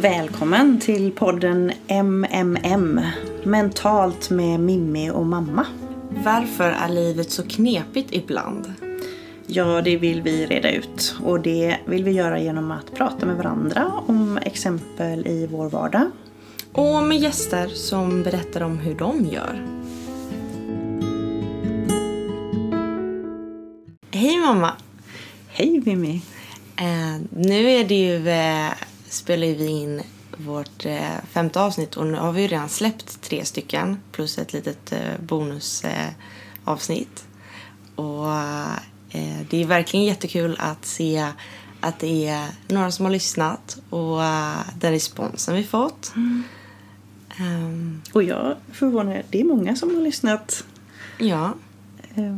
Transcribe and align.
Välkommen 0.00 0.80
till 0.80 1.12
podden 1.12 1.72
MMM 1.88 3.00
Mentalt 3.44 4.30
med 4.30 4.60
Mimmi 4.60 5.10
och 5.10 5.26
mamma. 5.26 5.66
Varför 6.10 6.70
är 6.70 6.88
livet 6.88 7.30
så 7.30 7.42
knepigt 7.42 8.12
ibland? 8.12 8.72
Ja, 9.46 9.82
det 9.82 9.96
vill 9.96 10.22
vi 10.22 10.46
reda 10.46 10.70
ut 10.70 11.16
och 11.24 11.40
det 11.40 11.76
vill 11.86 12.04
vi 12.04 12.10
göra 12.10 12.40
genom 12.40 12.70
att 12.70 12.94
prata 12.94 13.26
med 13.26 13.36
varandra 13.36 13.92
om 14.06 14.38
exempel 14.42 15.26
i 15.26 15.46
vår 15.46 15.68
vardag. 15.68 16.10
Och 16.72 17.02
med 17.02 17.18
gäster 17.18 17.68
som 17.68 18.22
berättar 18.22 18.60
om 18.60 18.78
hur 18.78 18.94
de 18.94 19.24
gör. 19.24 19.66
Hej 24.10 24.40
mamma! 24.40 24.72
Hej 25.48 25.82
Mimmi! 25.84 26.22
Eh, 26.76 27.20
nu 27.30 27.70
är 27.70 27.84
det 27.84 27.94
ju, 27.94 28.28
eh, 28.28 28.72
spelar 29.16 29.46
vi 29.46 29.66
in 29.66 30.02
vårt 30.36 30.86
eh, 30.86 31.24
femte 31.30 31.60
avsnitt 31.60 31.96
och 31.96 32.06
nu 32.06 32.18
har 32.18 32.32
vi 32.32 32.42
ju 32.42 32.48
redan 32.48 32.68
släppt 32.68 33.20
tre 33.20 33.44
stycken 33.44 33.98
plus 34.12 34.38
ett 34.38 34.52
litet 34.52 34.92
eh, 34.92 34.98
bonusavsnitt. 35.20 37.24
och 37.94 38.32
eh, 39.10 39.40
det 39.50 39.62
är 39.62 39.66
verkligen 39.66 40.06
jättekul 40.06 40.56
att 40.58 40.86
se 40.86 41.28
att 41.80 41.98
det 41.98 42.28
är 42.28 42.48
några 42.68 42.90
som 42.90 43.04
har 43.04 43.12
lyssnat 43.12 43.78
och 43.90 44.18
den 44.78 44.92
responsen 44.92 45.54
vi 45.54 45.64
fått. 45.64 46.12
Ehm, 47.38 48.02
Och 48.12 48.22
jag 48.22 48.46
är 48.46 48.56
förvånad, 48.72 49.22
det 49.30 49.40
är 49.40 49.44
många 49.44 49.76
som 49.76 49.94
har 49.94 50.02
lyssnat 50.02 50.64
ja, 51.18 51.54
eh, 52.14 52.34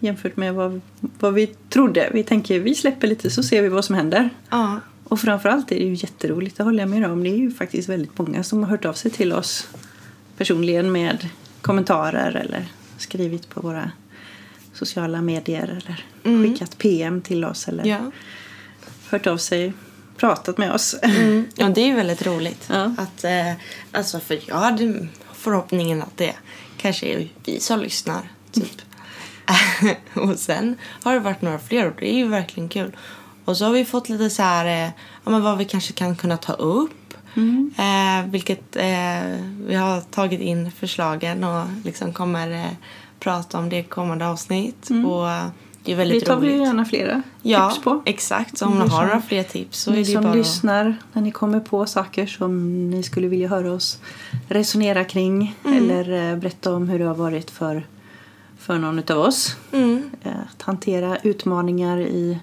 jämfört 0.00 0.36
med 0.36 0.54
vad, 0.54 0.80
vad 1.00 1.34
vi 1.34 1.46
trodde. 1.46 2.10
Vi 2.12 2.24
tänker 2.24 2.60
vi 2.60 2.74
släpper 2.74 3.06
lite 3.06 3.30
så 3.30 3.42
ser 3.42 3.62
vi 3.62 3.68
vad 3.68 3.84
som 3.84 3.94
händer. 3.94 4.30
ja, 4.50 4.80
Och 5.04 5.20
framförallt 5.20 5.72
är 5.72 5.76
det 5.76 5.84
ju 5.84 5.94
jätteroligt, 5.94 6.56
det 6.56 6.62
håller 6.62 6.80
jag 6.80 6.90
med 6.90 7.10
om. 7.10 7.24
Det 7.24 7.30
är 7.30 7.36
ju 7.36 7.50
faktiskt 7.52 7.88
väldigt 7.88 8.18
många 8.18 8.44
som 8.44 8.62
har 8.62 8.70
hört 8.70 8.84
av 8.84 8.92
sig 8.92 9.10
till 9.10 9.32
oss 9.32 9.68
personligen 10.36 10.92
med 10.92 11.28
kommentarer 11.60 12.36
eller 12.36 12.66
skrivit 12.98 13.48
på 13.48 13.60
våra 13.60 13.90
sociala 14.72 15.22
medier 15.22 15.68
eller 15.82 16.04
Mm. 16.24 16.42
skickat 16.42 16.78
PM 16.78 17.22
till 17.22 17.44
oss 17.44 17.68
eller 17.68 17.84
ja. 17.86 18.10
hört 19.08 19.26
av 19.26 19.36
sig, 19.36 19.72
pratat 20.16 20.58
med 20.58 20.72
oss. 20.72 20.94
Mm. 21.02 21.44
ja, 21.54 21.68
det 21.68 21.80
är 21.80 21.86
ju 21.86 21.94
väldigt 21.94 22.26
roligt. 22.26 22.68
Ja. 22.70 22.94
Att, 22.98 23.24
eh, 23.24 23.52
alltså 23.92 24.20
för 24.20 24.40
jag 24.46 24.56
hade 24.56 25.08
förhoppningen 25.32 26.02
att 26.02 26.16
det 26.16 26.34
kanske 26.76 27.06
är 27.06 27.28
vi 27.44 27.60
som 27.60 27.80
lyssnar. 27.80 28.30
Typ. 28.52 28.82
och 30.14 30.38
sen 30.38 30.76
har 31.02 31.14
det 31.14 31.20
varit 31.20 31.42
några 31.42 31.58
fler 31.58 31.86
och 31.86 31.96
det 32.00 32.14
är 32.14 32.16
ju 32.16 32.28
verkligen 32.28 32.68
kul. 32.68 32.96
Och 33.44 33.56
så 33.56 33.64
har 33.64 33.72
vi 33.72 33.84
fått 33.84 34.08
lite 34.08 34.30
så 34.30 34.42
här, 34.42 34.66
eh, 34.86 34.90
ja, 35.24 35.30
men 35.30 35.42
vad 35.42 35.58
vi 35.58 35.64
kanske 35.64 35.92
kan 35.92 36.16
kunna 36.16 36.36
ta 36.36 36.52
upp. 36.52 36.90
Eh, 37.76 38.30
vilket 38.30 38.76
eh, 38.76 39.38
vi 39.66 39.74
har 39.74 40.00
tagit 40.00 40.40
in 40.40 40.70
förslagen 40.70 41.44
och 41.44 41.64
liksom 41.84 42.12
kommer 42.12 42.50
eh, 42.50 42.70
prata 43.20 43.58
om 43.58 43.68
det 43.68 43.78
i 43.78 43.82
kommande 43.82 44.26
avsnitt. 44.28 44.90
Och 45.06 45.30
eh, 45.30 45.46
det 45.84 45.92
är 45.92 45.96
väldigt 45.96 46.24
tar 46.26 46.36
vi 46.40 46.48
roligt. 46.48 46.62
gärna 46.66 46.84
flera 46.84 47.22
Ja, 47.42 47.70
tips 47.70 47.84
på. 47.84 48.02
exakt. 48.06 48.58
Så 48.58 48.66
om 48.66 48.72
Ni 48.72 48.78
ni 48.78 48.82
har 48.82 48.98
som- 48.98 49.06
några 49.08 49.22
fler 49.22 49.42
tips 49.42 49.78
så 49.80 49.90
är 49.90 49.94
ni 49.94 50.02
det 50.02 50.08
ju 50.08 50.14
som 50.14 50.22
bara 50.22 50.30
att- 50.30 50.36
lyssnar, 50.36 50.96
när 51.12 51.22
ni 51.22 51.30
kommer 51.30 51.60
på 51.60 51.86
saker 51.86 52.26
som 52.26 52.90
ni 52.90 53.02
skulle 53.02 53.28
vilja 53.28 53.48
höra 53.48 53.72
oss 53.72 53.98
resonera 54.48 55.04
kring 55.04 55.56
Mm. 55.64 55.78
eller 55.90 56.30
eh, 56.32 56.36
berätta 56.38 56.74
om 56.74 56.88
hur 56.88 56.98
det 56.98 57.04
har 57.04 57.14
varit 57.14 57.50
för, 57.50 57.86
för 58.58 58.78
någon 58.78 58.98
av 59.12 59.18
oss. 59.18 59.56
Mm. 59.72 60.10
Eh, 60.22 60.32
Att 60.54 60.62
hantera 60.62 61.16
utmaningar 61.22 61.98
i 62.00 62.38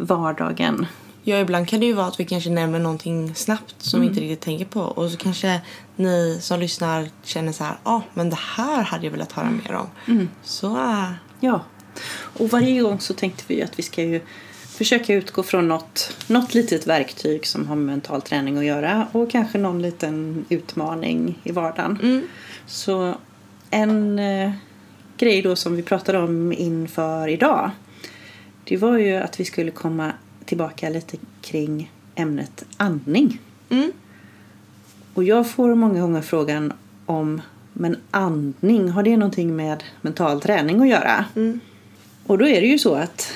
vardagen. 0.00 0.86
Ja, 1.22 1.38
ibland 1.38 1.68
kan 1.68 1.80
det 1.80 1.86
ju 1.86 1.92
vara 1.92 2.06
att 2.06 2.20
vi 2.20 2.24
kanske 2.24 2.50
nämner 2.50 2.78
någonting 2.78 3.34
snabbt 3.34 3.74
som 3.78 4.00
vi 4.00 4.06
inte 4.06 4.20
riktigt 4.20 4.40
tänker 4.40 4.64
på. 4.64 4.80
Och 4.80 5.10
så 5.10 5.16
kanske 5.16 5.60
ni 5.96 6.38
som 6.40 6.60
lyssnar 6.60 7.08
känner 7.22 7.52
så 7.52 7.64
här, 7.64 7.76
ja, 7.84 7.90
ah, 7.90 8.02
men 8.14 8.30
det 8.30 8.38
här 8.56 8.82
hade 8.82 9.04
jag 9.04 9.10
velat 9.10 9.32
höra 9.32 9.50
mer 9.50 9.72
om. 9.74 10.28
Så, 10.42 10.76
äh, 10.76 11.10
Ja, 11.40 11.60
och 12.12 12.50
varje 12.50 12.82
gång 12.82 13.00
så 13.00 13.14
tänkte 13.14 13.44
vi 13.46 13.62
att 13.62 13.78
vi 13.78 13.82
ska 13.82 14.02
ju 14.02 14.20
försöka 14.66 15.14
utgå 15.14 15.42
från 15.42 15.68
något, 15.68 16.16
något 16.26 16.54
litet 16.54 16.86
verktyg 16.86 17.46
som 17.46 17.68
har 17.68 17.76
med 17.76 17.86
mental 17.86 18.22
träning 18.22 18.58
att 18.58 18.64
göra 18.64 19.06
och 19.12 19.30
kanske 19.30 19.58
någon 19.58 19.82
liten 19.82 20.44
utmaning 20.48 21.38
i 21.42 21.52
vardagen. 21.52 21.98
mm, 22.02 22.22
Så 22.66 23.14
en 23.70 24.18
eh, 24.18 24.52
grej 25.18 25.42
då 25.42 25.56
som 25.56 25.76
vi 25.76 25.82
pratade 25.82 26.18
om 26.18 26.52
inför 26.52 27.28
idag 27.28 27.70
det 28.70 28.76
var 28.76 28.98
ju 28.98 29.14
att 29.14 29.40
vi 29.40 29.44
skulle 29.44 29.70
komma 29.70 30.12
tillbaka 30.44 30.88
lite 30.88 31.16
kring 31.40 31.92
ämnet 32.14 32.64
andning. 32.76 33.40
mm, 33.68 33.92
Och 35.14 35.24
jag 35.24 35.50
får 35.50 35.74
många 35.74 36.00
gånger 36.00 36.22
frågan 36.22 36.72
om 37.06 37.42
men 37.72 37.96
andning, 38.10 38.88
har 38.88 39.02
det 39.02 39.16
någonting 39.16 39.56
med 39.56 39.84
mental 40.00 40.40
träning 40.40 40.80
att 40.80 40.88
göra? 40.88 41.24
mm, 41.36 41.60
Och 42.26 42.38
då 42.38 42.46
är 42.46 42.60
det 42.60 42.66
ju 42.66 42.78
så 42.78 42.94
att 42.94 43.32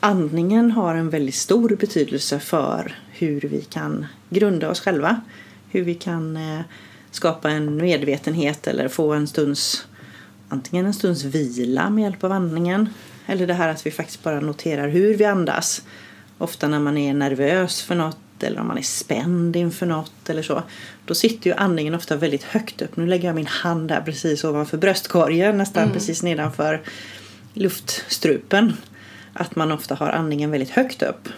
andningen 0.00 0.70
har 0.70 0.94
en 0.94 1.10
väldigt 1.10 1.34
stor 1.34 1.68
betydelse 1.68 2.38
för 2.38 2.94
hur 3.10 3.40
vi 3.40 3.60
kan 3.60 4.06
grunda 4.30 4.70
oss 4.70 4.80
själva. 4.80 5.20
Hur 5.70 5.82
vi 5.82 5.94
kan 5.94 6.36
eh, 6.36 6.60
skapa 7.10 7.50
en 7.50 7.76
medvetenhet 7.76 8.66
eller 8.66 8.88
få 8.88 9.12
en 9.12 9.28
stunds 9.28 9.86
antingen 10.48 10.86
en 10.86 10.94
stunds 10.94 11.24
vila 11.24 11.90
med 11.90 12.02
hjälp 12.02 12.24
av 12.24 12.32
andningen 12.32 12.88
eller 13.28 13.46
det 13.46 13.54
här 13.54 13.68
att 13.68 13.86
vi 13.86 13.90
faktiskt 13.90 14.22
bara 14.22 14.40
noterar 14.40 14.88
hur 14.88 15.16
vi 15.16 15.24
andas. 15.24 15.82
Ofta 16.38 16.68
när 16.68 16.80
man 16.80 16.98
är 16.98 17.14
nervös 17.14 17.82
för 17.82 17.94
något 17.94 18.42
eller 18.42 18.60
om 18.60 18.66
man 18.66 18.78
är 18.78 18.82
spänd 18.82 19.56
inför 19.56 19.86
något 19.86 20.30
eller 20.30 20.42
så. 20.42 20.62
Då 21.04 21.14
sitter 21.14 21.50
ju 21.50 21.56
andningen 21.56 21.94
ofta 21.94 22.16
väldigt 22.16 22.42
högt 22.42 22.82
upp. 22.82 22.96
Nu 22.96 23.06
lägger 23.06 23.28
jag 23.28 23.34
min 23.34 23.46
hand 23.46 23.88
där 23.88 24.00
precis 24.00 24.44
ovanför 24.44 24.76
bröstkorgen 24.76 25.58
nästan 25.58 25.90
precis 25.90 26.22
nedanför 26.22 26.82
luftstrupen. 27.54 28.76
Att 29.32 29.56
man 29.56 29.72
ofta 29.72 29.94
har 29.94 30.08
andningen 30.08 30.50
väldigt 30.50 30.70
högt 30.70 31.02
upp. 31.02 31.28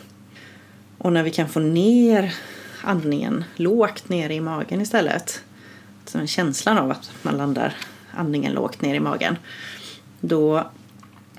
Och 0.99 1.13
när 1.13 1.23
vi 1.23 1.31
kan 1.31 1.49
få 1.49 1.61
ner 1.61 2.35
andningen 2.83 3.45
lågt 3.57 4.09
ner 4.09 4.31
i 4.31 4.41
magen 4.41 4.81
istället. 4.81 5.43
Så 6.07 6.27
känslan 6.27 6.79
av 6.79 6.91
att 6.91 7.11
man 7.23 7.37
landar 7.37 7.75
andningen 8.11 8.53
lågt 8.53 8.83
ner 8.83 8.95
i 8.95 9.01
magen. 9.01 9.37
Då 10.21 10.71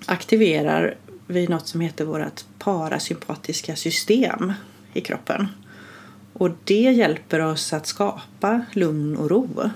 aktiverar 0.06 0.96
vi 1.28 1.48
något 1.48 1.68
som 1.68 1.82
heter 1.82 2.06
vårt 2.06 2.46
parasympatiska 2.60 3.76
system 3.76 4.54
i 4.94 5.02
kroppen. 5.02 5.48
Och 6.34 6.50
det 6.64 6.74
hjälper 6.92 7.40
oss 7.40 7.74
att 7.74 7.88
skapa 7.88 8.66
lugn 8.74 9.18
och 9.18 9.30
ro. 9.30 9.70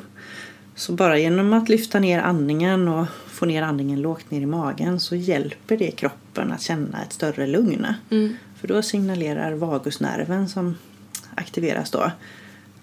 Så 0.75 0.94
bara 0.94 1.19
genom 1.19 1.53
att 1.53 1.69
lyfta 1.69 2.00
ner 2.00 2.19
andningen 2.19 2.88
och 2.88 3.08
få 3.28 3.46
ner 3.46 3.62
andningen 3.62 4.02
lågt 4.02 4.31
ner 4.31 4.41
i 4.41 4.46
magen 4.46 5.00
så 5.00 5.16
hjälper 5.16 5.78
det 5.78 5.91
kroppen 5.91 6.52
att 6.52 6.62
känna 6.62 7.03
ett 7.03 7.14
större 7.14 7.47
lugn. 7.47 7.88
mm, 8.12 8.35
För 8.59 8.68
då 8.68 8.81
signalerar 8.81 9.53
vagusnerven 9.53 10.50
som 10.50 10.78
aktiveras 11.35 11.91
då. 11.91 12.12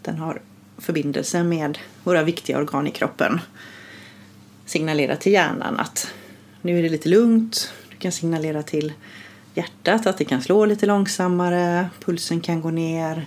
Den 0.03 0.19
har 0.19 0.41
förbindelse 0.79 1.43
med 1.43 1.79
våra 2.05 2.23
viktiga 2.23 2.59
organ 2.59 2.87
i 2.87 2.91
kroppen. 2.91 3.41
Signalerar 4.67 5.17
till 5.17 5.33
hjärnan 5.33 5.81
att 5.81 6.15
nu 6.63 6.79
är 6.79 6.83
det 6.83 6.89
lite 6.89 7.09
lugnt. 7.09 7.73
Du 7.91 7.97
kan 7.97 8.13
signalera 8.13 8.63
till 8.63 8.93
hjärtat 9.55 10.07
att 10.07 10.19
det 10.19 10.25
kan 10.25 10.43
slå 10.43 10.65
lite 10.65 10.87
långsammare. 10.87 11.89
Pulsen 12.01 12.41
kan 12.41 12.61
gå 12.61 12.71
ner. 12.71 13.27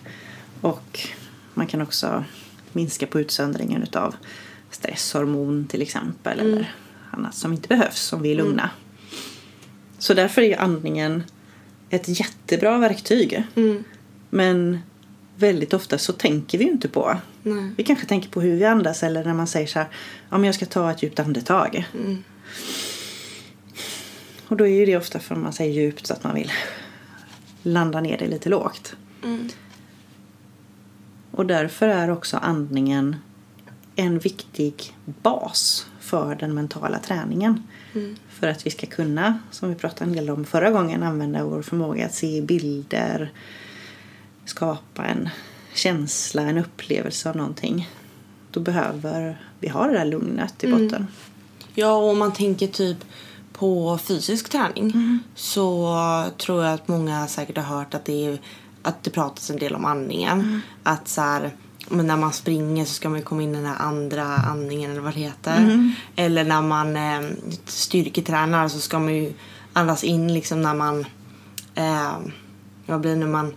Och 0.62 1.00
man 1.54 1.68
kan 1.68 1.82
också 1.82 2.24
minska 2.74 3.08
på 3.08 3.20
utsöndringen 3.20 3.84
utav 3.84 4.16
stresshormon 4.72 5.68
till 5.68 5.82
exempel. 5.82 6.40
Eller 6.40 6.76
annat 7.12 7.36
som 7.36 7.54
inte 7.54 7.68
behövs 7.68 8.14
om 8.14 8.22
vi 8.22 8.32
är 8.32 8.36
lugna. 8.36 8.70
Så 10.00 10.14
därför 10.14 10.42
är 10.42 10.60
andningen 10.62 11.24
ett 11.90 12.20
jättebra 12.20 12.78
verktyg. 12.78 13.44
mm, 13.56 13.84
Men 14.30 14.80
väldigt 15.36 15.74
ofta 15.74 15.98
så 15.98 16.14
tänker 16.14 16.58
vi 16.58 16.64
ju 16.64 16.72
inte 16.72 16.88
på. 16.88 17.18
nej, 17.44 17.72
Vi 17.78 17.84
kanske 17.84 18.06
tänker 18.06 18.30
på 18.30 18.42
hur 18.42 18.56
vi 18.56 18.66
andas 18.66 19.04
eller 19.04 19.24
när 19.24 19.34
man 19.34 19.48
säger 19.48 19.68
så 19.68 19.80
här, 19.80 19.88
ja 20.30 20.38
men 20.38 20.44
jag 20.44 20.56
ska 20.56 20.66
ta 20.66 20.92
ett 20.92 21.04
djupt 21.04 21.20
andetag. 21.20 21.88
mm, 21.94 22.24
Och 24.48 24.58
då 24.58 24.68
är 24.68 24.76
ju 24.80 24.86
det 24.86 24.98
ofta 24.98 25.20
för 25.20 25.36
att 25.36 25.42
man 25.42 25.54
säger 25.54 25.74
djupt 25.82 26.08
så 26.08 26.14
att 26.14 26.24
man 26.24 26.36
vill 26.36 26.52
landa 27.64 28.02
ner 28.02 28.18
det 28.18 28.28
lite 28.28 28.50
lågt. 28.50 28.96
mm, 29.24 29.50
Och 31.32 31.46
därför 31.46 31.88
är 31.88 32.10
också 32.10 32.38
andningen 32.38 33.16
en 33.96 34.20
viktig 34.20 34.96
bas 35.06 35.88
för 36.00 36.36
den 36.36 36.54
mentala 36.54 37.00
träningen. 37.00 37.64
mm, 37.94 38.16
För 38.30 38.48
att 38.48 38.66
vi 38.66 38.70
ska 38.72 38.88
kunna, 38.88 39.40
som 39.52 39.70
vi 39.70 39.76
pratade 39.76 40.10
en 40.10 40.16
del 40.16 40.30
om 40.30 40.46
förra 40.46 40.72
gången, 40.72 41.04
använda 41.04 41.44
vår 41.44 41.62
förmåga 41.62 42.06
att 42.06 42.14
se 42.16 42.42
bilder, 42.42 43.32
skapa 44.46 45.06
en 45.06 45.30
känsla, 45.74 46.42
en 46.42 46.58
upplevelse 46.58 47.30
av 47.30 47.36
någonting. 47.36 47.90
Då 48.52 48.60
behöver 48.60 49.42
vi 49.60 49.68
ha 49.68 49.88
det 49.88 49.94
där 49.94 50.06
lugnet 50.06 50.64
i 50.64 50.68
Mm. 50.68 50.84
botten. 50.88 51.08
Ja, 51.74 51.96
och 51.96 52.10
om 52.10 52.18
man 52.20 52.34
tänker 52.34 52.68
typ 52.68 52.98
på 53.58 53.98
fysisk 54.04 54.50
träning 54.50 55.20
så 55.36 55.98
tror 56.38 56.64
jag 56.64 56.74
att 56.74 56.88
många 56.88 57.28
säkert 57.28 57.58
har 57.58 57.64
hört 57.78 57.94
att 57.94 58.06
det 58.06 58.26
är 58.26 58.42
att 58.82 59.04
det 59.04 59.10
pratas 59.10 59.50
en 59.50 59.58
del 59.58 59.76
om 59.76 59.86
andningen. 59.86 60.62
Att 60.84 61.08
så 61.08 61.22
här, 61.22 61.52
men 61.90 62.08
när 62.08 62.18
man 62.18 62.34
springer 62.34 62.86
så 62.86 62.94
ska 62.94 63.10
man 63.10 63.22
komma 63.22 63.42
in 63.42 63.52
i 63.56 63.58
den 63.58 63.66
här 63.66 63.76
andra 63.80 64.24
andningen 64.24 64.92
eller 64.92 65.02
vad 65.02 65.14
det 65.14 65.20
heter. 65.20 65.94
Eller 66.16 66.44
när 66.44 66.62
man 66.62 66.96
eh, 66.96 67.30
styrketränar 67.66 68.68
så 68.68 68.80
ska 68.80 69.00
man 69.00 69.16
ju 69.16 69.34
andas 69.74 70.04
in 70.04 70.34
liksom 70.34 70.62
när 70.62 70.74
man 70.74 71.06
eh, 71.76 72.12
vad 72.86 73.02
blir 73.02 73.12
det 73.12 73.18
när 73.18 73.28
man 73.28 73.54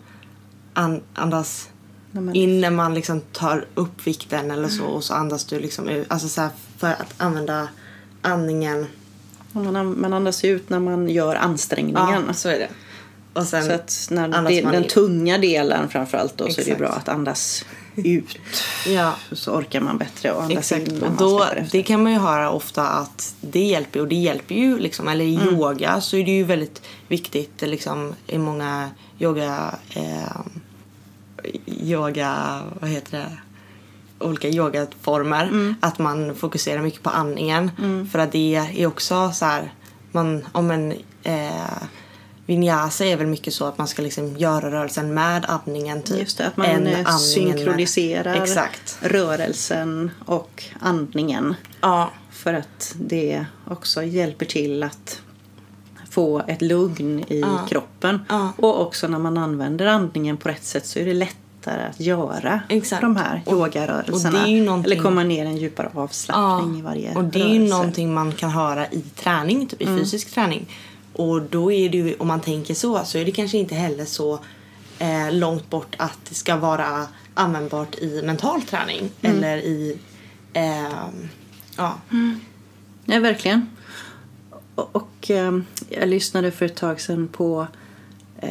an, 0.75 1.01
andas 1.15 1.69
När 2.11 2.21
man- 2.21 2.35
in 2.35 2.61
när 2.61 2.71
man 2.71 2.95
liksom 2.95 3.21
tar 3.21 3.67
upp 3.75 4.07
vikten 4.07 4.51
eller 4.51 4.69
så 4.69 4.85
och 4.85 5.05
så 5.05 5.15
andas 5.15 5.45
du 5.45 5.61
liksom 5.61 5.89
ut. 5.89 6.07
Alltså 6.13 6.29
så 6.29 6.41
här, 6.41 6.51
för 6.79 6.89
att 6.93 7.15
använda 7.17 7.69
andningen. 8.23 8.87
Man, 9.53 10.01
man 10.01 10.13
andas 10.13 10.45
ut 10.45 10.71
när 10.71 10.79
man 10.79 11.09
gör 11.09 11.35
ansträngningen. 11.37 12.25
Ja, 12.27 12.33
så 12.33 12.49
är 12.49 12.59
det. 12.59 12.69
Och 13.33 13.47
sen 13.47 13.65
Så 13.65 13.73
att 13.73 14.09
när 14.11 14.29
det, 14.49 14.61
den 14.61 14.83
in. 14.83 14.89
tunga 14.89 15.39
delen 15.39 15.89
framförallt 15.89 16.37
då 16.37 16.45
så 16.45 16.51
är 16.51 16.55
det 16.55 16.61
Exakt. 16.71 16.79
bra 16.79 16.89
att 16.89 17.09
andas 17.09 17.65
ut. 17.97 18.39
Ja, 18.87 19.15
Så 19.33 19.53
orkar 19.53 19.81
man 19.81 19.99
bättre 19.99 20.33
och 20.33 20.43
andas 20.43 20.73
exakt. 20.73 20.93
in. 20.93 21.03
Och 21.03 21.13
då, 21.13 21.47
det 21.73 21.83
kan 21.83 22.03
man 22.03 22.13
ju 22.13 22.19
höra 22.19 22.51
ofta 22.51 22.89
att 22.89 23.35
det 23.41 23.65
hjälper. 23.65 24.01
Och 24.01 24.09
det 24.09 24.15
hjälper 24.17 24.55
ju 24.55 24.79
liksom. 24.79 25.09
Eller 25.09 25.25
i 25.25 25.35
Mm. 25.35 25.49
yoga 25.55 26.01
så 26.01 26.17
är 26.17 26.25
det 26.25 26.31
ju 26.31 26.45
väldigt 26.45 26.83
viktigt 27.09 27.63
liksom 27.63 28.15
i 28.27 28.39
många 28.39 28.91
yoga... 29.19 29.75
Eh, 29.95 30.41
yoga... 31.67 32.61
Vad 32.81 32.91
heter 32.91 33.19
det? 33.19 33.37
Olika 34.21 34.49
yogaformer. 34.49 35.45
Mm. 35.45 35.75
Att 35.81 35.99
man 35.99 36.35
fokuserar 36.35 36.83
mycket 36.83 37.03
på 37.03 37.11
andningen. 37.11 37.71
För 38.13 38.19
att 38.19 38.33
det 38.33 38.55
är 38.55 38.87
också 38.87 39.31
så 39.33 39.45
här... 39.45 39.73
Man, 40.13 40.45
om 40.53 40.71
en, 40.71 40.93
eh, 41.23 41.83
vinyasa 42.47 43.05
är 43.05 43.17
väl 43.17 43.27
mycket 43.27 43.55
så 43.55 43.65
att 43.67 43.79
man 43.79 43.89
ska 43.89 44.03
liksom 44.03 44.37
göra 44.37 44.71
rörelsen 44.71 45.15
med 45.15 45.45
andningen. 45.49 46.03
Typ, 46.03 46.19
Just 46.21 46.39
det, 46.39 46.47
att 46.47 46.57
man 46.57 46.67
eh, 46.67 46.75
andningen 46.77 47.19
synkroniserar 47.19 48.43
exakt. 48.43 48.99
rörelsen 49.03 50.11
och 50.25 50.65
andningen. 50.81 51.55
Ja, 51.81 52.11
För 52.31 52.55
att 52.55 52.95
det 53.01 53.45
också 53.67 54.03
hjälper 54.03 54.47
till 54.47 54.83
att 54.83 55.21
få 56.11 56.43
ett 56.47 56.63
lugn 56.63 57.25
i 57.29 57.41
Ja. 57.41 57.67
kroppen. 57.69 58.21
Ja. 58.29 58.53
Och 58.57 58.83
också 58.83 59.09
när 59.09 59.19
man 59.19 59.39
använder 59.39 59.87
andningen 59.87 60.37
på 60.37 60.49
rätt 60.49 60.65
sätt 60.65 60.87
så 60.87 60.99
är 60.99 61.05
det 61.07 61.15
lättare 61.69 61.89
att 61.91 62.01
göra 62.01 62.61
Exakt. 62.69 63.03
de 63.03 63.17
här 63.17 63.43
Och- 63.47 63.53
yogarörelserna. 63.53 64.43
och 64.43 64.49
ju 64.49 64.63
någonting- 64.65 64.93
Eller 64.93 65.03
komma 65.03 65.23
ner 65.23 65.45
i 65.45 65.49
en 65.49 65.57
djupare 65.57 65.91
avslappning 65.95 66.79
i 66.79 66.83
varje 66.83 67.15
och 67.15 67.25
det 67.25 67.39
är 67.39 67.41
ju 67.41 67.45
rörelse. 67.45 67.57
Mm. 67.57 67.69
någonting 67.69 68.15
man 68.15 68.33
kan 68.33 68.51
höra 68.51 68.87
i 68.87 69.01
träning, 69.01 69.67
typ 69.67 69.83
i 69.83 69.87
fysisk 69.87 70.31
träning. 70.35 70.67
Och 71.13 71.43
då 71.43 71.73
är 71.73 71.89
det 71.89 71.99
ju, 71.99 72.15
om 72.19 72.27
man 72.29 72.41
tänker 72.41 72.75
så, 72.75 73.05
så 73.05 73.19
är 73.19 73.25
det 73.25 73.31
kanske 73.33 73.59
inte 73.59 73.75
heller 73.75 74.05
så 74.05 74.39
eh, 74.99 75.33
långt 75.33 75.71
bort 75.71 75.95
att 75.99 76.19
det 76.29 76.35
ska 76.35 76.57
vara 76.57 77.07
användbart 77.35 77.95
i 77.95 78.23
mental 78.23 78.63
träning. 78.63 79.11
Mm. 79.23 79.37
Eller 79.37 79.57
i, 79.59 79.99
eh, 80.53 80.83
ja. 81.77 81.95
Ja, 83.05 83.21
verkligen. 83.21 83.69
Och, 84.75 84.97
och 84.97 85.31
eh, 85.31 85.59
jag 85.89 86.09
lyssnade 86.09 86.51
för 86.51 86.67
ett 86.67 86.77
tag 86.77 87.01
sedan 87.01 87.29
på 87.29 87.67
eh, 88.41 88.51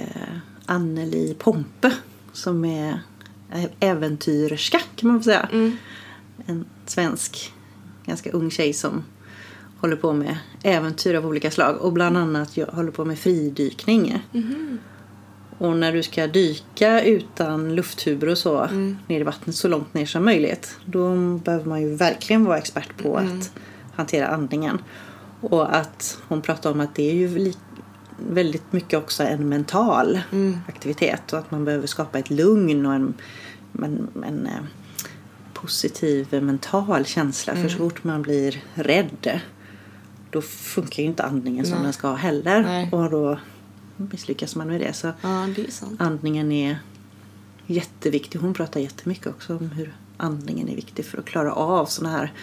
Anneli 0.65 1.35
Pompe 1.39 1.91
som 2.37 2.65
är 2.65 2.99
äventyrerska 3.79 4.79
kan 4.95 5.09
man 5.09 5.19
få 5.19 5.23
säga. 5.23 5.49
En 6.45 6.65
svensk, 6.85 7.53
ganska 8.05 8.31
ung 8.31 8.51
tjej 8.51 8.73
som 8.73 9.03
håller 9.79 9.95
på 9.95 10.13
med 10.13 10.37
äventyr 10.63 11.13
av 11.13 11.25
olika 11.25 11.51
slag 11.51 11.77
och 11.81 11.93
bland 11.93 12.17
annat 12.17 12.57
jag 12.57 12.67
håller 12.67 12.91
på 12.91 13.05
med 13.05 13.19
fridykning. 13.19 14.23
Och 15.57 15.77
när 15.77 15.93
du 15.93 16.03
ska 16.03 16.27
dyka 16.27 17.03
utan 17.03 17.75
lufttuber 17.75 18.29
och 18.29 18.37
så 18.37 18.67
ner 19.07 19.19
i 19.19 19.23
vattnet 19.23 19.55
så 19.55 19.67
långt 19.67 19.93
ner 19.93 20.05
som 20.05 20.25
möjligt 20.25 20.77
då 20.85 21.15
behöver 21.37 21.65
man 21.65 21.81
ju 21.81 21.95
verkligen 21.95 22.45
vara 22.45 22.57
expert 22.57 22.97
på 23.03 23.17
att 23.17 23.51
hantera 23.95 24.27
andningen. 24.27 24.81
Och 25.41 25.75
att 25.75 26.17
hon 26.27 26.41
pratar 26.41 26.71
om 26.71 26.79
att 26.79 26.95
det 26.95 27.09
är 27.09 27.13
ju 27.15 27.37
li- 27.37 27.53
väldigt 28.17 28.73
mycket 28.73 28.99
också 28.99 29.23
en 29.23 29.49
mental 29.49 30.19
aktivitet 30.67 31.33
och 31.33 31.39
att 31.39 31.51
man 31.51 31.65
behöver 31.65 31.87
skapa 31.87 32.19
ett 32.19 32.29
lugn 32.29 32.85
och 32.85 32.93
en, 32.93 33.13
en, 33.83 34.07
en 34.23 34.45
eh, 34.45 34.63
positiv 35.53 36.43
mental 36.43 37.05
känsla. 37.05 37.55
För 37.55 37.69
så 37.69 37.77
fort 37.77 38.03
man 38.03 38.21
blir 38.21 38.63
rädd 38.73 39.41
då 40.29 40.41
funkar 40.41 41.03
ju 41.03 41.09
inte 41.09 41.23
andningen 41.23 41.65
som 41.65 41.75
Nej. 41.75 41.83
den 41.83 41.93
ska 41.93 42.13
heller. 42.13 42.61
Nej. 42.61 42.89
Och 42.91 43.09
då 43.09 43.39
misslyckas 43.97 44.55
man 44.55 44.67
med 44.67 44.81
det. 44.81 44.93
Så 44.93 45.07
ja, 45.21 45.47
det 45.55 45.61
är 45.61 45.69
andningen 45.97 46.51
är 46.51 46.79
jätteviktig. 47.65 48.39
Hon 48.39 48.53
pratar 48.53 48.79
jättemycket 48.79 49.27
också 49.27 49.57
om 49.57 49.69
hur 49.69 49.95
andningen 50.17 50.69
är 50.69 50.75
viktig 50.75 51.05
för 51.05 51.17
att 51.17 51.25
klara 51.25 51.53
av 51.53 51.85
såna 51.85 52.09
här 52.09 52.33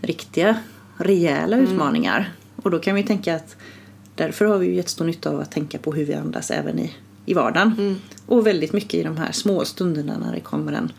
riktiga, 0.00 0.58
rejäla 0.96 1.56
utmaningar. 1.56 2.32
Och 2.56 2.70
då 2.70 2.78
kan 2.78 2.94
vi 2.94 3.02
tänka 3.02 3.36
att 3.36 3.56
därför 4.14 4.44
har 4.44 4.58
vi 4.58 4.66
ju 4.66 4.74
jättestor 4.74 5.04
nytta 5.04 5.30
av 5.30 5.40
att 5.40 5.50
tänka 5.50 5.78
på 5.78 5.92
hur 5.92 6.04
vi 6.04 6.14
andas 6.14 6.50
även 6.50 6.78
i, 6.78 6.94
i 7.26 7.34
vardagen. 7.34 8.00
Och 8.26 8.46
väldigt 8.46 8.72
mycket 8.72 8.94
i 8.94 9.02
de 9.02 9.16
här 9.16 9.32
små 9.32 9.64
stunderna 9.64 10.18
när 10.18 10.32
det 10.34 10.40
kommer 10.40 10.72
en, 10.72 10.92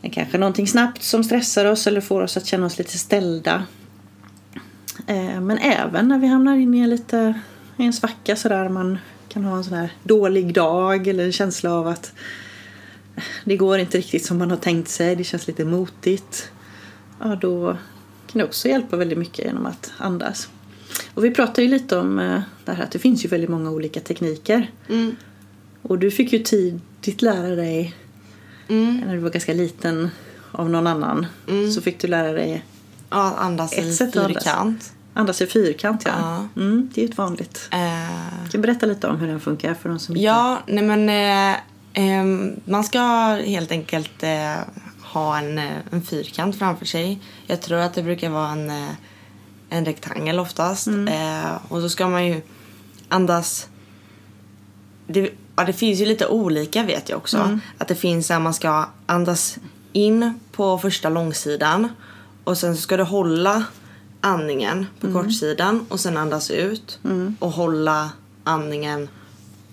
en 0.00 0.10
kanske 0.10 0.38
någonting 0.38 0.66
snabbt 0.66 1.02
som 1.02 1.24
stressar 1.24 1.64
oss 1.64 1.86
eller 1.86 2.00
får 2.00 2.22
oss 2.22 2.36
att 2.36 2.46
känna 2.46 2.66
oss 2.66 2.78
lite 2.78 2.98
ställda. 2.98 3.64
Eh, 5.06 5.40
Men 5.40 5.58
även 5.58 6.08
när 6.08 6.18
vi 6.18 6.26
hamnar 6.26 6.56
in 6.56 6.74
i 6.74 6.86
lite 6.86 7.40
i 7.76 7.84
en 7.84 7.92
svacka 7.92 8.36
sådär 8.36 8.68
man 8.68 8.98
kan 9.28 9.44
ha 9.44 9.56
en 9.56 9.64
sån 9.64 9.74
här 9.74 9.92
dålig 10.02 10.54
dag 10.54 11.06
eller 11.06 11.24
en 11.24 11.32
känsla 11.32 11.72
av 11.72 11.88
att 11.88 12.12
det 13.44 13.56
går 13.56 13.78
inte 13.78 13.98
riktigt 13.98 14.26
som 14.26 14.38
man 14.38 14.50
har 14.50 14.56
tänkt 14.56 14.88
sig, 14.88 15.16
det 15.16 15.24
känns 15.24 15.46
lite 15.46 15.64
motigt. 15.64 16.50
Ja, 17.20 17.38
då 17.40 17.76
kan 18.26 18.38
det 18.38 18.44
också 18.44 18.68
hjälpa 18.68 18.96
väldigt 18.96 19.18
mycket 19.18 19.44
genom 19.44 19.66
att 19.66 19.92
andas. 19.98 20.48
Och 21.14 21.24
vi 21.24 21.30
pratade 21.30 21.62
ju 21.62 21.68
lite 21.68 21.98
om 21.98 22.18
eh, 22.18 22.40
det 22.64 22.72
här 22.72 22.84
att 22.84 22.90
det 22.90 22.98
finns 22.98 23.24
ju 23.24 23.28
väldigt 23.28 23.50
många 23.50 23.70
olika 23.70 24.00
tekniker. 24.00 24.70
Mm. 24.88 25.16
Och 25.82 25.98
du 25.98 26.10
fick 26.10 26.32
ju 26.32 26.38
tidigt 26.38 27.22
lära 27.22 27.54
dig, 27.56 27.94
Mm. 28.68 29.02
när 29.06 29.14
du 29.14 29.18
var 29.20 29.30
ganska 29.30 29.52
liten, 29.54 30.10
av 30.52 30.70
någon 30.70 30.86
annan. 30.86 31.26
Mm. 31.48 31.70
Så 31.70 31.80
fick 31.80 32.00
du 32.00 32.08
lära 32.08 32.32
dig 32.32 32.64
Ja, 33.10 33.34
andas 33.38 33.72
Ett 33.72 33.84
i 33.84 33.92
sätt 33.92 34.08
att 34.16 34.24
andas. 34.24 34.44
fyrkant. 34.44 34.92
andas 35.14 35.40
i 35.42 35.46
fyrkant. 35.46 36.02
Ja. 36.06 36.12
Ja. 36.56 36.62
Mm, 36.62 36.90
det 36.94 37.00
är 37.00 37.04
ju 37.06 37.10
ett 37.10 37.18
vanligt. 37.18 37.68
Eh, 37.72 37.78
Kan 38.40 38.48
du 38.52 38.58
berätta 38.58 38.86
lite 38.86 39.06
om 39.08 39.16
hur 39.18 39.26
den 39.26 39.40
funkar 39.40 39.74
för 39.74 39.88
de 39.88 39.98
som 39.98 40.16
inte... 40.16 40.24
Ja, 40.24 40.58
nej 40.66 40.84
men 40.84 41.08
eh, 41.08 41.56
ehm, 41.92 42.52
man 42.64 42.84
ska 42.84 43.00
helt 43.46 43.70
enkelt 43.70 44.22
eh, 44.22 44.56
ha 45.02 45.38
en, 45.38 45.58
eh, 45.58 45.72
en 45.90 46.02
fyrkant 46.02 46.56
framför 46.58 46.84
sig. 46.86 47.20
Jag 47.46 47.60
tror 47.62 47.78
att 47.78 47.94
det 47.94 48.02
brukar 48.02 48.30
vara 48.30 48.48
en, 48.50 48.70
eh, 48.70 48.88
en 49.74 49.84
rektangel 49.84 50.38
oftast. 50.38 50.86
Eh, 50.86 51.54
och 51.68 51.80
så 51.80 51.88
ska 51.88 52.08
man 52.08 52.26
ju 52.26 52.42
andas... 53.08 53.68
Det, 55.06 55.30
ja, 55.56 55.64
det 55.64 55.72
finns 55.72 56.00
ju 56.00 56.06
lite 56.06 56.26
olika 56.26 56.82
vet 56.82 57.08
jag 57.08 57.16
också. 57.16 57.58
Att 57.78 57.88
det 57.88 57.94
finns 57.94 58.30
att 58.30 58.42
man 58.42 58.54
ska 58.54 58.88
andas 59.06 59.58
in 59.92 60.38
på 60.52 60.78
första 60.78 61.08
långsidan 61.08 61.88
och 62.44 62.58
sen 62.58 62.76
så 62.76 62.82
ska 62.82 62.96
du 62.96 63.02
hålla 63.02 63.64
andningen 64.20 64.86
på 65.00 65.12
kortsidan 65.12 65.86
och 65.88 66.00
sen 66.00 66.16
andas 66.16 66.50
ut 66.50 66.98
och 67.38 67.50
hålla 67.50 68.10
andningen 68.44 69.08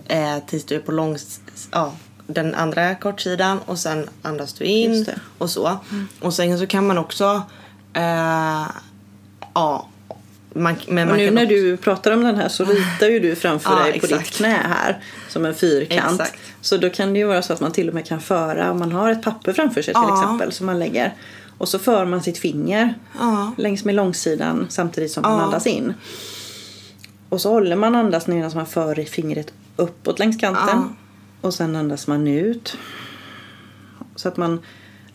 eh, 0.05 0.37
tills 0.47 0.65
du 0.65 0.75
är 0.75 0.79
på 0.79 0.91
långs, 0.91 1.41
ja, 1.71 1.93
den 2.27 2.55
andra 2.55 2.95
kortsidan 2.95 3.59
och 3.65 3.79
sen 3.79 4.09
andas 4.21 4.53
du 4.53 4.65
in 4.65 5.05
och 5.37 5.49
så. 5.49 5.79
Och 6.21 6.33
sen 6.33 6.59
så 6.59 6.67
kan 6.67 6.87
man 6.87 6.97
också 6.97 7.41
eh, 7.93 8.67
ja, 9.53 9.87
man, 10.53 10.75
men 10.87 11.11
Och 11.11 11.17
nu 11.17 11.31
när 11.31 11.43
också, 11.43 11.55
du 11.55 11.77
pratar 11.77 12.11
om 12.11 12.23
den 12.23 12.35
här 12.35 12.49
så 12.49 12.65
ritar 12.65 13.07
ju 13.07 13.19
du 13.19 13.35
framför 13.35 13.71
Ja, 13.77 13.83
dig 13.83 13.99
på 13.99 14.05
exakt. 14.05 14.25
ditt 14.25 14.33
knä 14.37 14.57
här 14.63 15.03
som 15.29 15.45
en 15.45 15.55
fyrkant. 15.55 16.21
Exakt. 16.21 16.39
Så 16.61 16.77
då 16.77 16.89
kan 16.89 17.13
det 17.13 17.19
ju 17.19 17.25
vara 17.25 17.41
så 17.41 17.53
att 17.53 17.59
man 17.59 17.71
till 17.71 17.87
och 17.87 17.93
med 17.93 18.05
kan 18.05 18.21
föra, 18.21 18.71
om 18.71 18.79
man 18.79 18.91
har 18.91 19.11
ett 19.11 19.21
papper 19.23 19.53
framför 19.53 19.81
sig 19.81 19.93
till 19.93 20.03
Ja. 20.07 20.23
exempel 20.23 20.51
som 20.51 20.65
man 20.65 20.79
lägger 20.79 21.13
och 21.57 21.67
så 21.69 21.79
för 21.79 22.05
man 22.05 22.23
sitt 22.23 22.37
finger 22.37 22.93
Ja. 23.19 23.51
längs 23.57 23.85
med 23.85 23.95
långsidan 23.95 24.65
samtidigt 24.69 25.11
som 25.11 25.21
man 25.21 25.39
andas 25.39 25.67
in. 25.67 25.93
Och 27.29 27.41
så 27.41 27.49
håller 27.49 27.75
man 27.75 27.95
andas 27.95 28.27
medan 28.27 28.51
man 28.55 28.65
för 28.65 28.95
fingret 29.05 29.53
uppåt 29.75 30.19
längs 30.19 30.37
kanten 30.37 30.95
och 31.41 31.53
sen 31.53 31.75
andas 31.75 32.07
man 32.07 32.27
ut. 32.27 32.77
Så 34.15 34.27
att 34.27 34.37
man 34.37 34.59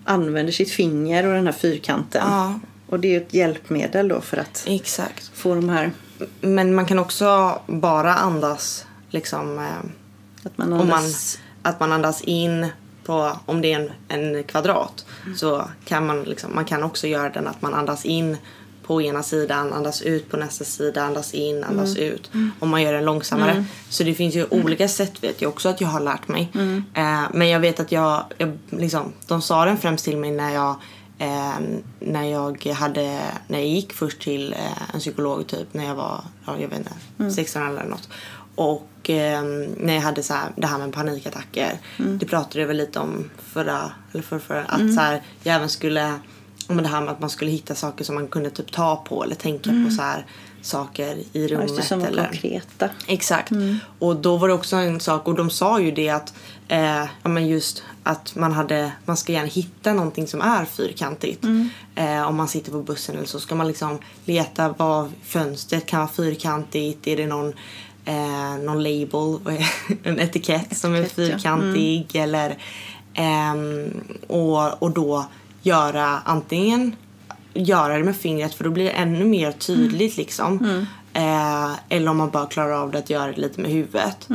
använder 0.04 0.52
sitt 0.52 0.70
finger 0.70 1.26
och 1.26 1.32
den 1.34 1.46
här 1.46 1.52
fyrkanten. 1.52 2.22
Och 2.88 3.00
det 3.00 3.08
är 3.08 3.12
ju 3.12 3.16
ett 3.16 3.34
hjälpmedel 3.34 4.08
då 4.08 4.20
för 4.20 4.36
att 4.36 4.64
Exakt. 4.66 5.30
få 5.34 5.54
de 5.54 5.68
här 5.68 5.90
Men 6.40 6.74
man 6.74 6.86
kan 6.86 6.98
också 6.98 7.58
bara 7.66 8.14
andas 8.14 8.86
liksom 9.10 9.58
eh, 9.58 9.64
Att 10.42 10.58
man 10.58 10.72
om 10.72 10.78
man, 10.78 10.98
andas... 10.98 11.38
att 11.62 11.80
man 11.80 11.92
andas 11.92 12.20
in 12.22 12.66
på, 13.04 13.32
om 13.46 13.62
det 13.62 13.72
är 13.72 13.80
en, 14.08 14.34
en 14.34 14.44
kvadrat 14.44 15.06
Mm. 15.24 15.38
så 15.38 15.64
kan 15.84 16.06
man 16.06 16.22
liksom, 16.22 16.54
man 16.54 16.64
kan 16.64 16.82
också 16.82 17.06
göra 17.06 17.28
den 17.28 17.46
att 17.46 17.62
man 17.62 17.74
andas 17.74 18.04
in 18.04 18.36
på 18.86 19.02
ena 19.02 19.22
sidan, 19.22 19.72
andas 19.72 20.02
ut 20.02 20.30
på 20.30 20.36
nästa 20.36 20.64
sida, 20.64 21.02
andas 21.02 21.34
in, 21.34 21.64
andas 21.64 21.96
ut. 21.96 22.30
Om 22.58 22.68
man 22.68 22.82
gör 22.82 22.92
den 22.92 23.04
långsammare. 23.04 23.64
Så 23.88 24.04
det 24.04 24.14
finns 24.14 24.34
ju 24.34 24.46
olika 24.50 24.88
sätt 24.88 25.24
vet 25.24 25.42
jag 25.42 25.48
också 25.48 25.68
att 25.68 25.80
jag 25.80 25.88
har 25.88 26.00
lärt 26.00 26.28
mig. 26.28 26.48
Eh, 26.94 27.22
men 27.32 27.48
jag 27.48 27.60
vet 27.60 27.80
att 27.80 27.92
jag, 27.92 28.24
jag 28.38 28.58
liksom, 28.70 29.12
de 29.26 29.42
sa 29.42 29.64
den 29.64 29.78
främst 29.78 30.04
till 30.04 30.16
mig 30.16 30.30
när 30.30 30.54
jag 30.54 30.76
Eh, 31.18 31.58
när 32.00 32.24
jag 32.24 32.66
hade, 32.66 33.20
när 33.48 33.58
jag 33.58 33.68
gick 33.68 33.92
först 33.92 34.20
till 34.20 34.52
eh, 34.52 34.94
en 34.94 35.00
psykolog 35.00 35.46
typ 35.46 35.74
när 35.74 35.84
jag 35.84 35.94
var, 35.94 36.24
ja, 36.46 36.58
jag 36.58 36.68
vet 36.68 36.78
inte, 36.78 37.34
16 37.34 37.62
eller 37.62 37.84
något. 37.84 38.08
Och 38.54 39.10
eh, 39.10 39.42
när 39.76 39.94
jag 39.94 40.00
hade 40.00 40.22
så 40.22 40.34
här, 40.34 40.48
det 40.56 40.66
här 40.66 40.78
med 40.78 40.92
panikattacker. 40.92 41.78
Det 42.18 42.26
pratade 42.26 42.60
jag 42.60 42.66
väl 42.66 42.76
lite 42.76 42.98
om 42.98 43.30
förra, 43.38 43.92
eller 44.12 44.22
förra, 44.22 44.40
förra 44.40 44.64
att 44.64 44.94
så 44.94 45.00
här, 45.00 45.22
jag 45.42 45.54
även 45.56 45.68
skulle, 45.68 46.18
om 46.68 46.76
det 46.76 46.88
här 46.88 47.00
med 47.00 47.10
att 47.10 47.20
man 47.20 47.30
skulle 47.30 47.50
hitta 47.50 47.74
saker 47.74 48.04
som 48.04 48.14
man 48.14 48.28
kunde 48.28 48.50
typ 48.50 48.72
ta 48.72 48.96
på 48.96 49.24
eller 49.24 49.34
tänka 49.34 49.70
på 49.70 49.94
så 49.94 50.02
här 50.02 50.26
saker 50.62 51.18
i 51.32 51.48
rummet. 51.48 51.68
Just 51.68 51.76
det, 51.76 51.82
som 51.82 52.04
eller, 52.04 52.24
konkreta. 52.24 52.88
Exakt. 53.06 53.52
Och 53.98 54.16
då 54.16 54.36
var 54.36 54.48
det 54.48 54.54
också 54.54 54.76
en 54.76 55.00
sak 55.00 55.28
och 55.28 55.34
de 55.34 55.50
sa 55.50 55.80
ju 55.80 55.90
det 55.90 56.08
att 56.08 56.34
eh, 56.68 57.04
ja, 57.22 57.28
men 57.28 57.46
just 57.48 57.82
att 58.02 58.34
man 58.34 58.52
hade 58.52 58.92
man 59.04 59.16
ska 59.16 59.32
gärna 59.32 59.48
hitta 59.48 59.92
någonting 59.92 60.26
som 60.26 60.40
är 60.40 60.64
fyrkantigt. 60.64 61.44
Eh, 61.94 62.28
om 62.28 62.36
man 62.36 62.48
sitter 62.48 62.72
på 62.72 62.82
bussen 62.82 63.16
eller 63.16 63.26
så 63.26 63.40
ska 63.40 63.54
man 63.54 63.68
liksom 63.68 63.98
leta 64.24 64.74
vad 64.78 65.12
fönstret 65.22 65.86
kan 65.86 66.00
vara 66.00 66.10
fyrkantigt. 66.10 67.06
Är 67.06 67.16
det 67.16 67.26
någon 67.26 67.52
eh, 68.04 68.64
någon 68.64 68.82
label, 68.82 69.38
en 70.02 70.20
etikett 70.20 70.76
som 70.76 70.94
är 70.94 71.00
Etikett, 71.00 71.18
ja. 71.18 71.26
fyrkantig 71.26 72.16
eller 72.16 72.58
ehm, 73.14 74.00
och, 74.28 74.82
och 74.82 74.90
då 74.90 75.26
göra 75.62 76.20
antingen 76.24 76.96
göra 77.54 77.98
det 77.98 78.04
med 78.04 78.16
fingret 78.16 78.54
för 78.54 78.64
då 78.64 78.70
blir 78.70 78.84
det 78.84 78.90
ännu 78.90 79.24
mer 79.24 79.52
tydligt 79.52 80.16
liksom. 80.16 80.86
Eh, 81.12 81.70
eller 81.88 82.10
om 82.10 82.16
man 82.16 82.30
bara 82.30 82.46
klarar 82.46 82.72
av 82.72 82.90
det 82.90 82.98
att 82.98 83.10
göra 83.10 83.32
det 83.32 83.40
lite 83.40 83.60
med 83.60 83.70
huvudet. 83.70 84.28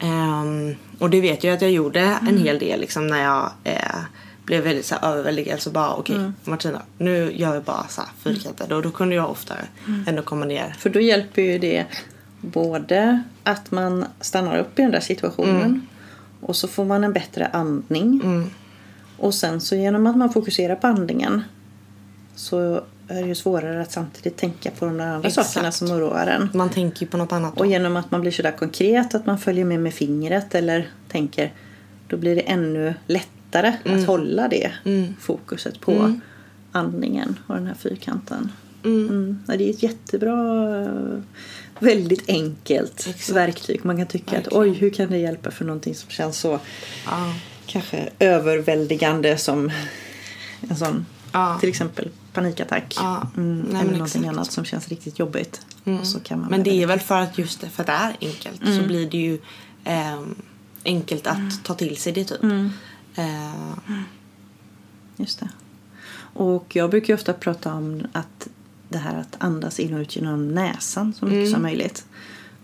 Ehm, 0.00 0.74
och 0.98 1.10
det 1.10 1.20
vet 1.20 1.44
jag 1.44 1.54
att 1.54 1.62
jag 1.62 1.70
gjorde 1.70 2.00
en 2.00 2.38
hel 2.38 2.58
del 2.58 2.80
liksom 2.80 3.06
när 3.06 3.22
jag 3.22 3.50
eh, 3.64 3.98
blev 4.44 4.64
väldigt 4.64 4.86
så 4.86 4.94
här, 4.94 5.12
överväldigad. 5.12 5.60
Så 5.60 5.70
bara 5.70 5.94
okej 5.94 6.32
Martina, 6.44 6.82
nu 6.98 7.32
gör 7.34 7.54
vi 7.54 7.60
bara 7.60 7.86
så 7.88 8.00
här 8.00 8.10
fyrkantade. 8.18 8.74
Och 8.74 8.82
då 8.82 8.90
kunde 8.90 9.14
jag 9.14 9.30
ofta 9.30 9.54
ändå 10.06 10.22
komma 10.22 10.44
ner. 10.44 10.76
För 10.78 10.90
då 10.90 11.00
hjälper 11.00 11.42
ju 11.42 11.58
det 11.58 11.86
både 12.40 13.22
att 13.44 13.70
man 13.70 14.04
stannar 14.20 14.58
upp 14.58 14.78
i 14.78 14.82
den 14.82 14.90
där 14.90 15.00
situationen 15.00 15.86
och 16.40 16.56
så 16.56 16.68
får 16.68 16.84
man 16.84 17.04
en 17.04 17.12
bättre 17.12 17.46
andning. 17.46 18.20
Mm. 18.24 18.50
Och 19.16 19.34
sen 19.34 19.60
så 19.60 19.74
genom 19.74 20.06
att 20.06 20.16
man 20.16 20.32
fokuserar 20.32 20.76
på 20.76 20.86
andningen 20.86 21.42
så 22.34 22.84
är 23.08 23.22
det 23.22 23.28
ju 23.28 23.34
svårare 23.34 23.80
att 23.82 23.92
samtidigt 23.92 24.36
tänka 24.36 24.70
på 24.70 24.84
de 24.84 24.96
där 24.96 25.06
andra 25.06 25.28
Exakt. 25.28 25.50
sakerna 25.50 25.72
som 25.72 25.90
oroar 25.90 26.26
en. 26.26 26.48
Man 26.54 26.70
tänker 26.70 27.00
ju 27.00 27.06
på 27.06 27.16
något 27.16 27.32
annat. 27.32 27.54
då. 27.56 27.60
Och 27.60 27.66
genom 27.66 27.96
att 27.96 28.10
man 28.10 28.20
blir 28.20 28.30
sådär 28.30 28.52
konkret, 28.58 29.14
att 29.14 29.26
man 29.26 29.38
följer 29.38 29.64
med 29.64 29.80
med 29.80 29.94
fingret 29.94 30.54
eller 30.54 30.88
tänker, 31.08 31.52
då 32.08 32.16
blir 32.16 32.34
det 32.34 32.40
ännu 32.40 32.94
lättare 33.06 33.72
att 33.84 34.06
hålla 34.06 34.48
det 34.48 34.72
Mm. 34.84 35.14
fokuset 35.20 35.80
på 35.80 36.18
andningen 36.72 37.38
och 37.46 37.54
den 37.54 37.66
här 37.66 37.74
fyrkanten. 37.74 38.52
Mm. 38.84 39.42
Ja, 39.48 39.56
det 39.56 39.64
är 39.64 39.70
ett 39.70 39.82
jättebra, 39.82 40.36
väldigt 41.78 42.28
enkelt 42.28 43.06
Exakt. 43.08 43.28
verktyg. 43.36 43.84
Man 43.84 43.96
kan 43.96 44.06
tycka 44.06 44.30
att 44.38 44.44
Verkligen. 44.46 44.62
oj, 44.62 44.70
hur 44.72 44.90
kan 44.90 45.10
det 45.10 45.18
hjälpa 45.18 45.50
för 45.50 45.64
någonting 45.64 45.94
som 45.94 46.10
känns 46.10 46.38
så 46.38 46.60
Ja. 47.06 47.34
kanske 47.66 48.08
överväldigande 48.18 49.36
som 49.38 49.70
en 50.70 50.76
sån, 50.76 51.06
Ja. 51.32 51.56
till 51.60 51.68
exempel 51.68 52.08
panikattack. 52.42 52.94
Ja. 52.96 53.26
Mm, 53.36 53.58
Nej, 53.58 53.68
eller 53.70 53.84
men 53.84 53.92
någonting 53.92 54.22
exakt. 54.22 54.36
annat 54.36 54.52
som 54.52 54.64
känns 54.64 54.88
riktigt 54.88 55.18
jobbigt. 55.18 55.60
Och 55.84 56.06
så 56.06 56.20
kan 56.20 56.40
man 56.40 56.50
Men 56.50 56.62
det 56.62 56.82
är 56.82 56.86
väl 56.86 57.00
för 57.00 57.20
att 57.20 57.38
just 57.38 57.60
det, 57.60 57.68
för 57.68 57.82
att 57.82 57.86
det 57.86 57.92
är 57.92 58.16
enkelt 58.20 58.60
så 58.76 58.82
blir 58.86 59.10
det 59.10 59.18
ju 59.18 59.38
ehm, 59.84 60.34
enkelt 60.84 61.26
att 61.26 61.64
ta 61.64 61.74
till 61.74 61.96
sig 61.96 62.12
det 62.12 62.24
typ. 62.24 62.42
Eh, 63.14 63.52
Just 65.16 65.40
det. 65.40 65.48
Och 66.34 66.76
jag 66.76 66.90
brukar 66.90 67.14
ofta 67.14 67.32
prata 67.32 67.74
om 67.74 68.06
att 68.12 68.48
det 68.88 68.98
här 68.98 69.14
att 69.20 69.36
andas 69.38 69.80
in 69.80 69.94
och 69.94 70.00
ut 70.00 70.16
genom 70.16 70.48
näsan 70.48 71.14
så 71.14 71.26
mycket 71.26 71.52
som 71.52 71.62
möjligt. 71.62 72.06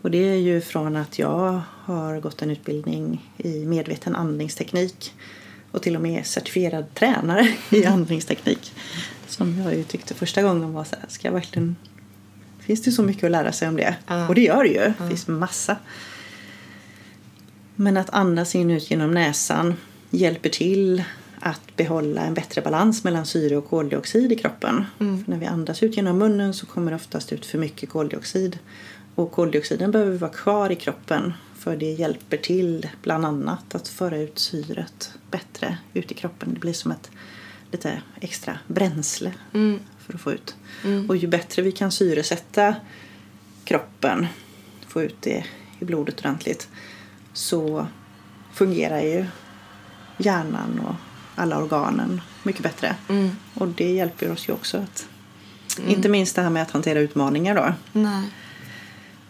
Och 0.02 0.10
det 0.10 0.18
är 0.18 0.36
ju 0.36 0.60
från 0.60 0.96
att 0.96 1.18
jag 1.18 1.60
har 1.84 2.20
gått 2.20 2.42
en 2.42 2.50
utbildning 2.50 3.30
i 3.38 3.64
medveten 3.64 4.16
andningsteknik 4.16 5.12
och 5.70 5.82
till 5.82 5.96
och 5.96 6.02
med 6.02 6.26
certifierad 6.26 6.94
tränare 6.94 7.48
i 7.70 7.84
andningsteknik. 7.84 8.72
Som 9.36 9.58
jag 9.58 9.74
ju 9.74 9.84
tyckte 9.84 10.14
första 10.14 10.42
gången 10.42 10.72
var 10.72 10.84
så 10.84 10.96
här, 10.96 11.08
ska 11.08 11.28
jag 11.28 11.32
verkligen... 11.32 11.76
Finns 12.58 12.82
det 12.82 12.92
så 12.92 13.02
mycket 13.02 13.24
att 13.24 13.30
lära 13.30 13.52
sig 13.52 13.68
om 13.68 13.76
det? 13.76 13.96
Ja. 14.06 14.28
Och 14.28 14.34
det 14.34 14.40
gör 14.40 14.64
det 14.64 14.70
ju. 14.70 14.80
Det 14.98 15.08
finns 15.08 15.26
massa. 15.26 15.76
Men 17.74 17.96
att 17.96 18.10
andas 18.10 18.54
in 18.54 18.70
och 18.70 18.76
ut 18.76 18.90
genom 18.90 19.10
näsan 19.10 19.74
hjälper 20.10 20.48
till 20.48 21.04
att 21.40 21.76
behålla 21.76 22.20
en 22.20 22.34
bättre 22.34 22.62
balans 22.62 23.04
mellan 23.04 23.26
syre 23.26 23.56
och 23.56 23.68
koldioxid 23.68 24.32
i 24.32 24.36
kroppen. 24.36 24.84
För 24.98 25.30
när 25.30 25.38
vi 25.38 25.46
andas 25.46 25.82
ut 25.82 25.96
genom 25.96 26.18
munnen 26.18 26.54
så 26.54 26.66
kommer 26.66 26.90
det 26.90 26.96
oftast 26.96 27.32
ut 27.32 27.46
för 27.46 27.58
mycket 27.58 27.90
koldioxid. 27.90 28.58
Och 29.14 29.32
koldioxiden 29.32 29.90
behöver 29.90 30.18
vara 30.18 30.32
kvar 30.32 30.70
i 30.70 30.76
kroppen 30.76 31.32
för 31.58 31.76
det 31.76 31.92
hjälper 31.92 32.36
till 32.36 32.88
bland 33.02 33.26
annat 33.26 33.74
att 33.74 33.88
föra 33.88 34.18
ut 34.18 34.38
syret 34.38 35.12
bättre 35.30 35.78
ut 35.94 36.12
i 36.12 36.14
kroppen. 36.14 36.54
Det 36.54 36.60
blir 36.60 36.72
som 36.72 36.90
ett 36.90 37.10
lite 37.74 38.02
extra 38.20 38.58
bränsle 38.66 39.32
för 39.98 40.14
att 40.14 40.20
få 40.20 40.32
ut. 40.32 40.56
Och 41.08 41.16
ju 41.16 41.26
bättre 41.28 41.62
vi 41.62 41.72
kan 41.72 41.92
syresätta 41.92 42.74
kroppen, 43.64 44.26
få 44.88 45.02
ut 45.02 45.16
det 45.20 45.44
i 45.80 45.84
blodet 45.84 46.20
ordentligt, 46.20 46.68
så 47.32 47.86
fungerar 48.52 49.00
ju 49.00 49.26
hjärnan 50.18 50.80
och 50.86 50.94
alla 51.34 51.58
organen 51.58 52.20
mycket 52.42 52.62
bättre. 52.62 52.96
Och 53.54 53.68
det 53.68 53.92
hjälper 53.92 54.30
oss 54.30 54.48
ju 54.48 54.52
också 54.52 54.78
att 54.78 55.06
Inte 55.88 56.08
minst 56.08 56.36
det 56.36 56.42
här 56.42 56.50
med 56.50 56.62
att 56.62 56.70
hantera 56.70 56.98
utmaningar 56.98 57.54
då. 57.54 57.74
nej. 57.92 58.24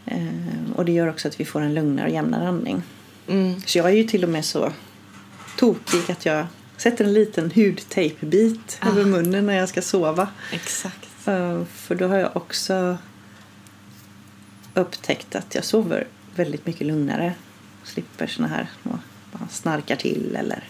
Eh, 0.06 0.72
och 0.76 0.84
det 0.84 0.92
gör 0.92 1.08
också 1.08 1.28
att 1.28 1.40
vi 1.40 1.44
får 1.44 1.60
en 1.60 1.74
lugnare 1.74 2.06
och 2.06 2.12
jämnare 2.12 2.48
andning. 2.48 2.82
Mm. 3.28 3.60
Så 3.66 3.78
jag 3.78 3.86
är 3.86 3.94
ju 3.94 4.04
till 4.04 4.24
och 4.24 4.30
med 4.30 4.44
så 4.44 4.72
tokig 5.58 6.10
att 6.10 6.26
jag 6.26 6.46
sätter 6.76 7.04
en 7.04 7.12
liten 7.12 7.50
hudtejpbit 7.50 8.78
Ah. 8.81 8.88
över 8.88 9.04
munnen 9.04 9.47
när 9.47 9.54
jag 9.59 9.69
ska 9.69 9.83
sova. 9.83 10.28
Exakt. 10.52 11.09
Eh, 11.28 11.64
För 11.64 11.95
då 11.95 12.09
har 12.09 12.16
jag 12.16 12.37
också 12.37 12.97
upptäckt 14.75 15.35
att 15.37 15.54
jag 15.54 15.64
sover 15.64 16.07
väldigt 16.37 16.66
mycket 16.66 16.87
lugnare. 16.87 17.35
Slipper 17.85 18.26
såna 18.26 18.49
här 18.49 18.66
bara 19.33 19.49
snarkar 19.50 19.97
till 19.97 20.37
eller 20.37 20.64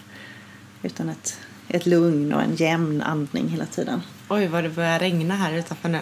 utan 0.83 1.09
ett, 1.09 1.39
ett 1.67 1.85
lugn 1.85 2.33
och 2.33 2.41
en 2.41 2.55
jämn 2.55 3.01
andning 3.01 3.49
hela 3.49 3.65
tiden. 3.65 4.01
Oj, 4.29 4.47
vad 4.47 4.63
det 4.63 4.69
börjar 4.69 4.99
regna 4.99 5.35
här 5.35 5.53
utanför 5.53 5.89
nu. 5.89 5.99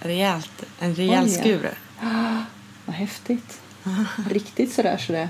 Rejält. 0.00 0.64
En 0.78 0.94
rejäl 0.94 1.24
Oj, 1.24 1.32
ja. 1.34 1.40
skur. 1.40 1.70
Vad 2.86 2.96
häftigt. 2.96 3.60
Riktigt 4.30 4.72
sådär 4.72 4.96
så 4.98 5.12
det 5.12 5.28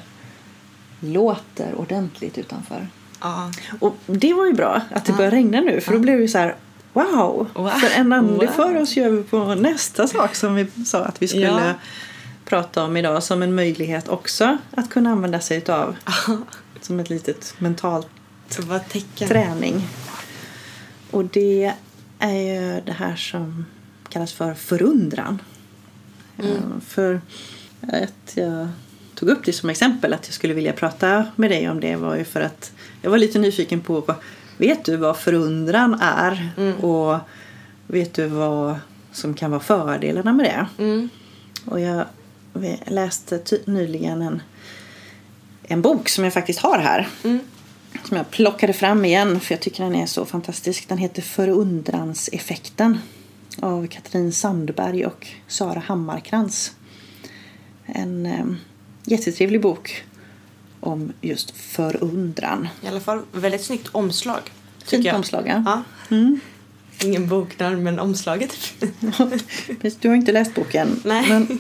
låter 1.01 1.75
ordentligt 1.75 2.39
utanför. 2.39 2.89
Ja. 3.21 3.51
Och 3.81 3.97
det 4.07 4.35
var 4.35 4.47
ju 4.47 4.53
bra 4.53 4.81
att 4.91 5.05
det 5.05 5.13
börjar 5.13 5.31
regna 5.31 5.61
nu 5.61 5.81
för 5.81 5.93
då 5.93 5.99
blev 5.99 6.19
det 6.21 6.29
så 6.29 6.39
här 6.39 6.57
wow! 6.93 7.49
Wow. 7.55 7.69
För 7.69 8.01
en 8.01 8.13
annan, 8.13 8.39
det 8.39 8.47
Wow. 8.47 8.55
för 8.55 8.81
oss 8.81 8.97
ju 8.97 9.05
över 9.05 9.23
på 9.23 9.55
nästa 9.55 10.07
sak 10.09 10.35
som 10.35 10.55
vi 10.55 10.67
sa 10.87 11.05
att 11.05 11.23
vi 11.23 11.29
skulle 11.29 11.47
Ja. 11.47 11.75
prata 12.45 12.85
om 12.85 12.97
idag 12.97 13.23
som 13.23 13.43
en 13.43 13.55
möjlighet 13.55 14.09
också 14.09 14.59
att 14.71 14.91
kunna 14.91 15.11
använda 15.11 15.41
sig 15.41 15.59
utav 15.59 15.97
som 16.81 17.01
ett 17.01 17.11
litet 17.11 17.55
mentalt 17.59 18.09
träning. 19.19 19.89
Och 21.11 21.25
det 21.25 21.73
är 22.19 22.33
ju 22.33 22.81
det 22.87 22.93
här 22.93 23.17
som 23.17 23.67
kallas 24.09 24.33
för 24.33 24.55
förundran. 24.55 25.43
Eh, 26.39 26.45
För 26.87 27.21
att 27.83 28.33
jag 28.37 28.69
tog 29.17 29.29
upp 29.29 29.45
det 29.45 29.53
som 29.53 29.71
exempel 29.71 30.13
att 30.13 30.27
jag 30.27 30.35
skulle 30.35 30.55
vilja 30.55 30.73
prata 30.73 31.27
med 31.37 31.51
dig 31.51 31.71
om 31.71 31.81
det 31.81 31.97
var 31.97 32.17
ju 32.17 32.25
för 32.25 32.41
att 32.41 32.73
jag 33.03 33.11
var 33.11 33.19
lite 33.19 33.39
nyfiken 33.39 33.81
på 33.81 34.15
vet 34.57 34.85
du 34.85 34.97
vad 34.97 35.17
förundran 35.17 35.95
är 36.01 36.51
och 36.81 37.19
vet 37.87 38.15
du 38.15 38.27
vad 38.27 38.77
som 39.13 39.35
kan 39.35 39.51
vara 39.51 39.61
fördelarna 39.61 40.33
med 40.33 40.47
det? 40.47 40.83
Mm. 40.83 41.09
Och 41.65 41.81
jag 41.81 42.05
läste 42.87 43.41
nyligen 43.65 44.23
en, 44.23 44.43
en 45.63 45.83
bok 45.83 46.09
som 46.09 46.25
jag 46.25 46.33
faktiskt 46.33 46.59
har 46.59 46.79
här. 46.79 47.09
Mm. 47.25 47.39
Som 48.05 48.17
jag 48.17 48.31
plockade 48.31 48.73
fram 48.73 49.05
igen 49.05 49.41
för 49.41 49.55
jag 49.55 49.61
tycker 49.61 49.85
den 49.85 49.95
är 49.95 50.07
så 50.07 50.25
fantastisk. 50.25 50.89
Den 50.89 50.99
heter 50.99 51.23
Förundranseffekten 51.23 52.99
av 53.61 53.87
Katrin 53.87 54.33
Sandberg 54.33 55.07
och 55.07 55.27
Sara 55.47 55.83
Hammarkrans. 55.87 56.75
En 57.87 58.27
eh, 58.27 58.45
jättetrevlig 59.07 59.61
bok 59.61 60.05
om 60.81 61.13
just 61.21 61.51
förundran. 61.51 62.69
I 62.83 62.89
alla 62.89 63.01
fall 63.01 63.23
väldigt 63.33 63.65
snyggt 63.65 63.89
omslag. 63.93 64.41
Fint 64.85 65.13
omslag, 65.13 65.45
ja. 65.47 65.63
Ja. 65.67 65.83
Mm. 66.17 66.41
ingen 67.05 67.29
bok 67.29 67.59
där, 67.59 67.77
men 67.77 67.99
omslaget 67.99 68.57
du 70.01 70.09
har 70.09 70.17
inte 70.17 70.33
läst 70.33 70.55
boken. 70.55 71.01
Nej. 71.05 71.29
Men, 71.29 71.59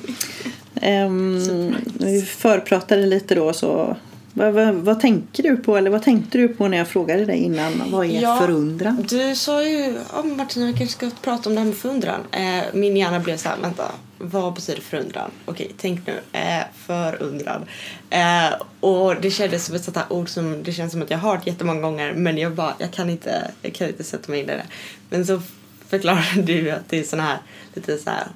ehm, 0.74 1.76
vi 1.98 2.22
förpratade 2.22 3.06
lite 3.06 3.34
då 3.34 3.52
så 3.52 3.96
vad, 4.36 4.52
vad, 4.52 4.74
vad, 4.74 5.00
tänker 5.00 5.42
du 5.42 5.56
på 5.56 5.76
eller 5.76 5.90
vad 5.90 6.02
tänkte 6.02 6.38
du 6.38 6.48
på 6.48 6.68
när 6.68 6.78
jag 6.78 6.88
frågade 6.88 7.24
dig 7.24 7.38
innan? 7.38 7.82
Vad 7.90 8.06
är 8.06 8.20
Ja, 8.20 8.38
förundran? 8.40 9.04
Du 9.08 9.34
sa 9.34 9.64
ju, 9.64 9.98
ja 10.12 10.22
Martina 10.22 10.66
vi 10.66 10.72
kanske 10.72 10.96
ska 10.96 11.10
prata 11.22 11.48
om 11.48 11.54
det 11.54 11.60
här 11.60 11.66
med 11.66 11.76
förundran. 11.76 12.20
Eh, 12.32 12.64
min 12.72 12.96
hjärna 12.96 13.20
blev 13.20 13.36
så 13.36 13.48
här, 13.48 13.56
vänta, 13.56 13.92
vad 14.18 14.54
betyder 14.54 14.80
förundran? 14.80 15.30
Okej, 15.44 15.70
tänk 15.76 16.06
nu, 16.06 16.20
eh, 16.32 16.64
förundran. 16.86 17.64
Eh, 18.10 18.60
och 18.80 19.20
det 19.20 19.30
kändes 19.30 19.64
som 19.64 19.74
ett 19.74 19.84
sånt 19.84 19.96
här 19.96 20.12
ord 20.12 20.28
som 20.28 20.62
det 20.62 20.72
känns 20.72 20.92
som 20.92 21.02
att 21.02 21.10
jag 21.10 21.18
har 21.18 21.30
hört 21.30 21.46
jättemånga 21.46 21.80
gånger 21.80 22.12
men 22.12 22.38
jag 22.38 22.54
bara, 22.54 22.74
jag 22.78 22.90
kan 22.92 23.10
inte, 23.10 23.50
jag 23.62 23.72
kan 23.72 23.88
inte 23.88 24.04
sätta 24.04 24.30
mig 24.30 24.40
in 24.40 24.50
i 24.50 24.52
det. 24.52 24.66
Men 25.10 25.26
så 25.26 25.40
förklarade 25.88 26.42
du 26.42 26.70
att 26.70 26.88
det 26.88 26.98
är 26.98 27.04
sån 27.04 27.20
här, 27.20 27.38
lite 27.74 27.98
så 27.98 28.10
här, 28.10 28.26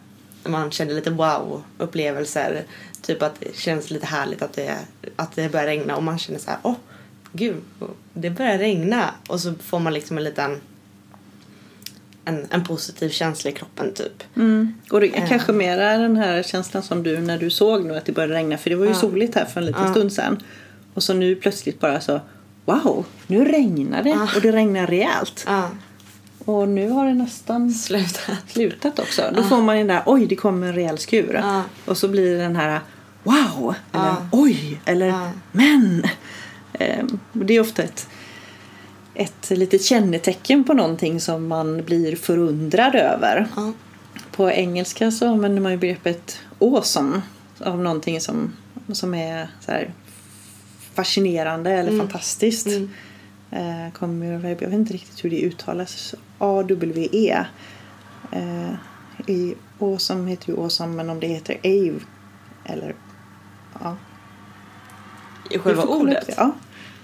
man 0.44 0.70
känner 0.70 0.94
lite 0.94 1.10
wow-upplevelser. 1.10 2.62
Typ 3.02 3.22
att 3.22 3.40
det 3.40 3.56
känns 3.56 3.90
lite 3.90 4.06
härligt 4.06 4.42
att 4.42 4.52
det, 4.52 4.78
att 5.16 5.36
det 5.36 5.52
börjar 5.52 5.66
regna 5.66 5.96
och 5.96 6.02
man 6.02 6.18
känner 6.18 6.38
så 6.38 6.50
här, 6.50 6.58
åh, 6.62 6.74
gud, 7.32 7.56
det 8.14 8.30
börjar 8.30 8.58
regna. 8.58 9.14
Och 9.28 9.40
så 9.40 9.54
får 9.54 9.78
man 9.78 9.92
liksom 9.94 10.18
en 10.18 10.24
liten 10.24 10.60
en, 12.24 12.46
en 12.50 12.64
positiv 12.64 13.08
känsla 13.10 13.50
i 13.50 13.54
kroppen 13.54 13.94
typ. 13.94 14.22
Mm. 14.36 14.74
Och 14.90 15.00
det 15.00 15.06
är 15.16 15.22
Eh. 15.22 15.28
kanske 15.28 15.52
mera 15.52 15.98
den 15.98 16.16
här 16.16 16.42
känslan 16.42 16.82
som 16.82 17.02
du 17.02 17.18
när 17.20 17.38
du 17.38 17.50
såg 17.50 17.84
nu 17.84 17.96
att 17.96 18.04
det 18.04 18.12
började 18.12 18.34
regna 18.34 18.58
för 18.58 18.70
det 18.70 18.76
var 18.76 18.84
ju 18.84 18.90
Ja. 18.90 18.96
soligt 18.96 19.34
här 19.34 19.44
för 19.44 19.60
en 19.60 19.66
liten 19.66 19.82
Ja. 19.84 19.90
stund 19.90 20.12
sedan. 20.12 20.42
Och 20.94 21.02
så 21.02 21.14
nu 21.14 21.34
plötsligt 21.36 21.80
bara 21.80 22.00
så 22.00 22.20
Wow, 22.64 23.04
nu 23.26 23.44
regnar 23.44 24.02
det 24.02 24.10
Ja. 24.10 24.28
och 24.36 24.42
det 24.42 24.52
regnar 24.52 24.86
rejält. 24.86 25.44
Ja, 25.46 25.70
Och 26.50 26.68
nu 26.68 26.90
har 26.90 27.06
det 27.06 27.14
nästan 27.14 27.70
sluta. 27.70 28.20
slutat 28.48 28.98
också. 28.98 29.22
Då 29.34 29.42
får 29.42 29.62
man 29.62 29.76
den 29.76 29.86
där 29.86 30.02
oj 30.06 30.26
det 30.26 30.36
kommer 30.36 30.66
en 30.66 30.74
rejäl 30.74 30.98
skur. 30.98 31.34
Ja. 31.34 31.62
Och 31.86 31.96
så 31.98 32.08
blir 32.08 32.30
det 32.36 32.42
den 32.42 32.56
här 32.56 32.80
wow 33.22 33.74
eller 33.92 34.04
Ja. 34.04 34.28
oj 34.32 34.80
eller 34.84 35.06
Ja. 35.06 35.30
men. 35.52 36.02
Ehm, 36.72 37.18
det 37.32 37.54
är 37.54 37.60
ofta 37.60 37.82
ett, 37.82 38.08
ett 39.14 39.50
litet 39.50 39.84
kännetecken 39.84 40.64
på 40.64 40.72
någonting 40.74 41.20
som 41.20 41.46
man 41.46 41.84
blir 41.84 42.16
förundrad 42.16 42.94
över. 42.94 43.46
Ja. 43.56 43.72
På 44.36 44.50
engelska 44.50 45.10
så 45.10 45.28
använder 45.28 45.62
man 45.62 45.72
ju 45.72 45.78
begreppet 45.78 46.38
awesome 46.58 47.20
av 47.58 47.78
någonting 47.78 48.20
som, 48.20 48.52
som 48.92 49.14
är 49.14 49.48
så 49.60 49.72
här 49.72 49.92
fascinerande 50.94 51.70
eller 51.70 51.98
fantastiskt. 51.98 52.66
Mm. 52.66 52.90
Eh, 53.50 53.92
kommer, 53.92 54.32
jag 54.32 54.56
vet 54.60 54.72
inte 54.72 54.92
riktigt 54.92 55.24
hur 55.24 55.30
det 55.30 55.40
uttalas. 55.42 56.14
A-W-E. 56.40 57.44
Eh, 58.32 58.70
i 59.26 59.54
awesome 59.80 60.30
heter 60.30 60.52
ju 60.52 60.60
awesome 60.62 60.96
men 60.96 61.10
om 61.10 61.20
det 61.20 61.26
heter 61.26 61.58
ave 61.64 62.00
eller 62.64 62.94
ja. 63.82 63.96
I 65.50 65.58
själva 65.58 65.82
ordet? 65.82 66.26
det. 66.26 66.34
Ja. 66.36 66.50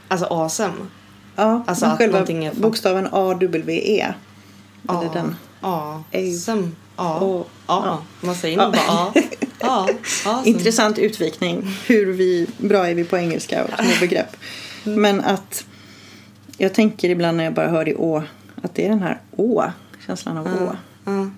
Alltså 0.09 0.27
awesome? 0.27 0.75
Ja, 1.37 1.65
Alltså 1.67 1.87
att 1.87 1.99
själva 1.99 2.19
är 2.19 2.51
fan- 2.51 2.61
bokstaven 2.61 3.09
A-W-E. 3.13 4.13
Eller 4.89 5.05
Ja. 5.05 5.11
den. 5.13 5.37
Awesome. 5.61 6.71
Ja. 6.97 7.19
Och- 7.19 7.49
Ja. 7.67 8.03
Man 8.21 8.35
säger 8.35 8.57
Ja. 8.59 8.65
nog 8.65 8.73
bara 8.73 8.83
ja. 8.87 9.13
Ja. 9.61 9.89
Awesome. 10.27 10.49
Intressant 10.49 10.99
utvikning. 10.99 11.63
Hur 11.87 12.07
vi, 12.13 12.47
bra 12.59 12.89
är 12.89 12.95
vi 12.95 13.05
på 13.05 13.17
engelska 13.19 13.65
och 13.65 13.71
små 13.71 13.91
begrepp. 14.01 14.37
Men 14.85 15.21
att 15.21 15.65
jag 16.59 16.75
tänker 16.75 17.09
ibland 17.11 17.37
när 17.37 17.45
jag 17.45 17.55
bara 17.55 17.69
hör 17.69 17.85
det 17.85 17.95
å 17.95 18.23
att 18.67 18.75
det 18.75 18.85
är 18.85 18.89
den 18.89 19.03
här 19.03 19.21
å, 19.37 19.65
känslan 20.07 20.37
av 20.37 20.47
å. 20.47 20.77
Ja. 21.05 21.31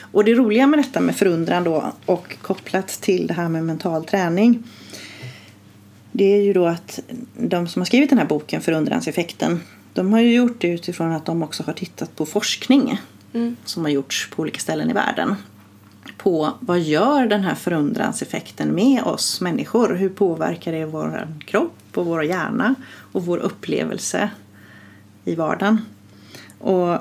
Och 0.00 0.24
det 0.24 0.34
roliga 0.34 0.66
med 0.66 0.78
detta 0.78 1.00
med 1.00 1.16
förundran 1.16 1.64
då 1.64 1.92
och 2.06 2.36
kopplat 2.42 2.88
till 2.88 3.26
det 3.26 3.34
här 3.34 3.48
med 3.48 3.64
mental 3.64 4.04
träning. 4.04 4.62
Det 6.12 6.24
är 6.24 6.42
ju 6.42 6.52
då 6.52 6.66
att 6.66 7.00
de 7.38 7.68
som 7.68 7.80
har 7.80 7.86
skrivit 7.86 8.10
den 8.10 8.18
här 8.18 8.26
boken 8.26 8.60
Förundranseffekten. 8.60 9.60
De 9.92 10.12
har 10.12 10.20
ju 10.20 10.34
gjort 10.34 10.60
det 10.60 10.68
utifrån 10.68 11.12
att 11.12 11.26
de 11.26 11.42
också 11.42 11.62
har 11.62 11.72
tittat 11.72 12.16
på 12.16 12.26
forskning. 12.26 13.00
Mm. 13.32 13.56
Som 13.64 13.82
har 13.84 13.90
gjorts 13.90 14.30
på 14.30 14.42
olika 14.42 14.58
ställen 14.60 14.90
i 14.90 14.92
världen. 14.92 15.34
På 16.16 16.52
vad 16.60 16.80
gör 16.80 17.26
den 17.26 17.40
här 17.40 17.54
förundranseffekten 17.54 18.74
med 18.74 19.02
oss 19.02 19.40
människor? 19.40 19.94
Hur 19.94 20.08
påverkar 20.08 20.72
det 20.72 20.84
vår 20.84 21.28
kropp 21.46 21.78
och 21.94 22.06
vår 22.06 22.24
hjärna 22.24 22.74
och 23.12 23.24
vår 23.24 23.38
upplevelse 23.38 24.30
i 25.24 25.34
vardagen? 25.34 25.80
Och 26.64 26.98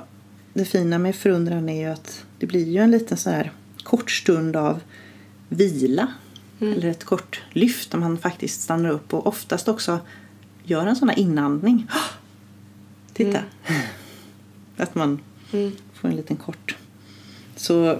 det 0.54 0.66
fina 0.66 0.98
med 1.00 1.16
förundran 1.16 1.70
är 1.70 1.82
ju 1.82 1.94
att 1.94 2.26
det 2.40 2.46
blir 2.46 2.70
ju 2.70 2.78
en 2.78 2.92
liten 2.92 3.18
så 3.18 3.30
här 3.30 3.52
kort 3.84 4.12
stund 4.12 4.56
av 4.56 4.80
vila. 5.50 6.08
Eller 6.60 6.88
ett 6.90 7.04
kort 7.04 7.42
lyft 7.52 7.92
där 7.92 7.98
man 8.00 8.18
faktiskt 8.18 8.62
stannar 8.62 8.90
upp 8.90 9.14
och 9.14 9.28
oftast 9.28 9.68
också 9.68 10.00
gör 10.64 10.88
en 10.88 10.96
sån 10.96 11.10
här 11.10 11.20
inandning. 11.20 11.88
Titta! 13.14 13.40
Att 14.78 14.96
man 14.96 15.20
Mm. 15.54 15.72
får 15.94 16.08
en 16.08 16.16
liten 16.16 16.38
kort. 16.38 16.78
Så 17.56 18.00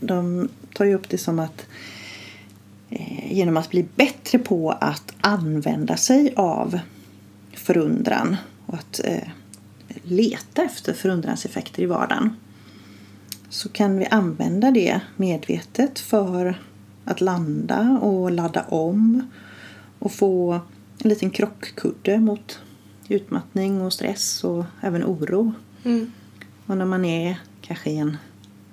de 0.00 0.48
tar 0.74 0.84
ju 0.84 0.94
upp 0.94 1.08
det 1.08 1.18
som 1.18 1.38
att 1.38 1.66
eh, 2.90 3.32
genom 3.32 3.56
att 3.56 3.70
bli 3.70 3.86
bättre 3.96 4.38
på 4.38 4.70
att 4.70 5.12
använda 5.20 5.96
sig 5.96 6.32
av 6.36 6.78
förundran 7.54 8.36
och 8.66 8.74
att 8.74 9.00
eh, 9.04 9.28
leta 10.02 10.62
efter 10.62 10.92
förundranseffekter 10.92 11.82
i 11.82 11.86
vardagen 11.86 12.36
så 13.48 13.68
kan 13.68 13.98
vi 13.98 14.06
använda 14.06 14.70
det 14.70 15.00
medvetet 15.16 15.98
för 15.98 16.58
att 17.04 17.20
landa 17.20 17.98
och 18.02 18.30
ladda 18.30 18.62
om 18.62 19.30
och 19.98 20.12
få 20.12 20.60
en 20.98 21.08
liten 21.08 21.30
krockkudde 21.30 22.18
mot 22.18 22.60
utmattning 23.08 23.80
och 23.82 23.92
stress 23.92 24.44
och 24.44 24.64
även 24.80 25.04
oro. 25.04 25.52
Mm. 25.84 26.12
Och 26.66 26.76
när 26.76 26.84
man 26.84 27.04
är 27.04 27.40
kanske 27.60 27.90
en, 27.90 28.16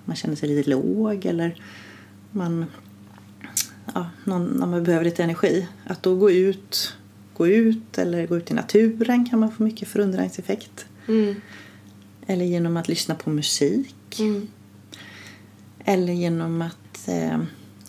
man 0.05 0.15
känner 0.15 0.35
sig 0.35 0.49
lite 0.49 0.69
låg 0.69 1.25
eller 1.25 1.61
man, 2.31 2.65
ja, 3.93 4.09
någon, 4.23 4.45
när 4.45 4.67
man 4.67 4.83
behöver 4.83 5.05
lite 5.05 5.23
energi. 5.23 5.67
Att 5.85 6.03
då 6.03 6.15
gå 6.15 6.31
ut, 6.31 6.97
gå 7.33 7.47
ut 7.47 7.97
eller 7.97 8.27
gå 8.27 8.37
ut 8.37 8.51
i 8.51 8.53
naturen 8.53 9.29
kan 9.29 9.39
man 9.39 9.51
få 9.51 9.63
mycket 9.63 9.87
förundranseffekt. 9.87 10.86
Mm. 11.07 11.41
Eller 12.27 12.45
genom 12.45 12.77
att 12.77 12.87
lyssna 12.87 13.15
på 13.15 13.29
musik. 13.29 14.19
Mm. 14.19 14.47
Eller 15.85 16.13
genom 16.13 16.61
att 16.61 17.07
eh, 17.07 17.39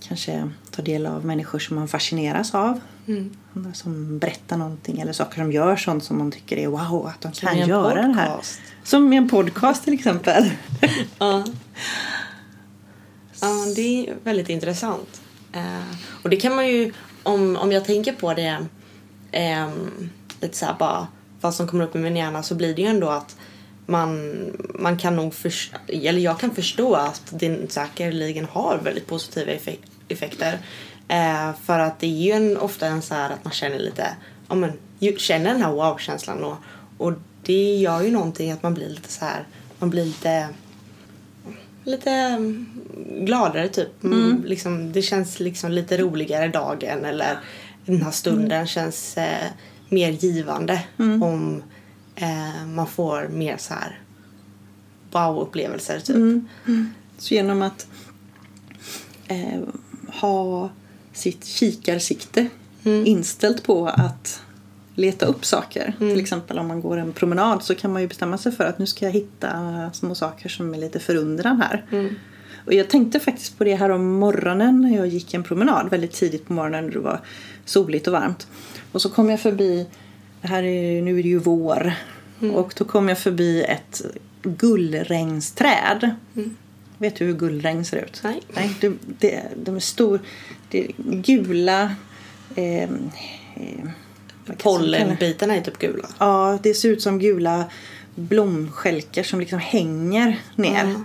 kanske 0.01 0.51
ta 0.71 0.83
del 0.83 1.07
av 1.07 1.25
människor 1.27 1.59
som 1.59 1.77
man 1.77 1.89
fascineras 1.89 2.55
av. 2.55 2.81
Mm. 3.07 3.35
Som 3.75 4.19
berättar 4.19 4.57
någonting 4.57 5.01
eller 5.01 5.13
saker 5.13 5.41
de 5.41 5.53
gör 5.53 5.77
sånt 5.77 6.05
som 6.05 6.19
man 6.19 6.33
tycker 6.33 6.57
är 6.57 6.67
wow 6.67 7.07
att 7.07 7.21
de 7.21 7.33
Som 7.33 7.49
kan 7.49 7.69
göra 7.69 8.07
det 8.07 8.15
här. 8.15 8.27
podcast. 8.27 8.61
Som 8.85 9.13
i 9.13 9.17
en 9.17 9.29
podcast 9.29 9.85
till 9.85 9.95
exempel. 9.95 10.51
Ja. 11.19 11.45
Ja, 13.41 13.49
det 13.77 14.09
är 14.09 14.17
väldigt 14.25 14.49
intressant. 14.49 15.21
Eh, 15.53 15.97
och 16.23 16.31
det 16.31 16.37
kan 16.37 16.55
man 16.55 16.69
ju, 16.69 16.93
om, 17.23 17.57
om 17.57 17.73
jag 17.73 17.85
tänker 17.85 18.13
på 18.13 18.35
det 18.35 18.67
ehm, 19.33 20.11
lite 20.41 20.57
så 20.57 20.67
bara 20.79 21.07
vad 21.41 21.55
som 21.55 21.67
kommer 21.69 21.85
upp 21.85 21.97
i 21.97 21.99
min 21.99 22.17
hjärna 22.17 22.43
så 22.43 22.55
blir 22.55 22.75
det 22.75 22.83
ju 22.83 22.89
ändå 22.89 23.09
att 23.09 23.37
man, 23.87 24.37
man 24.75 24.99
kan 24.99 25.17
nog 25.17 25.35
förstå, 25.35 25.79
eller 25.89 26.21
jag 26.21 26.41
kan 26.41 26.55
förstå 26.55 26.95
att 26.95 27.23
det 27.31 27.73
säkerligen 27.73 28.45
har 28.45 28.81
väldigt 28.85 29.07
positiva 29.07 29.53
effek- 29.53 29.87
effekter. 30.09 30.59
Eh, 31.09 31.51
för 31.65 31.79
att 31.79 32.01
det 32.01 32.07
är 32.07 32.11
ju 32.11 32.33
en, 32.33 32.57
ofta 32.57 32.87
en 32.87 33.03
så 33.03 33.15
här 33.15 33.31
att 33.31 33.45
man 33.45 33.53
känner 33.53 33.79
lite, 33.79 34.07
ja 34.49 34.55
men 34.55 34.73
känner 35.19 35.53
den 35.53 35.63
här 35.63 35.73
wow-känslan 35.73 36.45
och, 36.45 36.57
och 36.99 37.13
det 37.43 37.77
gör 37.77 38.03
ju 38.03 38.11
någonting 38.11 38.53
att 38.53 38.63
man 38.63 38.75
blir 38.75 38.89
lite 38.89 39.13
så 39.13 39.25
här, 39.25 39.47
man 39.79 39.91
blir 39.91 40.05
lite 40.05 40.49
lite 41.85 42.11
mm, 42.11 42.67
gladare 43.21 43.69
typ. 43.69 44.05
Mm. 44.05 44.45
Liksom, 44.47 44.93
det 44.93 45.03
känns 45.03 45.41
liksom 45.41 45.71
lite 45.71 45.99
roligare 45.99 46.49
dagen 46.49 47.05
eller 47.05 47.39
den 47.85 48.03
här 48.03 48.11
stunden 48.11 48.67
känns 48.67 49.17
eh, 49.17 49.49
mer 49.89 50.11
givande 50.11 50.83
om 50.97 51.63
eh, 52.15 52.67
man 52.67 52.87
får 52.87 53.29
mer 53.29 53.57
så 53.57 53.75
här 53.75 54.01
wow-upplevelser 55.11 56.01
typ. 56.01 56.45
Så 57.19 57.35
genom 57.35 57.63
att 57.63 57.87
eh, 59.27 59.61
ha 60.21 60.71
sitt 61.13 61.45
kikarsikte 61.45 62.49
inställt 62.85 63.63
på 63.63 63.87
att 63.87 64.43
leta 64.95 65.27
upp 65.27 65.45
saker. 65.45 65.95
Till 65.99 66.21
exempel 66.21 66.59
om 66.59 66.67
man 66.69 66.81
går 66.81 66.97
en 66.97 67.13
promenad 67.13 67.63
så 67.63 67.75
kan 67.75 67.93
man 67.93 68.03
ju 68.03 68.09
bestämma 68.09 68.39
sig 68.39 68.53
för 68.53 68.65
att 68.65 68.79
nu 68.79 68.87
ska 68.87 69.05
jag 69.05 69.13
hitta 69.13 69.91
små 69.93 70.15
saker 70.15 70.49
som 70.49 70.75
är 70.75 70.79
lite 70.79 70.99
förundran 71.01 71.63
här. 71.63 71.85
Och 72.67 72.75
jag 72.75 72.91
tänkte 72.91 73.21
faktiskt 73.21 73.59
på 73.59 73.65
det 73.65 73.75
här 73.75 73.91
om 73.91 74.13
morgonen 74.19 74.81
när 74.81 74.97
jag 74.97 75.07
gick 75.07 75.35
en 75.35 75.43
promenad 75.43 75.91
väldigt 75.91 76.13
tidigt 76.13 76.47
på 76.47 76.53
morgonen 76.53 76.85
när 76.85 76.93
det 76.93 76.99
var 76.99 77.21
soligt 77.65 78.07
och 78.07 78.13
varmt. 78.13 78.47
Och 78.93 79.03
så 79.03 79.11
kom 79.11 79.31
jag 79.31 79.41
förbi, 79.41 79.87
här 80.41 80.63
är, 80.63 81.03
nu 81.03 81.19
är 81.19 81.23
det 81.23 81.29
ju 81.29 81.39
vår, 81.39 81.93
och 82.55 82.75
då 82.77 82.85
kom 82.85 83.09
jag 83.09 83.19
förbi 83.19 83.63
ett 83.63 84.03
gullregnsträd. 84.43 86.11
Vet 86.99 87.17
du 87.17 87.25
hur 87.25 87.35
gullregn 87.35 87.85
ser 87.85 88.05
ut? 88.05 88.21
Nej. 88.25 88.43
Nej 88.49 88.77
det, 88.81 88.93
det, 89.19 89.43
de 89.57 89.77
är 89.77 89.81
stor, 89.81 90.21
det 90.71 90.85
är 90.85 90.93
gula... 90.99 91.95
Eh, 92.55 92.83
eh? 92.83 92.89
Pollenbitarna 94.63 95.57
är 95.57 95.61
typ 95.61 95.79
gula. 95.79 96.09
Ja, 96.19 96.59
det 96.63 96.75
ser 96.75 96.89
ut 96.89 97.03
som 97.03 97.19
gula 97.19 97.65
blomskälkar 98.15 99.23
som 99.23 99.41
liksom 99.41 99.59
hänger 99.59 100.39
ner. 100.55 100.85
Ja. 100.85 101.05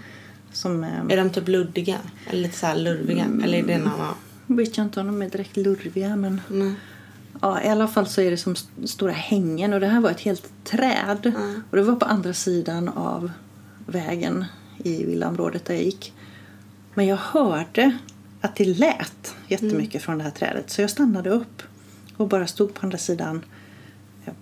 Som, 0.53 0.83
eh, 0.83 0.99
Är 1.09 1.17
de 1.17 1.29
typ 1.29 1.47
luddiga? 1.47 1.97
Eller 2.29 2.41
lite 2.41 2.57
så 2.57 2.65
här 2.65 2.75
lurviga? 2.75 3.25
Eller 3.43 3.57
är 3.57 3.63
det 3.63 3.73
en 3.73 3.87
annan? 3.87 4.15
vet 4.47 4.77
jag 4.77 4.85
inte 4.85 4.99
om 4.99 5.07
de 5.07 5.21
är 5.21 5.29
direkt 5.29 5.57
lurviga 5.57 6.15
men 6.15 6.41
Nej. 6.47 6.73
Ja, 7.41 7.61
i 7.63 7.67
alla 7.67 7.87
fall 7.87 8.07
så 8.07 8.21
är 8.21 8.31
det 8.31 8.37
som 8.37 8.53
st- 8.53 8.87
stora 8.87 9.11
hängen 9.11 9.73
och 9.73 9.79
det 9.79 9.87
här 9.87 10.01
var 10.01 10.11
ett 10.11 10.21
helt 10.21 10.49
träd. 10.63 11.25
Mm. 11.25 11.63
Och 11.69 11.77
det 11.77 11.83
var 11.83 11.95
på 11.95 12.05
andra 12.05 12.33
sidan 12.33 12.89
av 12.89 13.31
vägen 13.85 14.45
i 14.83 15.03
villaområdet 15.05 15.65
där 15.65 15.73
jag 15.73 15.83
gick. 15.83 16.13
Men 16.93 17.05
jag 17.07 17.17
hörde 17.17 17.97
att 18.41 18.55
det 18.55 18.65
lät 18.65 19.35
jättemycket 19.47 20.01
från 20.01 20.17
det 20.17 20.23
här 20.23 20.31
trädet 20.31 20.69
så 20.69 20.81
jag 20.81 20.89
stannade 20.89 21.29
upp 21.29 21.63
och 22.17 22.27
bara 22.27 22.47
stod 22.47 22.73
på 22.73 22.79
andra 22.85 22.97
sidan 22.97 23.41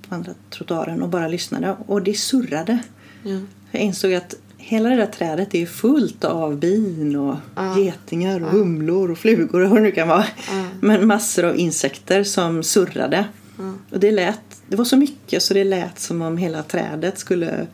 på 0.10 0.15
andra 0.15 0.34
trottoaren 0.49 1.01
och 1.01 1.10
bara 1.10 1.27
lyssnade 1.27 1.75
och 1.88 2.01
det 2.01 2.13
surrade. 2.13 2.80
Ja. 3.23 3.39
Jag 3.71 3.82
insåg 3.82 4.13
att 4.13 4.36
hela 4.62 4.89
det 4.89 4.95
där 4.95 5.06
trädet 5.06 5.56
är 5.56 5.65
fullt 5.65 6.24
av 6.24 6.58
bin 6.58 7.15
och 7.15 7.36
Ja. 7.56 7.80
getingar 7.80 8.43
och 8.43 8.52
humlor 8.52 9.12
och 9.12 9.17
flugor 9.17 9.62
och 9.62 9.69
vad 9.69 9.78
det 9.80 9.84
nu 9.84 9.91
kan 9.91 10.08
vara. 10.08 10.26
Ja. 10.52 10.65
Men 10.82 11.08
massor 11.08 11.45
av 11.45 11.58
insekter 11.60 12.24
som 12.24 12.63
surrade. 12.63 13.26
Ja. 13.58 13.74
Och 13.91 14.00
det 14.00 14.12
lät, 14.12 14.39
det 14.67 14.76
var 14.76 14.86
så 14.86 14.97
mycket 14.97 15.43
så 15.43 15.54
det 15.54 15.63
lät 15.63 16.00
som 16.00 16.21
om 16.21 16.38
hela 16.38 16.63
trädet 16.63 17.19
skulle 17.19 17.67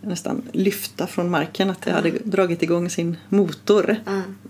nästan 0.00 0.42
lyfta 0.52 1.06
från 1.06 1.30
marken. 1.30 1.70
Att 1.70 1.82
det 1.82 1.92
hade 1.92 2.10
dragit 2.10 2.62
igång 2.62 2.90
sin 2.90 3.16
motor. 3.28 3.96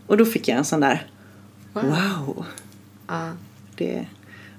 Och 0.06 0.16
då 0.16 0.24
fick 0.24 0.48
jag 0.48 0.58
en 0.58 0.64
sån 0.64 0.80
där 0.80 1.06
Wow. 1.72 1.84
wow. 1.84 2.44
Det 3.76 3.94
är 3.94 4.08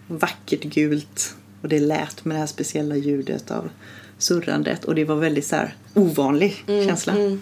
vackert 0.07 0.63
gult 0.63 1.35
och 1.61 1.69
det 1.69 1.79
lät 1.79 2.25
med 2.25 2.35
det 2.35 2.39
här 2.39 2.47
speciella 2.47 2.95
ljudet 2.95 3.51
av 3.51 3.69
surrandet 4.17 4.83
och 4.83 4.95
det 4.95 5.05
var 5.05 5.15
väldigt 5.15 5.47
så 5.47 5.55
här 5.55 5.75
ovanlig 5.93 6.63
känsla. 6.67 7.13
Mm. 7.13 7.41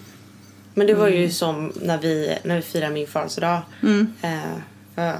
Men 0.74 0.86
det 0.86 0.94
var 0.94 1.08
ju 1.08 1.30
som 1.30 1.72
när 1.82 1.98
vi, 1.98 2.38
när 2.44 2.56
vi 2.56 2.62
firade 2.62 2.92
min 2.94 3.06
födelsedag 3.06 3.60
Mm. 3.82 4.12
eh, 4.22 4.38
för 4.94 5.16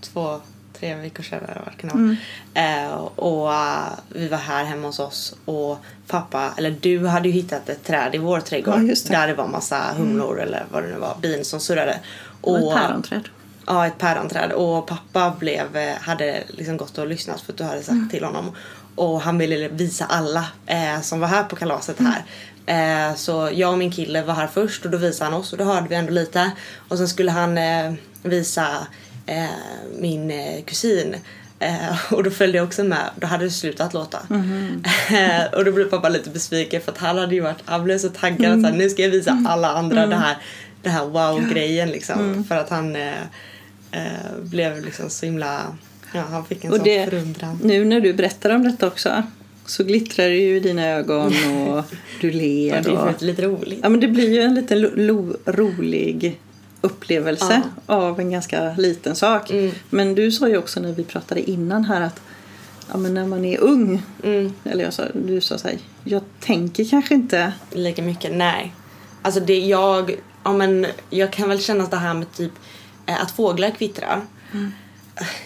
två, 0.00 0.40
tre 0.78 0.94
veckor 0.94 1.22
sedan 1.22 1.38
eller 1.44 1.62
vad 1.64 1.72
det 1.76 1.88
kan 1.88 2.16
vara. 2.54 2.84
Eh, 2.84 2.94
och 3.00 3.54
eh, 3.54 3.88
vi 4.08 4.28
var 4.28 4.38
här 4.38 4.64
hemma 4.64 4.86
hos 4.86 4.98
oss 4.98 5.34
och 5.44 5.78
pappa, 6.06 6.52
eller 6.58 6.70
du 6.80 7.06
hade 7.06 7.28
ju 7.28 7.34
hittat 7.34 7.68
ett 7.68 7.84
träd 7.84 8.14
i 8.14 8.18
vår 8.18 8.40
trädgård 8.40 8.74
Ja, 8.74 8.78
det. 8.82 9.08
där 9.08 9.26
det 9.26 9.34
var 9.34 9.48
massa 9.48 9.80
humlor 9.96 10.40
eller 10.40 10.64
vad 10.72 10.82
det 10.82 10.88
nu 10.88 10.98
var, 10.98 11.16
bin 11.22 11.44
som 11.44 11.60
surrade. 11.60 12.00
Och 12.40 12.58
ett 12.58 12.76
päronträd. 12.78 13.28
Ja, 13.66 13.86
ett 13.86 13.98
päronträd. 13.98 14.52
Och 14.52 14.86
pappa 14.86 15.34
blev, 15.38 15.76
eh, 15.76 15.94
hade 16.00 16.42
liksom 16.48 16.76
gått 16.76 16.98
och 16.98 17.06
lyssnat 17.06 17.40
för 17.40 17.52
att 17.52 17.58
du 17.58 17.64
hade 17.64 17.80
sagt 17.82 17.90
Mm. 17.90 18.08
till 18.08 18.24
honom. 18.24 18.50
Och 18.96 19.20
han 19.20 19.38
ville 19.38 19.68
visa 19.68 20.04
alla 20.04 20.46
eh, 20.66 21.00
som 21.00 21.20
var 21.20 21.28
här 21.28 21.44
på 21.44 21.56
kalaset 21.56 21.96
här. 21.98 22.24
Eh, 22.66 23.14
så 23.14 23.50
jag 23.52 23.72
och 23.72 23.78
min 23.78 23.92
kille 23.92 24.22
var 24.22 24.34
här 24.34 24.46
först 24.46 24.84
och 24.84 24.90
då 24.90 24.98
visade 24.98 25.30
han 25.30 25.40
oss 25.40 25.52
och 25.52 25.58
då 25.58 25.64
hörde 25.64 25.88
vi 25.88 25.94
ändå 25.94 26.12
lite. 26.12 26.50
Och 26.88 26.98
sen 26.98 27.08
skulle 27.08 27.30
han 27.30 27.58
eh, 27.58 27.92
visa 28.22 28.86
eh, 29.26 29.44
min 29.98 30.30
eh, 30.30 30.64
kusin. 30.64 31.16
Eh, 31.58 32.12
och 32.12 32.24
då 32.24 32.30
följde 32.30 32.58
jag 32.58 32.66
också 32.66 32.84
med. 32.84 33.10
Då 33.16 33.26
hade 33.26 33.44
det 33.44 33.50
slutat 33.50 33.94
låta. 33.94 34.18
Eh, 35.10 35.52
och 35.52 35.64
då 35.64 35.72
blev 35.72 35.90
pappa 35.90 36.08
lite 36.08 36.30
besviken 36.30 36.82
för 36.82 36.92
att 36.92 36.98
han 36.98 37.18
hade 37.18 37.34
ju 37.34 37.40
varit, 37.40 37.62
han 37.64 37.84
blev 37.84 37.98
så 37.98 38.08
taggad 38.08 38.52
att 38.52 38.60
så 38.60 38.66
här, 38.68 38.76
nu 38.76 38.90
ska 38.90 39.02
jag 39.02 39.10
visa 39.10 39.44
alla 39.48 39.68
andra 39.68 40.06
det 40.06 40.16
här, 40.16 40.36
det 40.82 40.88
här 40.88 41.04
wow-grejen 41.04 41.90
liksom. 41.90 42.44
För 42.44 42.56
att 42.56 42.70
han 42.70 42.96
blev 44.42 44.84
liksom 44.84 45.10
så 45.10 45.26
himla, 45.26 45.76
ja 46.16 46.22
han 46.30 46.44
fick 46.44 46.64
en 46.64 46.70
Och 46.70 46.76
sån 46.76 46.84
det, 46.84 47.04
förundran. 47.10 47.58
nu 47.62 47.84
när 47.84 48.00
du 48.00 48.12
berättar 48.12 48.50
om 48.50 48.62
detta 48.64 48.86
också 48.86 49.22
så 49.66 49.84
glittrar 49.84 50.24
det 50.28 50.36
ju 50.36 50.56
i 50.56 50.60
dina 50.60 50.86
ögon 50.88 51.26
och 51.68 51.84
du 52.20 52.28
Och 52.28 52.34
ler. 52.34 52.82
det 52.82 52.90
är 52.90 53.14
Och, 53.14 53.22
lite 53.22 53.42
roligt. 53.42 53.78
ja, 53.82 53.88
men 53.88 54.00
det 54.00 54.08
blir 54.08 54.30
ju 54.34 54.40
en 54.42 54.54
liten 54.54 54.82
rolig 55.44 56.40
upplevelse 56.80 57.62
av 57.86 58.20
en 58.20 58.30
ganska 58.30 58.74
liten 58.78 59.16
sak. 59.16 59.50
Mm. 59.50 59.70
Men 59.90 60.14
du 60.14 60.32
sa 60.32 60.48
ju 60.48 60.56
också 60.58 60.80
när 60.80 60.92
vi 60.92 61.04
pratade 61.04 61.50
innan 61.50 61.84
här 61.84 62.00
att 62.00 62.20
ja, 62.92 62.96
men 62.96 63.14
när 63.14 63.26
man 63.26 63.44
är 63.44 63.58
ung, 63.60 64.02
Mm, 64.24 64.52
eller 64.64 64.84
jag 64.84 64.92
sa, 64.92 65.02
du 65.26 65.40
sa 65.40 65.58
så 65.58 65.68
här, 65.68 65.78
jag 66.04 66.22
tänker 66.40 66.84
kanske 66.84 67.14
inte 67.14 67.52
lika 67.72 68.02
mycket, 68.02 68.32
nej. 68.34 68.74
Alltså 69.22 69.40
det 69.40 69.58
jag, 69.58 70.16
ja 70.44 70.52
men 70.52 70.86
jag 71.10 71.32
kan 71.32 71.48
väl 71.48 71.60
känna 71.60 71.84
det 71.86 71.96
här 71.96 72.14
med 72.14 72.32
typ 72.32 72.52
eh, 73.06 73.22
att 73.22 73.30
fåglar 73.30 73.70
kvittrar. 73.70 74.20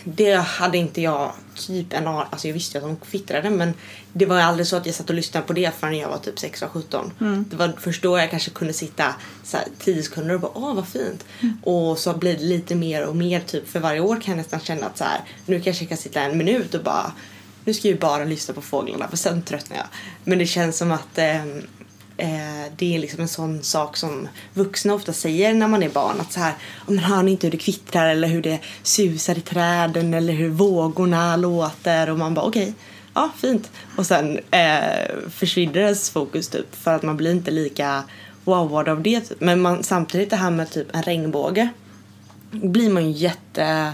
Det 0.04 0.34
hade 0.34 0.78
inte 0.78 1.00
jag 1.00 1.32
typ 1.54 1.92
en 1.92 2.06
aning, 2.06 2.26
alltså 2.30 2.48
jag 2.48 2.54
visste 2.54 2.78
ju 2.78 2.84
att 2.84 2.90
de 2.90 3.06
kvittrade 3.10 3.50
men 3.50 3.74
det 4.12 4.26
var 4.26 4.40
aldrig 4.40 4.66
så 4.66 4.76
att 4.76 4.86
jag 4.86 4.94
satt 4.94 5.10
och 5.10 5.14
lyssnade 5.14 5.46
på 5.46 5.52
det 5.52 5.74
förrän 5.78 5.98
jag 5.98 6.08
var 6.08 6.18
typ 6.18 6.36
16-17. 6.36 7.44
Det 7.50 7.56
var 7.56 7.72
först 7.78 8.02
då 8.02 8.18
jag 8.18 8.30
kanske 8.30 8.50
kunde 8.50 8.72
sitta 8.72 9.14
så 9.44 9.56
här 9.56 9.66
10 9.78 10.02
sekunder 10.02 10.34
och 10.34 10.40
bara 10.40 10.52
åh 10.54 10.74
vad 10.74 10.88
fint. 10.88 11.24
Och 11.62 11.98
så 11.98 12.14
blir 12.14 12.36
det 12.36 12.44
lite 12.44 12.74
mer 12.74 13.06
och 13.06 13.16
mer 13.16 13.40
typ 13.40 13.68
för 13.68 13.80
varje 13.80 14.00
år 14.00 14.20
kan 14.20 14.32
jag 14.32 14.36
nästan 14.36 14.60
känna 14.60 14.86
att 14.86 14.98
så 14.98 15.04
här 15.04 15.20
nu 15.46 15.60
kanske 15.60 15.84
jag 15.84 15.88
kan 15.88 15.98
sitta 15.98 16.20
en 16.20 16.38
minut 16.38 16.74
och 16.74 16.84
bara 16.84 17.12
nu 17.64 17.74
ska 17.74 17.88
jag 17.88 17.94
ju 17.94 18.00
bara 18.00 18.24
lyssna 18.24 18.54
på 18.54 18.62
fåglarna 18.62 19.08
för 19.08 19.16
sen 19.16 19.42
tröttnar 19.42 19.76
jag. 19.76 19.86
Men 20.24 20.38
det 20.38 20.46
känns 20.46 20.78
som 20.78 20.92
att 20.92 21.18
eh, 21.18 21.44
Eh, 22.20 22.72
det 22.76 22.96
är 22.96 22.98
liksom 22.98 23.20
en 23.20 23.28
sån 23.28 23.62
sak 23.62 23.96
som 23.96 24.28
vuxna 24.54 24.94
ofta 24.94 25.12
säger 25.12 25.54
när 25.54 25.68
man 25.68 25.82
är 25.82 25.88
barn. 25.88 26.20
Att 26.20 26.32
så 26.32 26.40
här, 26.40 26.54
men 26.86 26.98
hör 26.98 27.22
ni 27.22 27.30
inte 27.30 27.46
hur 27.46 27.50
det 27.50 27.56
kvittrar 27.56 28.10
eller 28.10 28.28
hur 28.28 28.42
det 28.42 28.58
susar 28.82 29.38
i 29.38 29.40
träden 29.40 30.14
eller 30.14 30.32
hur 30.32 30.48
vågorna 30.48 31.36
låter? 31.36 32.10
Och 32.10 32.18
man 32.18 32.34
bara 32.34 32.46
okej, 32.46 32.74
ja 33.14 33.30
fint. 33.36 33.70
Och 33.96 34.06
sen 34.06 34.38
eh, 34.50 35.30
försvinner 35.30 35.80
ens 35.80 36.10
fokus 36.10 36.48
typ 36.48 36.76
för 36.76 36.94
att 36.94 37.02
man 37.02 37.16
blir 37.16 37.30
inte 37.30 37.50
lika 37.50 38.04
wowad 38.44 38.88
av 38.88 39.02
det. 39.02 39.20
Typ. 39.20 39.40
Men 39.40 39.60
man, 39.60 39.82
samtidigt 39.82 40.30
det 40.30 40.36
här 40.36 40.50
med 40.50 40.70
typ 40.70 40.96
en 40.96 41.02
regnbåge 41.02 41.68
blir 42.50 42.90
man 42.90 43.10
ju 43.10 43.10
jätte 43.10 43.92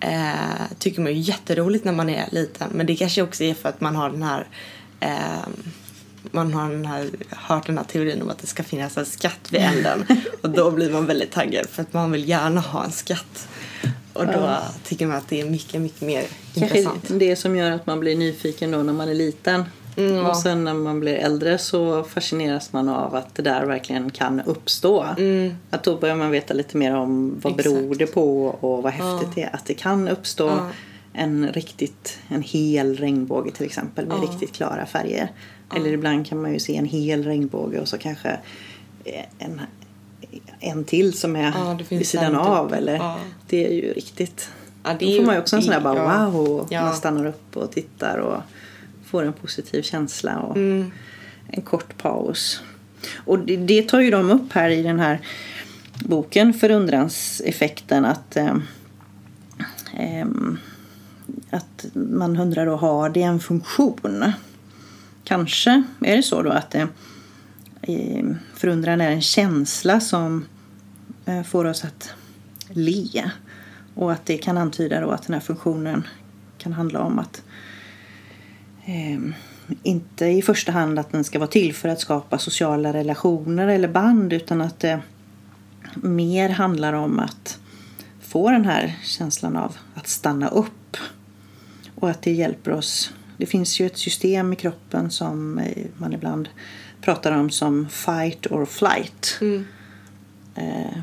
eh, 0.00 0.76
tycker 0.78 1.00
man 1.00 1.12
är 1.12 1.16
jätteroligt 1.16 1.84
när 1.84 1.92
man 1.92 2.10
är 2.10 2.28
liten 2.32 2.70
men 2.72 2.86
det 2.86 2.96
kanske 2.96 3.22
också 3.22 3.44
är 3.44 3.54
för 3.54 3.68
att 3.68 3.80
man 3.80 3.96
har 3.96 4.10
den 4.10 4.22
här 4.22 4.46
eh, 5.00 5.48
man 6.30 6.54
har 6.54 6.70
den 6.70 6.86
här, 6.86 7.10
hört 7.30 7.66
den 7.66 7.78
här 7.78 7.84
teorin 7.84 8.22
om 8.22 8.30
att 8.30 8.38
det 8.38 8.46
ska 8.46 8.62
finnas 8.62 8.96
en 8.96 9.06
skatt 9.06 9.48
vid 9.50 9.60
änden 9.60 10.06
och 10.42 10.50
då 10.50 10.70
blir 10.70 10.92
man 10.92 11.06
väldigt 11.06 11.32
taggad 11.32 11.66
för 11.66 11.82
att 11.82 11.92
man 11.92 12.12
vill 12.12 12.28
gärna 12.28 12.60
ha 12.60 12.84
en 12.84 12.92
skatt 12.92 13.48
och 14.12 14.26
då 14.26 14.56
tycker 14.84 15.06
man 15.06 15.16
att 15.16 15.28
det 15.28 15.40
är 15.40 15.44
mycket, 15.50 15.80
mycket 15.80 16.00
mer 16.00 16.24
Kanske 16.54 16.78
intressant. 16.78 17.04
det 17.08 17.36
som 17.36 17.56
gör 17.56 17.70
att 17.70 17.86
man 17.86 18.00
blir 18.00 18.16
nyfiken 18.16 18.70
då 18.70 18.78
när 18.82 18.92
man 18.92 19.08
är 19.08 19.14
liten. 19.14 19.64
Mm, 19.96 20.14
ja. 20.14 20.28
Och 20.30 20.36
sen 20.36 20.64
när 20.64 20.74
man 20.74 21.00
blir 21.00 21.14
äldre 21.14 21.58
så 21.58 22.02
fascineras 22.04 22.72
man 22.72 22.88
av 22.88 23.14
att 23.14 23.34
det 23.34 23.42
där 23.42 23.64
verkligen 23.66 24.10
kan 24.10 24.40
uppstå. 24.40 25.06
Mm. 25.18 25.54
Att 25.70 25.82
då 25.82 25.96
börjar 25.96 26.16
man 26.16 26.30
veta 26.30 26.54
lite 26.54 26.76
mer 26.76 26.94
om 26.96 27.40
vad 27.42 27.52
Exakt. 27.52 27.64
beror 27.74 27.94
det 27.94 28.06
på 28.06 28.46
och 28.46 28.82
vad 28.82 28.92
häftigt 28.92 29.28
det 29.34 29.42
är 29.42 29.54
att 29.54 29.64
det 29.66 29.74
kan 29.74 30.08
uppstå 30.08 30.46
Ja. 30.48 30.70
en 31.12 31.48
riktigt, 31.52 32.18
en 32.28 32.42
hel 32.42 32.96
regnbåge 32.96 33.50
till 33.50 33.66
exempel 33.66 34.06
med 34.06 34.16
Ja. 34.22 34.22
riktigt 34.32 34.52
klara 34.52 34.86
färger. 34.86 35.30
Eller 35.74 35.92
ibland 35.92 36.26
kan 36.26 36.42
man 36.42 36.52
ju 36.52 36.58
se 36.58 36.76
en 36.76 36.84
hel 36.84 37.24
regnbåge 37.24 37.80
och 37.80 37.88
så 37.88 37.98
kanske 37.98 38.38
en, 39.38 39.60
en 40.60 40.84
till 40.84 41.12
som 41.12 41.36
är 41.36 41.52
Ja, 41.54 41.78
vid 41.88 42.06
sidan 42.06 42.24
en 42.24 42.36
av. 42.36 42.74
Eller, 42.74 42.94
Ja. 42.96 43.18
Det 43.48 43.66
är 43.66 43.72
ju 43.72 43.92
riktigt 43.92 44.50
Ja, 44.84 44.92
då 44.92 45.06
får 45.06 45.26
man 45.26 45.34
ju 45.34 45.40
också 45.40 45.56
en 45.56 45.62
sån 45.62 45.72
där 45.72 45.80
bara 45.80 46.30
wow 46.30 46.66
man 46.70 46.94
stannar 46.94 47.26
upp 47.26 47.56
och 47.56 47.72
tittar 47.72 48.18
och 48.18 48.42
får 49.04 49.22
en 49.24 49.32
positiv 49.32 49.82
känsla 49.82 50.38
och 50.38 50.56
Mm. 50.56 50.90
en 51.48 51.62
kort 51.62 51.98
paus. 51.98 52.62
Och 53.16 53.38
det, 53.38 53.56
det 53.56 53.82
tar 53.82 54.00
ju 54.00 54.10
de 54.10 54.30
upp 54.30 54.52
här 54.52 54.70
i 54.70 54.82
den 54.82 55.00
här 55.00 55.20
boken 56.04 56.54
Förundranseffekten 56.54 58.04
att 58.04 58.36
eh, 58.36 58.56
ehm, 59.96 60.58
att 61.50 61.86
man 61.92 62.36
undrar 62.40 62.66
då, 62.66 62.76
har 62.76 63.08
det 63.08 63.22
en 63.22 63.40
funktion? 63.40 64.32
Kanske 65.28 65.82
är 66.00 66.16
det 66.16 66.22
så 66.22 66.42
då 66.42 66.50
att 66.50 66.74
eh, 66.74 66.86
förundran 68.54 69.00
är 69.00 69.10
en 69.10 69.22
känsla 69.22 70.00
som 70.00 70.44
eh, 71.24 71.42
får 71.42 71.64
oss 71.64 71.84
att 71.84 72.10
le. 72.68 73.30
Och 73.94 74.12
att 74.12 74.26
det 74.26 74.38
kan 74.38 74.58
antyda 74.58 75.00
då 75.00 75.10
att 75.10 75.26
den 75.26 75.34
här 75.34 75.40
funktionen 75.40 76.06
kan 76.58 76.72
handla 76.72 77.00
om 77.00 77.18
att 77.18 77.42
eh, 78.84 79.20
inte 79.82 80.26
i 80.26 80.42
första 80.42 80.72
hand 80.72 80.98
att 80.98 81.12
den 81.12 81.24
ska 81.24 81.38
vara 81.38 81.50
till 81.50 81.74
för 81.74 81.88
att 81.88 82.00
skapa 82.00 82.38
sociala 82.38 82.92
relationer 82.92 83.68
eller 83.68 83.88
band 83.88 84.32
utan 84.32 84.60
att 84.60 84.80
det 84.80 85.00
mer 85.94 86.48
handlar 86.48 86.92
om 86.92 87.18
att 87.18 87.58
få 88.20 88.50
den 88.50 88.64
här 88.64 88.96
känslan 89.04 89.56
av 89.56 89.76
att 89.94 90.08
stanna 90.08 90.48
upp 90.48 90.96
och 91.94 92.10
att 92.10 92.22
det 92.22 92.32
hjälper 92.32 92.70
oss. 92.70 93.12
Det 93.36 93.46
finns 93.46 93.80
ju 93.80 93.86
ett 93.86 93.98
system 93.98 94.52
i 94.52 94.56
kroppen 94.56 95.10
som 95.10 95.58
eh, 95.58 95.86
man 95.96 96.12
ibland 96.12 96.48
pratar 97.00 97.32
om 97.32 97.50
som 97.50 97.88
fight 97.88 98.46
or 98.46 98.66
flight. 98.66 99.38
Mm. 99.40 99.64
Eh, 100.54 100.98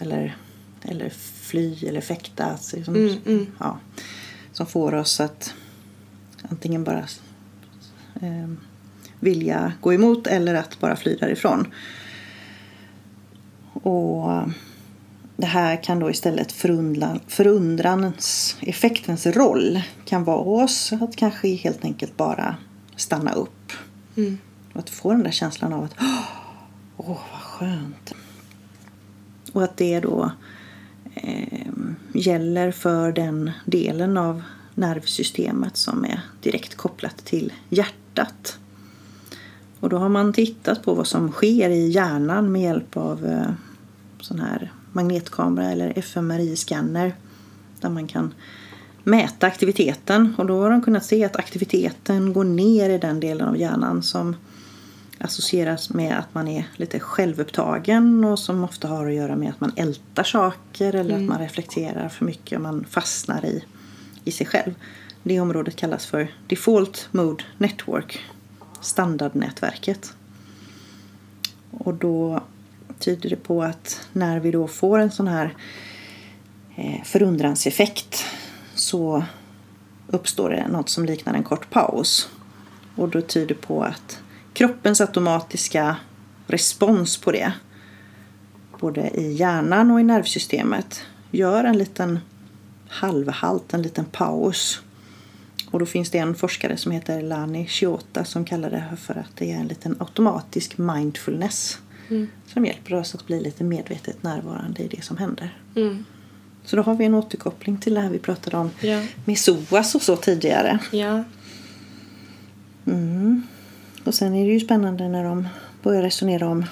eller, 0.00 0.36
eller 0.82 1.10
fly 1.40 1.86
eller 1.86 2.00
fäkta. 2.00 2.44
Alltså, 2.44 2.76
liksom, 2.76 2.94
Mm, 2.94 3.16
mm. 3.26 3.46
Ja, 3.58 3.78
som 4.52 4.66
får 4.66 4.94
oss 4.94 5.20
att 5.20 5.54
antingen 6.42 6.84
bara 6.84 7.04
eh, 8.20 8.50
vilja 9.20 9.72
gå 9.80 9.94
emot 9.94 10.26
eller 10.26 10.54
att 10.54 10.80
bara 10.80 10.96
fly 10.96 11.16
därifrån. 11.16 11.66
Och 13.72 14.42
det 15.40 15.46
här 15.46 15.82
kan 15.82 15.98
då 15.98 16.10
istället 16.10 16.52
förundran, 16.52 17.20
förundrans 17.26 18.56
effektens 18.60 19.26
roll 19.26 19.80
kan 20.04 20.24
vara 20.24 20.64
oss 20.64 20.92
att 20.92 21.16
kanske 21.16 21.48
helt 21.48 21.84
enkelt 21.84 22.16
bara 22.16 22.56
stanna 22.96 23.32
upp. 23.32 23.72
Mm. 24.16 24.38
Och 24.72 24.78
att 24.78 24.90
få 24.90 25.12
den 25.12 25.22
där 25.22 25.30
känslan 25.30 25.72
av 25.72 25.84
att 25.84 25.94
åh, 26.96 27.18
vad 27.32 27.42
skönt. 27.42 28.14
Och 29.52 29.64
att 29.64 29.76
det 29.76 30.00
då 30.00 30.32
eh, 31.14 31.68
gäller 32.14 32.72
för 32.72 33.12
den 33.12 33.50
delen 33.64 34.16
av 34.16 34.42
nervsystemet 34.74 35.76
som 35.76 36.04
är 36.04 36.20
direkt 36.42 36.74
kopplat 36.74 37.16
till 37.24 37.52
hjärtat. 37.68 38.58
Och 39.80 39.88
då 39.88 39.98
har 39.98 40.08
man 40.08 40.32
tittat 40.32 40.82
på 40.82 40.94
vad 40.94 41.06
som 41.06 41.32
sker 41.32 41.70
i 41.70 41.88
hjärnan 41.88 42.52
med 42.52 42.62
hjälp 42.62 42.96
av 42.96 43.26
eh, 43.26 43.52
sån 44.20 44.40
här 44.40 44.72
magnetkamera 44.92 45.70
eller 45.70 45.92
fMRI-scanner 45.92 47.12
där 47.80 47.88
man 47.88 48.06
kan 48.06 48.34
mäta 49.04 49.46
aktiviteten 49.46 50.34
och 50.38 50.46
då 50.46 50.62
har 50.62 50.70
de 50.70 50.82
kunnat 50.82 51.04
se 51.04 51.24
att 51.24 51.36
aktiviteten 51.36 52.32
går 52.32 52.44
ner 52.44 52.90
i 52.90 52.98
den 52.98 53.20
delen 53.20 53.48
av 53.48 53.56
hjärnan 53.56 54.02
som 54.02 54.36
associeras 55.18 55.90
med 55.90 56.18
att 56.18 56.34
man 56.34 56.48
är 56.48 56.68
lite 56.76 57.00
självupptagen 57.00 58.24
och 58.24 58.38
som 58.38 58.64
ofta 58.64 58.88
har 58.88 59.06
att 59.06 59.14
göra 59.14 59.36
med 59.36 59.50
att 59.50 59.60
man 59.60 59.72
ältar 59.76 60.24
saker 60.24 60.94
eller 60.94 61.16
att 61.16 61.22
man 61.22 61.38
reflekterar 61.38 62.08
för 62.08 62.24
mycket 62.24 62.56
och 62.56 62.62
man 62.62 62.84
fastnar 62.84 63.44
i, 63.44 63.64
i 64.24 64.30
sig 64.30 64.46
själv. 64.46 64.74
Det 65.22 65.40
området 65.40 65.76
kallas 65.76 66.06
för 66.06 66.34
Default 66.46 67.08
Mode 67.12 67.44
Network, 67.58 68.20
standardnätverket. 68.80 70.14
Och 71.70 71.94
då 71.94 72.42
tyder 73.00 73.30
det 73.30 73.36
på 73.36 73.62
att 73.62 74.08
när 74.12 74.40
vi 74.40 74.50
då 74.50 74.68
får 74.68 74.98
en 74.98 75.10
sån 75.10 75.28
här 75.28 75.54
eh, 76.76 77.02
förundranseffekt 77.04 78.24
så 78.74 79.24
uppstår 80.06 80.50
det 80.50 80.68
något 80.68 80.88
som 80.88 81.04
liknar 81.04 81.34
en 81.34 81.42
kort 81.42 81.70
paus. 81.70 82.28
Och 82.96 83.08
då 83.08 83.20
tyder 83.20 83.54
på 83.54 83.82
att 83.82 84.22
kroppens 84.52 85.00
automatiska 85.00 85.96
respons 86.46 87.16
på 87.16 87.32
det 87.32 87.52
både 88.80 89.10
i 89.20 89.32
hjärnan 89.32 89.90
och 89.90 90.00
i 90.00 90.02
nervsystemet 90.02 91.02
gör 91.30 91.64
en 91.64 91.78
liten 91.78 92.18
halvhalt, 92.88 93.74
en 93.74 93.82
liten 93.82 94.04
paus. 94.04 94.80
Och 95.70 95.78
då 95.78 95.86
finns 95.86 96.10
det 96.10 96.18
en 96.18 96.34
forskare 96.34 96.76
som 96.76 96.92
heter 96.92 97.22
Lani 97.22 97.66
Shiota 97.66 98.24
som 98.24 98.44
kallar 98.44 98.70
det 98.70 98.96
för 98.96 99.14
att 99.14 99.36
det 99.36 99.52
är 99.52 99.56
en 99.56 99.68
liten 99.68 99.96
automatisk 99.98 100.78
mindfulness 100.78 101.78
som 102.46 102.66
hjälper 102.66 102.94
oss 102.94 103.14
att 103.14 103.26
bli 103.26 103.40
lite 103.40 103.64
medvetet 103.64 104.22
närvarande 104.22 104.82
i 104.82 104.88
det 104.88 105.04
som 105.04 105.16
händer. 105.16 105.58
Mm. 105.76 106.04
Så 106.64 106.76
då 106.76 106.82
har 106.82 106.94
vi 106.94 107.04
en 107.04 107.14
återkoppling 107.14 107.78
till 107.78 107.94
det 107.94 108.00
här 108.00 108.10
vi 108.10 108.18
pratade 108.18 108.56
om 108.56 108.70
Ja. 108.80 109.02
med 109.24 109.38
SOAS 109.38 109.94
och 109.94 110.02
så 110.02 110.16
tidigare. 110.16 110.78
Ja. 110.92 111.24
Mm. 112.86 113.42
Och 114.04 114.14
sen 114.14 114.34
är 114.34 114.46
det 114.46 114.52
ju 114.52 114.60
spännande 114.60 115.08
när 115.08 115.24
de 115.24 115.48
börjar 115.82 116.02
resonera 116.02 116.48
om 116.48 116.66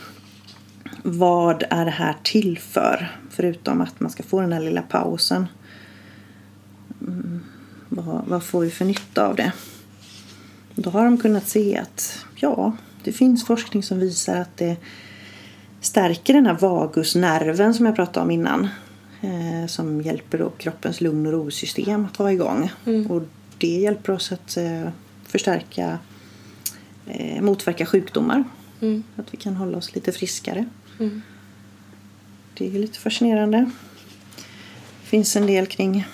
vad 1.03 1.65
är 1.71 1.85
det 1.85 1.91
här 1.91 2.15
till 2.23 2.59
för? 2.59 3.19
Förutom 3.31 3.81
att 3.81 4.01
man 4.01 4.11
ska 4.11 4.23
få 4.23 4.41
den 4.41 4.53
här 4.53 4.61
lilla 4.61 4.83
pausen. 4.83 5.47
Mm. 7.01 7.41
Vad, 7.89 8.25
vad 8.27 8.43
får 8.43 8.61
vi 8.61 8.71
för 8.71 8.85
nytta 8.85 9.27
av 9.27 9.37
det? 9.37 9.53
Då 10.75 10.91
har 10.91 11.05
de 11.05 11.19
kunnat 11.19 11.49
se 11.49 11.77
att 11.77 12.25
ja, 12.35 12.73
det 13.05 13.13
finns 13.13 13.47
forskning 13.47 13.83
som 13.83 13.99
visar 13.99 14.37
att 14.37 14.57
det 14.57 14.77
stärker 15.81 16.35
den 16.35 16.47
här 16.47 16.55
vagusnerven 16.55 17.75
som 17.75 17.87
jag 17.87 17.97
pratade 17.97 18.25
om 18.25 18.31
innan. 18.31 18.69
Eh, 19.21 19.67
som 19.67 20.03
hjälper 20.03 20.39
då 20.39 20.51
kroppens 20.51 21.01
lugn 21.01 21.27
och 21.27 21.33
rosystem 21.33 22.05
att 22.05 22.19
vara 22.19 22.33
igång. 22.33 22.71
Och 23.09 23.23
det 23.59 23.67
hjälper 23.67 24.13
oss 24.13 24.33
att 24.33 24.57
eh, 24.57 24.89
förstärka, 25.25 25.99
eh, 27.07 27.43
motverka 27.43 27.87
sjukdomar. 27.87 28.45
Mm. 28.81 29.03
Att 29.17 29.35
vi 29.35 29.37
kan 29.37 29.57
hålla 29.57 29.79
oss 29.79 29.95
lite 29.95 30.13
friskare. 30.13 30.67
Mm. 31.01 31.23
Det 32.55 32.67
är 32.67 32.71
lite 32.71 32.99
fascinerande. 32.99 33.71
Det 35.03 35.09
finns 35.09 35.37
en 35.37 35.47
del 35.47 35.67
kring 35.67 36.07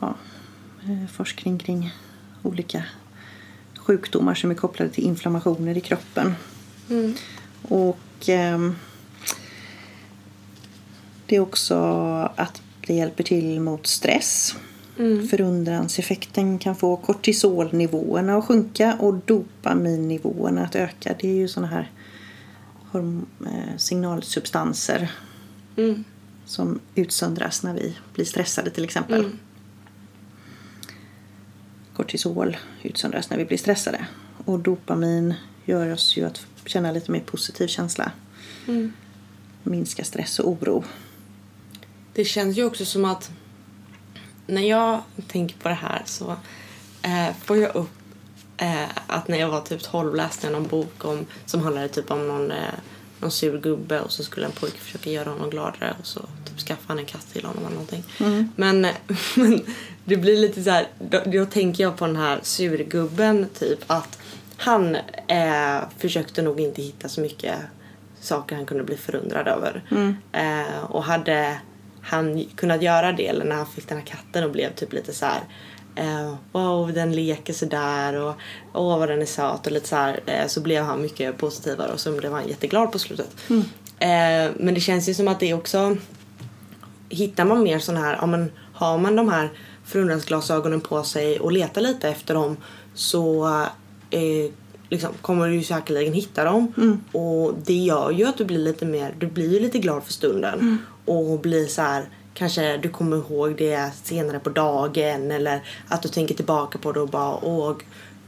ja, 0.00 0.14
eh, 0.82 1.10
forskning 1.12 1.58
kring 1.58 1.94
olika 2.42 2.84
sjukdomar 3.76 4.34
som 4.34 4.50
är 4.50 4.54
kopplade 4.54 4.90
till 4.90 5.04
inflammationer 5.04 5.76
i 5.76 5.80
kroppen. 5.80 6.34
Mm. 6.90 7.14
Och 7.70 8.28
ehm, 8.28 8.76
det 11.26 11.36
är 11.36 11.40
också 11.40 11.74
att 12.36 12.62
det 12.86 12.94
hjälper 12.94 13.24
till 13.24 13.60
mot 13.60 13.86
stress. 13.86 14.54
Mm. 14.98 15.28
Förundranseffekten 15.28 16.58
kan 16.58 16.76
få 16.76 16.96
kortisolnivåerna 16.96 18.36
att 18.36 18.44
sjunka 18.44 18.96
och 19.00 19.14
dopaminnivåerna 19.14 20.64
att 20.64 20.74
öka. 20.74 21.14
Det 21.20 21.28
är 21.28 21.34
ju 21.34 21.48
såna 21.48 21.66
här 21.66 21.90
eh, 22.94 23.76
signalsubstanser 23.76 25.10
Mm. 25.76 26.04
som 26.46 26.80
utsöndras 26.94 27.62
när 27.62 27.74
vi 27.74 27.96
blir 28.14 28.24
stressade 28.24 28.70
till 28.70 28.84
exempel. 28.84 29.20
Mm. 29.20 29.38
Kortisol 31.96 32.56
utsöndras 32.82 33.30
när 33.30 33.36
vi 33.36 33.44
blir 33.44 33.58
stressade. 33.58 34.06
Och 34.44 34.58
dopamin 34.58 35.34
gör 35.70 35.92
oss 35.92 36.16
ju 36.16 36.24
att 36.24 36.46
känna 36.64 36.92
lite 36.92 37.10
mer 37.10 37.20
positiv 37.20 37.66
känsla. 37.66 38.12
Mm. 38.68 38.92
Minska 39.62 40.04
stress 40.04 40.38
och 40.38 40.48
oro. 40.48 40.84
Det 42.12 42.24
känns 42.24 42.58
ju 42.58 42.64
också 42.64 42.84
som 42.84 43.04
att 43.04 43.30
när 44.46 44.62
jag 44.62 45.02
tänker 45.26 45.56
på 45.56 45.68
det 45.68 45.74
här 45.74 46.02
så 46.06 46.36
eh, 47.02 47.34
får 47.44 47.56
jag 47.56 47.76
upp 47.76 47.90
eh, 48.56 48.88
att 49.06 49.28
när 49.28 49.38
jag 49.38 49.48
var 49.48 49.60
typ 49.60 49.82
12 49.82 50.14
läste 50.14 50.46
jag 50.46 50.52
någon 50.52 50.68
bok 50.68 51.04
om, 51.04 51.26
som 51.46 51.62
handlade 51.62 51.88
typ 51.88 52.10
om 52.10 52.28
någon, 52.28 52.50
eh, 52.50 52.74
någon 53.20 53.30
sur 53.30 53.60
gubbe 53.60 54.00
och 54.00 54.12
så 54.12 54.24
skulle 54.24 54.46
en 54.46 54.52
pojke 54.52 54.78
försöka 54.78 55.10
göra 55.10 55.30
honom 55.30 55.50
gladare 55.50 55.96
och 56.00 56.06
så 56.06 56.20
typ 56.20 56.60
skaffa 56.60 56.82
han 56.86 56.98
en 56.98 57.06
katt 57.06 57.32
till 57.32 57.44
honom 57.44 57.64
eller 57.64 57.74
någonting. 57.74 58.04
Men, 58.56 58.86
men 59.36 59.64
det 60.04 60.16
blir 60.16 60.36
lite 60.36 60.62
så 60.62 60.70
här, 60.70 60.88
då, 60.98 61.22
då 61.26 61.46
tänker 61.46 61.84
jag 61.84 61.96
på 61.96 62.06
den 62.06 62.16
här 62.16 62.40
surgubben 62.42 63.46
typ 63.58 63.78
att 63.86 64.18
han 64.60 64.96
eh, 65.28 65.78
försökte 65.98 66.42
nog 66.42 66.60
inte 66.60 66.82
hitta 66.82 67.08
så 67.08 67.20
mycket 67.20 67.54
saker 68.20 68.56
han 68.56 68.66
kunde 68.66 68.84
bli 68.84 68.96
förundrad 68.96 69.48
över. 69.48 69.82
Eh, 70.32 70.84
och 70.84 71.04
hade 71.04 71.60
han 72.02 72.44
kunnat 72.56 72.82
göra 72.82 73.12
det 73.12 73.26
eller 73.26 73.44
när 73.44 73.56
han 73.56 73.66
fick 73.66 73.88
den 73.88 73.98
här 73.98 74.04
katten 74.04 74.44
och 74.44 74.50
blev 74.50 74.74
typ 74.74 74.92
lite 74.92 75.12
så 75.12 75.26
här 75.26 75.40
eh, 75.94 76.34
wow 76.52 76.92
den 76.92 77.12
leker 77.12 77.52
sådär 77.52 78.14
och 78.14 78.34
åh 78.74 78.98
vad 78.98 79.08
den 79.08 79.22
är 79.22 79.26
söt 79.26 79.66
och 79.66 79.72
lite 79.72 79.88
så 79.88 79.96
här 79.96 80.20
eh, 80.26 80.46
så 80.46 80.60
blev 80.60 80.84
han 80.84 81.02
mycket 81.02 81.38
positivare 81.38 81.92
och 81.92 82.00
så 82.00 82.12
blev 82.12 82.32
han 82.32 82.48
jätteglad 82.48 82.92
på 82.92 82.98
slutet. 82.98 83.36
Eh, 83.98 84.52
men 84.56 84.74
det 84.74 84.80
känns 84.80 85.08
ju 85.08 85.14
som 85.14 85.28
att 85.28 85.40
det 85.40 85.54
också 85.54 85.96
hittar 87.08 87.44
man 87.44 87.62
mer 87.62 87.78
sån 87.78 87.96
här, 87.96 88.16
ja 88.20 88.26
men 88.26 88.52
har 88.74 88.98
man 88.98 89.16
de 89.16 89.28
här 89.28 89.50
förundransglasögonen 89.84 90.80
på 90.80 91.02
sig 91.02 91.40
och 91.40 91.52
letar 91.52 91.80
lite 91.80 92.08
efter 92.08 92.34
dem 92.34 92.56
så 92.94 93.48
eh, 94.10 94.50
liksom, 94.88 95.10
kommer 95.20 95.48
du 95.48 95.62
säkerligen 95.62 96.12
hitta 96.12 96.44
dem. 96.44 96.72
Och 97.12 97.54
det 97.64 97.74
gör 97.74 98.10
ju 98.10 98.24
att 98.24 98.38
du 98.38 98.44
blir 98.44 98.58
lite 98.58 98.84
mer, 98.84 99.14
du 99.18 99.26
blir 99.26 99.60
lite 99.60 99.78
glad 99.78 100.04
för 100.04 100.12
stunden. 100.12 100.78
Och 101.04 101.40
blir 101.40 101.66
så 101.66 101.82
här, 101.82 102.08
kanske 102.34 102.76
du 102.76 102.88
kommer 102.88 103.16
ihåg 103.16 103.56
det 103.56 103.90
senare 104.02 104.38
på 104.38 104.50
dagen 104.50 105.30
eller 105.30 105.62
att 105.88 106.02
du 106.02 106.08
tänker 106.08 106.34
tillbaka 106.34 106.78
på 106.78 106.92
det 106.92 107.00
och 107.00 107.08
bara 107.08 107.44
åh 107.44 107.76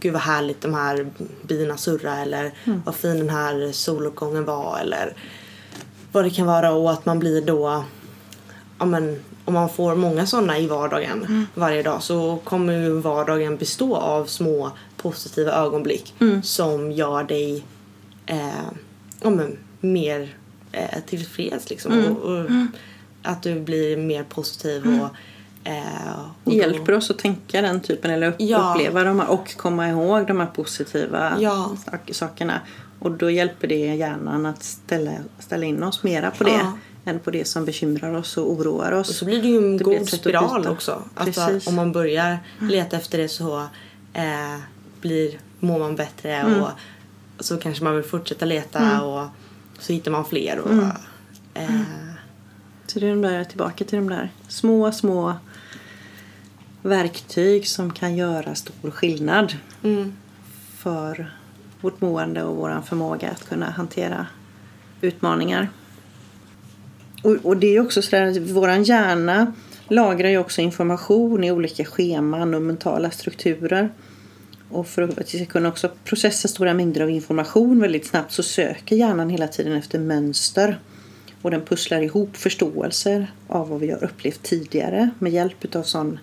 gud 0.00 0.12
vad 0.12 0.22
härligt 0.22 0.60
de 0.60 0.74
här 0.74 1.10
bina 1.42 1.76
surra 1.76 2.18
eller 2.18 2.52
vad 2.84 2.94
fin 2.94 3.18
den 3.18 3.30
här 3.30 3.72
soluppgången 3.72 4.44
var 4.44 4.78
eller 4.78 5.12
vad 6.12 6.24
det 6.24 6.30
kan 6.30 6.46
vara. 6.46 6.72
Och 6.72 6.92
att 6.92 7.06
man 7.06 7.18
blir 7.18 7.40
då 7.40 7.84
ja, 8.78 8.84
men, 8.84 9.20
om 9.44 9.54
man 9.54 9.68
får 9.68 9.94
många 9.94 10.26
sådana 10.26 10.58
i 10.58 10.66
vardagen 10.66 11.46
varje 11.54 11.82
dag 11.82 12.02
så 12.02 12.38
kommer 12.44 12.72
ju 12.72 13.00
vardagen 13.00 13.56
bestå 13.56 13.96
av 13.96 14.26
små 14.26 14.70
positiva 15.02 15.52
ögonblick 15.52 16.14
som 16.42 16.92
gör 16.92 17.24
dig 17.24 17.64
eh, 18.26 18.48
ja, 19.22 19.30
men, 19.30 19.58
mer 19.80 20.36
eh, 20.72 21.00
tillfreds 21.06 21.70
liksom. 21.70 22.04
Och, 22.04 22.32
och 22.32 22.44
Att 23.22 23.42
du 23.42 23.60
blir 23.60 23.96
mer 23.96 24.24
positiv 24.24 25.00
och 25.02 25.08
Eh, 25.64 26.18
och 26.44 26.50
Det 26.50 26.50
då- 26.50 26.56
hjälper 26.56 26.92
oss 26.92 27.10
att 27.10 27.18
tänka 27.18 27.62
den 27.62 27.80
typen 27.80 28.10
eller 28.10 28.34
Ja. 28.38 28.72
uppleva 28.74 29.04
de 29.04 29.20
här 29.20 29.28
och 29.30 29.56
komma 29.56 29.88
ihåg 29.88 30.26
de 30.26 30.40
här 30.40 30.46
positiva 30.46 31.36
Ja. 31.40 31.76
sak- 31.84 32.10
sakerna. 32.12 32.60
Och 32.98 33.10
då 33.10 33.30
hjälper 33.30 33.68
det 33.68 33.74
hjärnan 33.94 34.46
att 34.46 34.62
ställa, 34.62 35.10
ställa 35.38 35.66
in 35.66 35.82
oss 35.82 36.02
mera 36.02 36.30
på 36.30 36.44
det 36.44 36.50
Ja. 36.50 36.72
än 37.04 37.18
på 37.18 37.30
det 37.30 37.44
som 37.44 37.64
bekymrar 37.64 38.14
oss 38.14 38.36
och 38.36 38.50
oroar 38.50 38.92
oss. 38.92 39.08
Och 39.08 39.14
så 39.14 39.24
blir 39.24 39.42
det 39.42 39.48
ju 39.48 39.56
en 39.56 39.76
Det 39.76 39.84
god 39.84 40.08
spiral 40.08 40.66
också. 40.66 41.02
Alltså, 41.14 41.60
om 41.66 41.74
man 41.74 41.92
börjar 41.92 42.38
leta 42.60 42.96
efter 42.96 43.18
det 43.18 43.28
så 43.28 43.58
eh, 44.12 44.56
blir, 45.02 45.38
mår 45.60 45.78
man 45.78 45.96
bättre 45.96 46.32
Mm. 46.34 46.62
och 46.62 46.68
så 47.40 47.56
kanske 47.56 47.84
man 47.84 47.94
vill 47.94 48.04
fortsätta 48.04 48.44
leta 48.44 49.02
och 49.02 49.28
så 49.78 49.92
hittar 49.92 50.10
man 50.10 50.24
fler. 50.24 50.58
Och, 50.58 50.70
Mm. 50.70 50.86
eh, 51.54 51.80
Så 52.86 53.00
det 53.00 53.06
är 53.06 53.10
de 53.10 53.22
där, 53.22 53.44
tillbaka 53.44 53.84
till 53.84 53.98
de 53.98 54.08
där 54.08 54.30
små, 54.48 54.92
små 54.92 55.34
verktyg 56.82 57.68
som 57.68 57.92
kan 57.92 58.16
göra 58.16 58.54
stor 58.54 58.90
skillnad 58.90 59.54
mm, 59.82 60.12
för 60.78 61.32
vårt 61.80 62.00
mående 62.00 62.42
och 62.42 62.56
vår 62.56 62.82
förmåga 62.86 63.30
att 63.30 63.48
kunna 63.48 63.70
hantera 63.70 64.26
utmaningar. 65.00 65.68
Och, 67.22 67.36
och 67.42 67.56
det 67.56 67.76
är 67.76 67.80
också 67.80 68.02
så 68.02 68.16
att 68.16 68.36
våran 68.36 68.82
hjärna 68.84 69.52
lagrar 69.88 70.28
ju 70.28 70.38
också 70.38 70.60
information 70.60 71.44
i 71.44 71.50
olika 71.52 71.84
scheman 71.84 72.54
och 72.54 72.62
mentala 72.62 73.10
strukturer. 73.10 73.90
Och 74.72 74.87
för 74.87 75.02
att 75.02 75.35
vi 75.35 75.38
ska 75.38 75.46
kunna 75.46 75.68
också 75.68 75.90
processa 76.04 76.48
stora 76.48 76.74
mängder 76.74 77.00
av 77.00 77.11
information 77.11 77.80
väldigt 77.80 78.06
snabbt 78.06 78.32
så 78.32 78.42
söker 78.42 78.96
hjärnan 78.96 79.30
hela 79.30 79.48
tiden 79.48 79.72
efter 79.72 79.98
mönster. 79.98 80.80
Och 81.42 81.50
den 81.50 81.61
pusslar 81.61 82.00
ihop 82.00 82.37
förståelser 82.37 83.32
av 83.48 83.68
vad 83.68 83.80
vi 83.80 83.90
har 83.90 84.04
upplevt 84.04 84.42
tidigare 84.42 85.11
med 85.18 85.32
hjälp 85.32 85.74
av 85.76 85.82
sån 85.82 86.18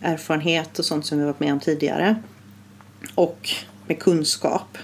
erfarenhet 0.00 0.78
och 0.78 0.84
sånt 0.84 1.06
som 1.06 1.18
vi 1.18 1.24
har 1.24 1.32
varit 1.32 1.40
med 1.40 1.52
om 1.52 1.60
tidigare 1.60 2.16
och 3.14 3.50
med 3.86 3.98
kunskap. 3.98 4.78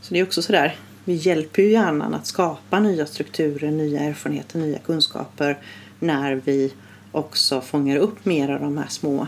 Så 0.00 0.14
det 0.14 0.20
är 0.20 0.24
också 0.24 0.42
sådär, 0.42 0.76
vi 1.04 1.14
hjälper 1.14 1.62
ju 1.62 1.70
hjärnan 1.70 2.14
att 2.14 2.26
skapa 2.26 2.80
nya 2.80 3.06
strukturer, 3.06 3.70
nya 3.70 4.00
erfarenheter, 4.00 4.58
nya 4.58 4.78
kunskaper 4.78 5.58
när 5.98 6.34
vi 6.34 6.72
också 7.12 7.60
fångar 7.60 7.96
upp 7.96 8.24
mer 8.24 8.48
av 8.50 8.60
de 8.60 8.78
här 8.78 8.88
små 8.88 9.26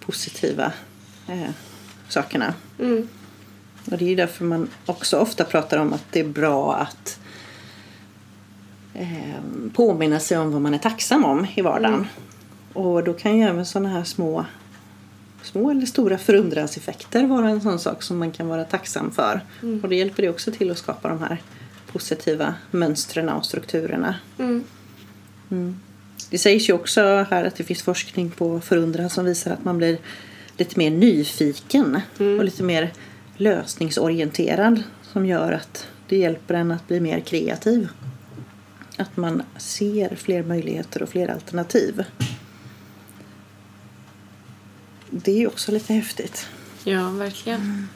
positiva 0.00 0.72
eh, 1.28 1.50
sakerna. 2.12 2.54
mm, 2.78 3.08
Och 3.90 3.98
det 3.98 4.12
är 4.12 4.16
därför 4.16 4.44
man 4.44 4.68
också 4.86 5.16
ofta 5.18 5.44
pratar 5.44 5.78
om 5.78 5.92
att 5.92 6.04
det 6.10 6.20
är 6.20 6.28
bra 6.28 6.74
att 6.76 7.18
eh, 8.94 9.40
påminna 9.74 10.20
sig 10.20 10.38
om 10.38 10.52
vad 10.52 10.62
man 10.62 10.74
är 10.74 10.78
tacksam 10.78 11.24
om 11.24 11.46
i 11.54 11.60
vardagen. 11.62 12.06
Och 12.72 13.04
då 13.04 13.12
kan 13.12 13.36
ju 13.36 13.44
även 13.44 13.66
sådana 13.66 13.88
här 13.88 14.04
små 14.04 14.44
små 15.42 15.70
eller 15.70 15.86
stora 15.86 16.18
förundranseffekter 16.18 17.26
vara 17.26 17.48
en 17.50 17.60
sån 17.60 17.78
sak 17.78 18.02
som 18.02 18.18
man 18.18 18.30
kan 18.32 18.48
vara 18.48 18.64
tacksam 18.64 19.10
för. 19.10 19.40
Och 19.82 19.88
det 19.88 19.96
hjälper 19.96 20.22
det 20.22 20.28
också 20.28 20.52
till 20.52 20.70
att 20.70 20.78
skapa 20.78 21.08
de 21.08 21.18
här 21.18 21.42
positiva 21.92 22.54
mönstren 22.70 23.28
och 23.28 23.46
strukturerna. 23.46 24.14
mm, 25.50 25.80
Det 26.30 26.38
sägs 26.38 26.68
ju 26.68 26.72
också 26.72 27.26
här 27.30 27.44
att 27.44 27.56
det 27.56 27.64
finns 27.64 27.82
forskning 27.82 28.30
på 28.30 28.60
förundran 28.60 29.10
som 29.10 29.24
visar 29.24 29.50
att 29.50 29.64
man 29.64 29.78
blir 29.78 29.98
lite 30.60 30.78
mer 30.78 30.90
nyfiken 30.90 32.00
och 32.18 32.44
lite 32.44 32.62
mer 32.62 32.92
lösningsorienterad 33.36 34.82
som 35.02 35.26
gör 35.26 35.52
att 35.52 35.86
det 36.08 36.16
hjälper 36.16 36.54
en 36.54 36.70
att 36.70 36.88
bli 36.88 37.00
mer 37.00 37.20
kreativ. 37.20 37.88
Att 38.96 39.16
man 39.16 39.42
ser 39.56 40.16
fler 40.16 40.42
möjligheter 40.42 41.02
och 41.02 41.08
fler 41.08 41.28
alternativ. 41.28 42.04
Det 45.10 45.32
är 45.32 45.38
ju 45.38 45.46
också 45.46 45.72
lite 45.72 45.92
häftigt. 45.92 46.46
ja, 46.84 47.10
verkligen. 47.10 47.88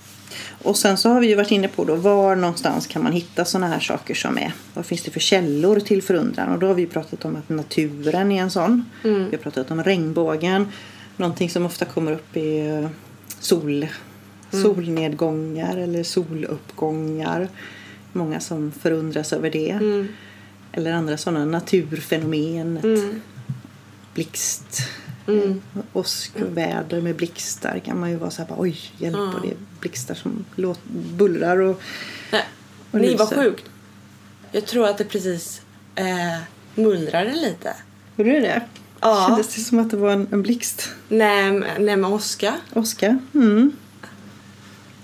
Och 0.63 0.77
sen 0.77 0.97
så 0.97 1.09
har 1.09 1.21
vi 1.21 1.27
ju 1.27 1.35
varit 1.35 1.51
inne 1.51 1.69
på 1.69 1.85
då 1.85 1.95
var 1.95 2.37
någonstans 2.37 2.87
kan 2.87 3.03
man 3.03 3.13
hitta 3.13 3.45
sådana 3.45 3.69
här 3.69 3.81
saker 3.81 4.15
som 4.15 4.39
är. 4.39 4.53
Vad 4.75 4.87
finns 4.87 5.03
det 5.03 5.11
för 5.11 5.21
källor 5.21 5.81
till 5.81 6.03
förundran? 6.03 6.53
Och 6.53 6.59
då 6.59 6.67
har 6.67 6.75
vi 6.75 6.87
pratat 6.87 7.25
om 7.25 7.37
att 7.37 7.49
naturen 7.49 8.33
är 8.33 8.43
en 8.43 8.51
sån. 8.51 8.85
Vi 9.03 9.37
har 9.37 9.43
pratat 9.43 9.71
om 9.71 9.85
regnbågen. 9.85 10.69
Någonting 11.17 11.51
som 11.51 11.67
ofta 11.67 11.85
kommer 11.85 12.13
upp 12.13 12.37
är 12.37 12.83
eh, 12.83 12.89
sol, 13.41 13.87
solnedgångar 14.51 15.77
eller 15.77 16.03
soluppgångar. 16.03 17.49
Många 18.13 18.41
som 18.41 18.73
förundras 18.73 19.33
över 19.33 19.51
det. 19.51 19.71
Mm, 19.71 20.09
Eller 20.73 20.93
andra 20.93 21.17
sådana 21.17 21.45
naturfenomen. 21.45 22.77
Mm, 22.83 23.21
blixt. 24.15 24.79
mm. 25.27 25.61
Åskväder 25.93 27.01
med 27.01 27.17
blixtar 27.17 27.79
kan 27.79 28.01
man 28.01 28.11
ju 28.11 28.17
vara 28.17 28.31
så 28.31 28.43
här 28.43 28.49
bara, 28.49 28.61
oj 28.61 28.79
hjälp 28.99 29.17
Ja. 29.17 29.33
och 29.35 29.41
det 29.43 29.49
är 29.49 29.57
blixtar 29.81 30.15
som 30.15 30.45
låt, 30.57 30.81
bullrar 31.17 31.57
och 31.61 31.81
Nej, 32.33 32.43
Och 32.91 32.99
vad 32.99 33.03
lyser. 33.03 33.43
sjukt. 33.43 33.65
Jag 34.53 34.67
tror 34.67 34.87
att 34.89 34.99
det 34.99 35.05
precis 35.05 35.63
eh, 35.95 36.39
mullrade 36.75 37.33
lite. 37.33 37.77
Gjorde 38.17 38.31
det 38.31 38.41
det? 38.41 38.63
Ja. 39.05 39.27
Kändes 39.29 39.55
det 39.55 39.61
som 39.61 39.79
att 39.79 39.91
det 39.91 39.97
var 39.97 40.11
en, 40.13 40.27
en 40.31 40.43
blixt? 40.43 40.89
Nej, 41.09 41.53
men- 41.53 41.85
nej 41.85 41.97
med 41.97 42.11
åska. 42.11 42.55
Oskar? 42.73 43.19
Mm. 43.35 43.73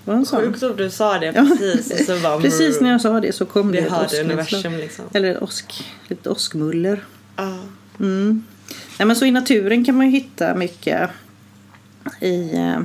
Det 0.05 0.11
var 0.11 0.19
en 0.19 0.27
sån. 0.27 0.41
Sjukt 0.41 0.63
att 0.63 0.77
du 0.79 0.91
sa 0.91 1.19
det 1.19 1.27
Ja. 1.27 1.57
precis. 1.59 2.07
Så 2.07 2.19
bara, 2.23 2.41
Precis 2.41 2.81
när 2.81 2.91
jag 2.91 3.01
sa 3.01 3.21
det 3.21 3.33
så 3.33 3.47
kom 3.47 3.73
det 3.73 3.79
ett 3.79 3.93
åsknedslag. 3.93 4.25
universum 4.25 4.77
liksom. 4.77 5.05
Eller 5.15 5.43
åsk, 5.43 5.85
lite 6.09 6.31
åskmuller. 6.31 7.05
Ja. 7.37 7.59
Mm. 8.01 8.45
Nej, 8.99 9.07
men 9.07 9.17
så 9.17 9.25
I 9.25 9.31
naturen 9.31 9.85
kan 9.85 9.97
man 9.97 10.07
ju 10.07 10.13
hitta 10.13 10.55
mycket 10.55 11.11
i, 12.21 12.55
eh, 12.57 12.81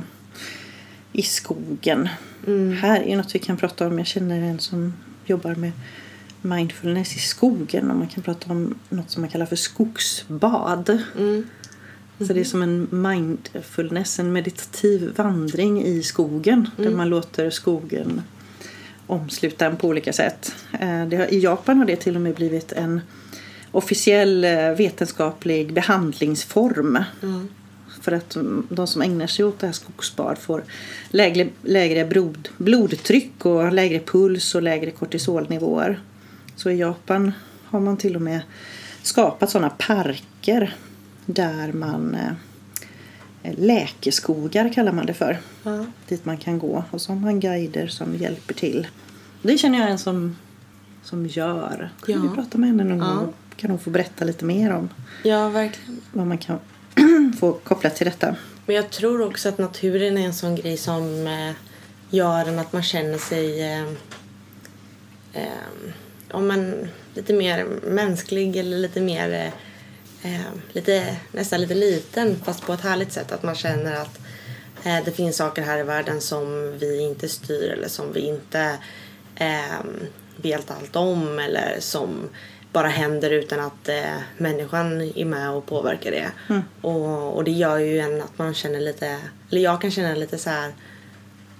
i 1.12 1.22
skogen. 1.22 2.08
Mm. 2.46 2.72
Här 2.76 3.00
är 3.02 3.16
något 3.16 3.34
vi 3.34 3.38
kan 3.38 3.56
prata 3.56 3.86
om. 3.86 3.98
Jag 3.98 4.06
känner 4.06 4.40
en 4.40 4.58
som 4.58 4.94
jobbar 5.26 5.54
med 5.54 5.72
mindfulness 6.42 7.16
i 7.16 7.18
skogen. 7.18 7.90
Och 7.90 7.96
man 7.96 8.08
kan 8.08 8.22
prata 8.22 8.52
om 8.52 8.74
något 8.88 9.10
som 9.10 9.22
man 9.22 9.30
kallar 9.30 9.46
för 9.46 9.56
skogsbad. 9.56 11.02
Mm. 11.18 11.46
Så 12.18 12.32
det 12.32 12.40
är 12.40 12.44
som 12.44 12.62
en 12.62 12.88
mindfulness, 12.90 14.18
en 14.18 14.32
meditativ 14.32 15.12
vandring 15.16 15.82
i 15.84 16.02
skogen. 16.02 16.70
Där 16.76 16.90
man 16.90 17.08
låter 17.08 17.50
skogen 17.50 18.22
omsluta 19.06 19.66
en 19.66 19.76
på 19.76 19.88
olika 19.88 20.12
sätt. 20.12 20.54
Eh, 20.80 20.88
har, 20.88 21.34
I 21.34 21.38
Japan 21.38 21.78
har 21.78 21.84
det 21.84 21.96
till 21.96 22.16
och 22.16 22.22
med 22.22 22.34
blivit 22.34 22.72
en 22.72 23.00
officiell 23.70 24.44
eh, 24.44 24.70
vetenskaplig 24.70 25.72
behandlingsform. 25.72 26.98
Mm. 27.22 27.48
För 28.00 28.12
att 28.12 28.36
mm, 28.36 28.66
de 28.70 28.86
som 28.86 29.02
ägnar 29.02 29.26
sig 29.26 29.44
åt 29.44 29.58
det 29.58 29.66
här 29.66 29.74
skogsbad 29.74 30.38
får 30.38 30.64
lägre, 31.10 31.48
lägre 31.62 32.04
blod, 32.04 32.48
blodtryck 32.56 33.46
och 33.46 33.72
lägre 33.72 34.00
puls 34.00 34.54
och 34.54 34.62
lägre 34.62 34.90
kortisolnivåer. 34.90 36.00
Så 36.56 36.70
i 36.70 36.76
Japan 36.78 37.32
har 37.64 37.80
man 37.80 37.96
till 37.96 38.16
och 38.16 38.22
med 38.22 38.40
skapat 39.02 39.50
sådana 39.50 39.70
parker 39.70 40.74
där 41.26 41.72
man 41.72 42.14
eh, 43.42 43.54
läkeskogar 43.58 44.72
kallar 44.72 44.92
man 44.92 45.06
det 45.06 45.14
för. 45.14 45.38
Ja. 45.62 45.86
Dit 46.08 46.24
man 46.24 46.36
kan 46.38 46.58
gå 46.58 46.84
och 46.90 47.00
så 47.00 47.12
har 47.12 47.20
man 47.20 47.40
guider 47.40 47.86
som 47.86 48.16
hjälper 48.16 48.54
till. 48.54 48.86
Det 49.42 49.58
känner 49.58 49.78
jag 49.80 49.90
en 49.90 49.98
som, 49.98 50.36
som 51.02 51.26
gör. 51.26 51.90
Kan 52.06 52.14
Ja. 52.14 52.20
vi 52.22 52.28
prata 52.28 52.58
med 52.58 52.68
henne 52.68 52.84
någon 52.84 52.98
Ja. 52.98 53.14
gång? 53.14 53.32
Kan 53.56 53.70
hon 53.70 53.78
få 53.78 53.90
berätta 53.90 54.24
lite 54.24 54.44
mer 54.44 54.72
om 54.72 54.88
ja, 55.22 55.48
verkligen. 55.48 56.00
vad 56.12 56.26
man 56.26 56.38
kan 56.38 56.58
få 57.40 57.52
kopplat 57.52 57.96
till 57.96 58.06
detta? 58.06 58.36
Men 58.66 58.76
jag 58.76 58.90
tror 58.90 59.22
också 59.26 59.48
att 59.48 59.58
naturen 59.58 60.18
är 60.18 60.26
en 60.26 60.34
sån 60.34 60.56
grej 60.56 60.76
som 60.76 61.26
eh, 61.26 61.52
gör 62.10 62.58
att 62.60 62.72
man 62.72 62.82
känner 62.82 63.18
sig 63.18 63.72
eh, 63.72 63.82
eh, 65.32 65.92
ja, 66.36 66.40
men, 66.40 66.88
lite 67.14 67.32
mer 67.32 67.66
mänsklig 67.82 68.56
eller 68.56 68.78
lite 68.78 69.00
mer 69.00 69.52
eh, 70.22 70.40
lite, 70.72 71.16
nästan 71.32 71.60
lite 71.60 71.74
liten 71.74 72.36
fast 72.44 72.66
på 72.66 72.72
ett 72.72 72.80
härligt 72.80 73.12
sätt. 73.12 73.32
Att 73.32 73.42
man 73.42 73.54
känner 73.54 73.96
att 73.96 74.20
eh, 74.84 75.04
det 75.04 75.12
finns 75.12 75.36
saker 75.36 75.62
här 75.62 75.78
i 75.78 75.82
världen 75.82 76.20
som 76.20 76.78
vi 76.78 77.00
inte 77.00 77.28
styr 77.28 77.70
eller 77.70 77.88
som 77.88 78.12
vi 78.12 78.20
inte 78.20 78.78
eh, 79.36 79.80
vet 80.36 80.70
allt 80.70 80.96
om 80.96 81.38
eller 81.38 81.76
som 81.80 82.28
bara 82.72 82.88
händer 82.88 83.30
utan 83.30 83.60
att 83.60 83.88
eh, 83.88 84.18
människan 84.36 85.00
är 85.00 85.24
med 85.24 85.50
och 85.50 85.66
påverkar 85.66 86.10
det. 86.10 86.30
Och, 86.80 87.36
och 87.36 87.44
det 87.44 87.50
gör 87.50 87.78
ju 87.78 87.98
en 87.98 88.22
att 88.22 88.38
man 88.38 88.54
känner 88.54 88.80
lite, 88.80 89.18
eller 89.50 89.60
jag 89.60 89.80
kan 89.80 89.90
känna 89.90 90.14
lite 90.14 90.38
så 90.38 90.50
här 90.50 90.72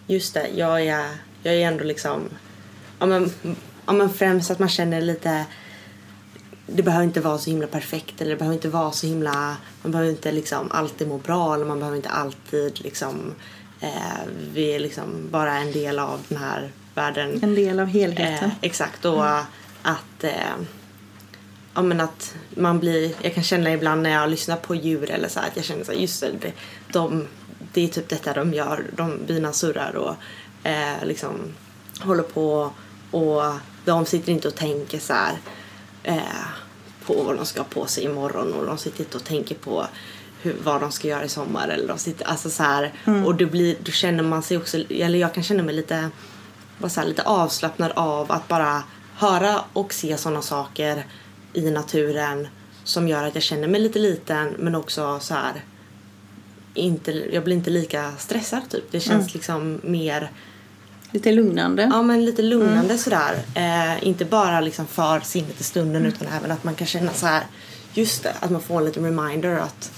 just 0.06 0.34
det, 0.34 0.48
jag 0.54 0.86
är, 0.86 1.06
jag 1.42 1.54
är 1.54 1.66
ändå 1.66 1.84
liksom, 1.84 2.28
ja 2.98 3.06
men, 3.06 3.30
ja 3.86 3.92
men 3.92 4.10
främst 4.10 4.50
att 4.50 4.58
man 4.58 4.68
känner 4.68 5.00
lite, 5.00 5.46
det 6.66 6.82
behöver 6.82 7.04
inte 7.04 7.20
vara 7.20 7.38
så 7.38 7.50
himla 7.50 7.66
perfekt 7.66 8.20
eller 8.20 8.30
det 8.30 8.36
behöver 8.36 8.54
inte 8.54 8.68
vara 8.68 8.92
så 8.92 9.06
himla, 9.06 9.56
man 9.82 9.92
behöver 9.92 10.10
inte 10.10 10.32
liksom 10.32 10.70
alltid 10.70 11.08
må 11.08 11.18
bra 11.18 11.54
eller 11.54 11.64
man 11.64 11.78
behöver 11.78 11.96
inte 11.96 12.08
alltid 12.08 12.80
liksom, 12.84 13.34
eh, 13.80 13.90
vi 14.52 14.74
är 14.74 14.78
liksom 14.78 15.28
bara 15.30 15.58
en 15.58 15.72
del 15.72 15.98
av 15.98 16.20
den 16.28 16.38
här 16.38 16.70
världen. 16.94 17.40
En 17.42 17.54
del 17.54 17.80
av 17.80 17.86
helheten. 17.86 18.50
Eh, 18.50 18.56
exakt, 18.60 19.04
och 19.04 19.26
att, 19.82 20.24
eh, 20.24 20.56
ja, 21.74 21.82
men 21.82 22.00
att 22.00 22.34
man 22.50 22.78
blir, 22.78 23.12
jag 23.22 23.34
kan 23.34 23.44
känna 23.44 23.72
ibland 23.72 24.02
när 24.02 24.10
jag 24.10 24.30
lyssnar 24.30 24.56
på 24.56 24.74
djur 24.74 25.10
eller 25.10 25.28
så 25.28 25.40
här, 25.40 25.48
att 25.48 25.56
jag 25.56 25.64
känner 25.64 25.84
så 25.84 25.92
här, 25.92 25.98
just 25.98 26.20
det, 26.20 26.52
de, 26.92 27.26
det 27.72 27.84
är 27.84 27.88
typ 27.88 28.08
detta 28.08 28.32
de 28.32 28.54
gör. 28.54 28.84
De, 28.96 29.26
bina 29.26 29.52
surrar 29.52 29.96
och 29.96 30.14
eh, 30.68 31.04
liksom 31.04 31.34
håller 32.00 32.22
på 32.22 32.70
och 33.10 33.42
de 33.86 34.06
sitter 34.06 34.32
inte 34.32 34.48
och 34.48 34.54
tänker 34.54 34.98
så 34.98 35.12
här 35.12 35.38
eh, 36.02 36.46
på 37.06 37.22
vad 37.22 37.36
de 37.36 37.46
ska 37.46 37.60
ha 37.60 37.64
på 37.64 37.86
sig 37.86 38.04
imorgon 38.04 38.52
och 38.52 38.66
de 38.66 38.78
sitter 38.78 39.00
inte 39.00 39.16
och 39.16 39.24
tänker 39.24 39.54
på 39.54 39.86
hur, 40.42 40.56
vad 40.64 40.80
de 40.80 40.92
ska 40.92 41.08
göra 41.08 41.24
i 41.24 41.28
sommar 41.28 41.68
eller 41.68 41.88
de 41.88 41.98
sitter, 41.98 42.26
alltså 42.26 42.50
så 42.50 42.62
här, 42.62 42.92
och 43.24 43.34
då, 43.34 43.46
blir, 43.46 43.76
då 43.82 43.92
känner 43.92 44.22
man 44.22 44.42
sig 44.42 44.56
också, 44.56 44.78
eller 44.90 45.18
jag 45.18 45.34
kan 45.34 45.42
känna 45.42 45.62
mig 45.62 45.74
lite, 45.74 46.10
bara 46.78 46.88
så 46.88 47.00
här, 47.00 47.08
lite 47.08 47.22
avslappnad 47.22 47.92
av 47.92 48.32
att 48.32 48.48
bara 48.48 48.82
höra 49.16 49.64
och 49.72 49.92
se 49.92 50.16
sådana 50.16 50.42
saker 50.42 51.06
i 51.52 51.70
naturen 51.70 52.48
som 52.84 53.08
gör 53.08 53.24
att 53.24 53.34
jag 53.34 53.42
känner 53.42 53.68
mig 53.68 53.80
lite 53.80 53.98
liten 53.98 54.54
men 54.58 54.74
också 54.74 55.20
så 55.20 55.34
här 55.34 55.64
inte, 56.74 57.12
jag 57.12 57.44
blir 57.44 57.56
inte 57.56 57.70
lika 57.70 58.12
stressad 58.18 58.70
typ. 58.70 58.84
Det 58.90 59.00
känns 59.00 59.34
liksom 59.34 59.80
mer 59.82 60.30
Lite 61.10 61.32
lugnande. 61.32 61.88
Ja 61.92 62.02
men 62.02 62.24
lite 62.24 62.42
lugnande 62.42 62.98
sådär. 62.98 63.34
Eh, 63.54 64.06
inte 64.08 64.24
bara 64.24 64.60
liksom 64.60 64.86
för 64.86 65.20
sinnet 65.20 65.60
i 65.60 65.64
stunden 65.64 66.06
utan 66.06 66.28
även 66.38 66.50
att 66.50 66.64
man 66.64 66.74
kan 66.74 66.86
känna 66.86 67.12
så 67.12 67.26
här. 67.26 67.42
Just 67.94 68.22
det, 68.22 68.32
att 68.40 68.50
man 68.50 68.60
får 68.62 68.78
en 68.78 68.84
liten 68.84 69.04
reminder 69.04 69.56
att 69.58 69.92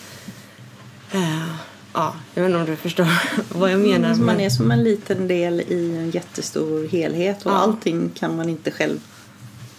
eh, 1.13 1.47
Ja, 1.95 2.15
jag 2.35 2.43
vet 2.43 2.49
inte 2.51 2.61
om 2.61 2.67
du 2.67 2.77
förstår 2.77 3.07
vad 3.59 3.73
jag 3.73 3.81
menar. 3.81 4.09
Mm, 4.09 4.27
man 4.27 4.37
men- 4.37 4.41
är 4.41 4.51
som 4.51 4.71
en 4.71 4.83
liten 4.85 5.29
del 5.29 5.61
i 5.61 5.97
en 5.97 6.11
jättestor 6.11 6.89
helhet 6.89 7.47
och 7.47 7.53
Ja. 7.53 7.57
allting 7.57 8.11
kan 8.15 8.37
man 8.37 8.49
inte 8.49 8.71
själv 8.71 8.99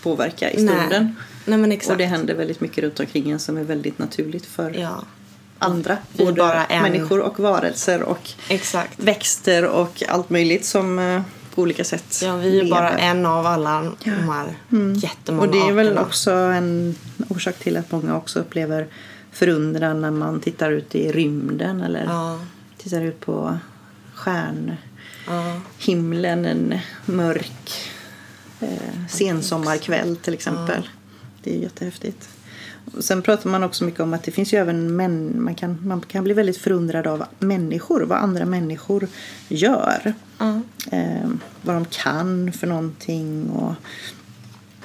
påverka 0.04 0.52
i 0.52 0.64
Nej. 0.64 0.76
stunden. 0.76 1.16
Nej 1.46 1.58
men 1.58 1.72
exakt. 1.72 1.92
Och 1.92 1.98
det 1.98 2.06
händer 2.06 2.36
väldigt 2.36 2.62
mycket 2.62 2.84
runt 2.84 3.00
omkring 3.00 3.32
en 3.32 3.40
som 3.40 3.58
är 3.58 3.64
väldigt 3.64 4.00
naturligt 4.00 4.46
för 4.46 4.72
Ja, 4.80 5.04
andra. 5.60 5.98
Vi 6.14 6.26
är 6.28 6.32
bara 6.32 6.66
en. 6.66 6.82
människor 6.82 7.20
och 7.20 7.40
varelser 7.40 8.04
och 8.04 8.30
exakt. 8.50 9.00
växter 9.00 9.66
och 9.66 10.04
allt 10.08 10.30
möjligt 10.30 10.66
som 10.66 11.00
eh, 11.00 11.22
på 11.56 11.62
olika 11.62 11.84
sätt 11.84 12.20
Ja, 12.24 12.36
vi 12.36 12.48
är 12.60 12.64
lever. 12.64 12.70
bara 12.70 12.98
en 12.98 13.26
av 13.26 13.46
alla 13.46 13.92
de 14.04 14.10
här 14.12 14.56
jättemånga 14.96 15.48
Och 15.48 15.54
det 15.54 15.60
är 15.60 15.72
väl 15.74 15.88
arterna. 15.88 16.02
också 16.06 16.32
en 16.32 16.96
orsak 17.28 17.56
till 17.60 17.78
att 17.78 17.92
många 17.92 18.16
också 18.18 18.40
upplever 18.40 18.88
förundran 19.32 20.02
när 20.02 20.12
man 20.12 20.40
tittar 20.40 20.72
ut 20.72 20.96
i 20.96 21.12
rymden 21.12 21.82
eller 21.82 22.04
Ja, 22.06 22.40
tittar 22.78 23.02
ut 23.02 23.20
på 23.20 23.58
stjärnhimlen 24.16 26.44
ja, 26.46 26.50
en 26.50 26.80
mörk 27.06 27.72
eh, 28.60 29.06
sensommarkväll 29.10 30.16
till 30.16 30.34
exempel. 30.34 30.90
Det 31.44 31.56
är 31.56 31.60
jättehäftigt. 31.60 32.30
Sen 33.00 33.22
pratar 33.22 33.50
man 33.50 33.64
också 33.64 33.84
mycket 33.84 34.00
om 34.00 34.14
att 34.14 34.24
det 34.24 34.32
finns 34.32 34.54
ju 34.54 34.58
även 34.58 34.96
män, 34.96 35.44
man 35.44 35.56
kan, 35.56 35.78
man 35.88 36.02
kan 36.02 36.24
bli 36.24 36.34
väldigt 36.34 36.58
förundrad 36.58 37.08
av 37.08 37.24
människor, 37.40 38.02
vad 38.02 38.18
andra 38.18 38.46
människor 38.46 39.08
gör. 39.48 40.14
ja, 40.38 40.62
Eh, 40.92 41.30
vad 41.62 41.76
de 41.76 41.86
kan 41.86 42.52
för 42.54 42.68
någonting 42.68 43.50
och 43.50 43.74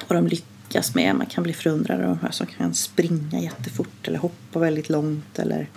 vad 0.09 0.19
de 0.19 0.27
lyckas 0.27 0.95
med. 0.95 1.17
Man 1.17 1.27
kan 1.27 1.43
bli 1.43 1.53
förundrad 1.53 2.01
av 2.01 2.07
de 2.07 2.19
här 2.23 2.31
som 2.31 2.47
kan 2.47 2.75
springa 2.75 3.41
jättefort 3.41 4.09
eller 4.09 4.19
hoppa 4.19 4.59
väldigt 4.59 4.89
långt 4.89 5.39
eller 5.39 5.69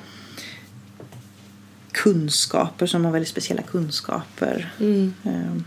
kunskaper 1.92 2.86
som 2.86 3.06
har 3.06 3.12
väldigt 3.12 3.30
speciella 3.30 3.62
kunskaper. 3.62 4.74
mm, 4.80 5.14
Eh, 5.24 5.62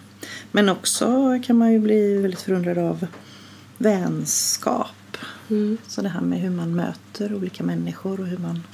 Men 0.52 0.68
också 0.68 1.38
kan 1.46 1.58
man 1.58 1.72
ju 1.72 1.78
bli 1.78 2.16
väldigt 2.18 2.40
förundrad 2.40 2.78
av 2.78 3.06
vänskap. 3.78 4.86
Mm, 5.50 5.78
Så 5.86 6.02
det 6.02 6.08
här 6.08 6.20
med 6.20 6.40
hur 6.40 6.50
man 6.50 6.74
möter 6.74 7.34
olika 7.34 7.64
människor 7.64 8.20
och 8.20 8.26
hur 8.26 8.38
man 8.38 8.64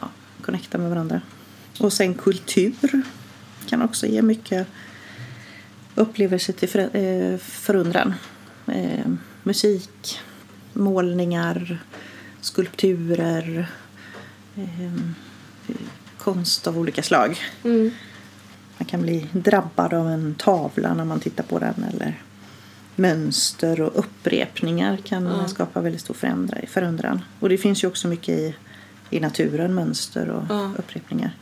ja, 0.00 0.08
connectar 0.42 0.78
med 0.78 0.90
varandra. 0.90 1.20
Och 1.80 1.92
sen 1.92 2.14
kultur 2.14 3.02
kan 3.66 3.82
också 3.82 4.06
ge 4.06 4.22
mycket 4.22 4.66
upplevelser 5.94 6.52
till 6.52 6.68
för, 6.68 6.96
eh, 6.96 7.38
förundran. 7.38 8.14
Eh, 8.66 9.06
musik, 9.42 10.18
målningar, 10.72 11.78
skulpturer, 12.40 13.70
eh, 14.56 14.92
konst 16.18 16.66
av 16.66 16.78
olika 16.78 17.02
slag. 17.02 17.40
mm, 17.64 17.90
Man 18.78 18.86
kan 18.86 19.02
bli 19.02 19.26
drabbad 19.32 19.94
av 19.94 20.08
en 20.08 20.34
tavla 20.34 20.94
när 20.94 21.04
man 21.04 21.20
tittar 21.20 21.44
på 21.44 21.58
den 21.58 21.84
eller 21.92 22.22
mönster 22.96 23.80
och 23.80 23.98
upprepningar 23.98 24.96
kan 24.96 25.24
Ja. 25.24 25.48
skapa 25.48 25.80
väldigt 25.80 26.00
stor 26.00 26.16
förundran. 26.68 27.20
Och 27.40 27.48
det 27.48 27.58
finns 27.58 27.84
ju 27.84 27.88
också 27.88 28.08
mycket 28.08 28.38
i, 28.38 28.54
i 29.10 29.20
naturen, 29.20 29.74
mönster 29.74 30.28
och 30.30 30.42
Ja. 30.48 30.72
upprepningar. 30.78 31.36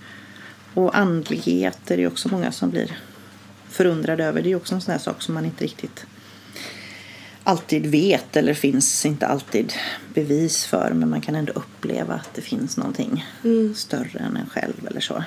Och 0.74 0.98
andlighet 0.98 1.90
är 1.90 1.96
det 1.96 2.06
också 2.06 2.28
många 2.28 2.52
som 2.52 2.70
blir 2.70 2.98
förundrade 3.68 4.24
över. 4.24 4.42
Det 4.42 4.52
är 4.52 4.56
också 4.56 4.74
en 4.74 4.80
sån 4.80 4.92
här 4.92 4.98
sak 4.98 5.22
som 5.22 5.34
man 5.34 5.44
inte 5.44 5.64
riktigt 5.64 6.06
alltid 7.44 7.86
vet 7.86 8.36
eller 8.36 8.54
finns 8.54 9.06
inte 9.06 9.26
alltid 9.26 9.72
bevis 10.14 10.64
för 10.66 10.92
men 10.94 11.10
man 11.10 11.20
kan 11.20 11.34
ändå 11.34 11.52
uppleva 11.52 12.14
att 12.14 12.34
det 12.34 12.40
finns 12.42 12.76
någonting 12.76 13.26
mm, 13.44 13.74
större 13.74 14.18
än 14.18 14.36
en 14.36 14.48
själv 14.50 14.86
eller 14.86 15.00
så. 15.00 15.24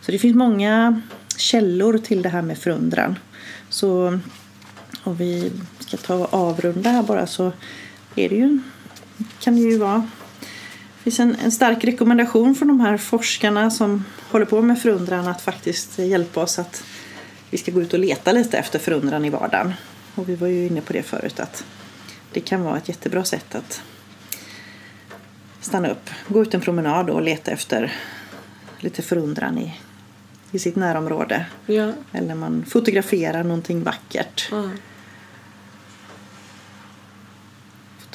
Så 0.00 0.12
det 0.12 0.18
finns 0.18 0.36
många 0.36 1.00
källor 1.36 1.98
till 1.98 2.22
det 2.22 2.28
här 2.28 2.42
med 2.42 2.58
förundran. 2.58 3.18
Så 3.68 4.18
om 5.04 5.16
vi 5.16 5.52
ska 5.80 5.96
ta 5.96 6.14
och 6.14 6.34
avrunda 6.34 6.90
här 6.90 7.02
bara 7.02 7.26
så 7.26 7.52
är 8.16 8.28
det 8.28 8.34
ju, 8.36 8.60
kan 9.40 9.56
det 9.56 9.62
ju 9.62 9.78
vara 9.78 10.08
det 11.04 11.10
finns 11.10 11.20
en, 11.20 11.36
en 11.44 11.52
stark 11.52 11.84
rekommendation 11.84 12.54
från 12.54 12.68
de 12.68 12.80
här 12.80 12.96
forskarna 12.96 13.70
som 13.70 14.04
håller 14.30 14.46
på 14.46 14.62
med 14.62 14.82
förundran 14.82 15.28
att 15.28 15.42
faktiskt 15.42 15.98
hjälpa 15.98 16.42
oss 16.42 16.58
att 16.58 16.84
vi 17.50 17.58
ska 17.58 17.72
gå 17.72 17.82
ut 17.82 17.92
och 17.92 17.98
leta 17.98 18.32
lite 18.32 18.58
efter 18.58 18.78
förundran 18.78 19.24
i 19.24 19.30
vardagen. 19.30 19.72
Och 20.14 20.28
vi 20.28 20.34
var 20.36 20.48
ju 20.48 20.66
inne 20.66 20.80
på 20.80 20.92
det 20.92 21.02
förut 21.02 21.40
att 21.40 21.64
det 22.32 22.40
kan 22.40 22.62
vara 22.62 22.76
ett 22.76 22.88
jättebra 22.88 23.24
sätt 23.24 23.54
att 23.54 23.82
stanna 25.60 25.88
upp, 25.88 26.10
gå 26.28 26.42
ut 26.42 26.54
en 26.54 26.60
promenad 26.60 27.10
och 27.10 27.22
leta 27.22 27.50
efter 27.50 27.92
lite 28.80 29.02
förundran 29.02 29.58
i, 29.58 29.74
i 30.52 30.58
sitt 30.58 30.76
närområde. 30.76 31.46
ja, 31.66 31.92
Eller 32.12 32.34
man 32.34 32.64
fotograferar 32.64 33.44
någonting 33.44 33.82
vackert. 33.82 34.48
ja, 34.50 34.70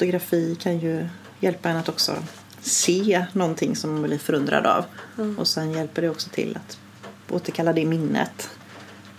Fotografi 0.00 0.56
kan 0.60 0.78
ju 0.78 1.06
hjälpa 1.40 1.68
en 1.68 1.76
att 1.76 1.88
också 1.88 2.16
se 2.60 3.26
någonting 3.32 3.76
som 3.76 3.92
man 3.92 4.02
blir 4.02 4.18
förundrad 4.18 4.66
av. 4.66 4.84
Och 5.38 5.48
sen 5.48 5.72
hjälper 5.72 6.02
det 6.02 6.10
också 6.10 6.30
till 6.30 6.56
att 6.56 6.78
återkalla 7.30 7.72
det 7.72 7.84
minnet. 7.84 8.50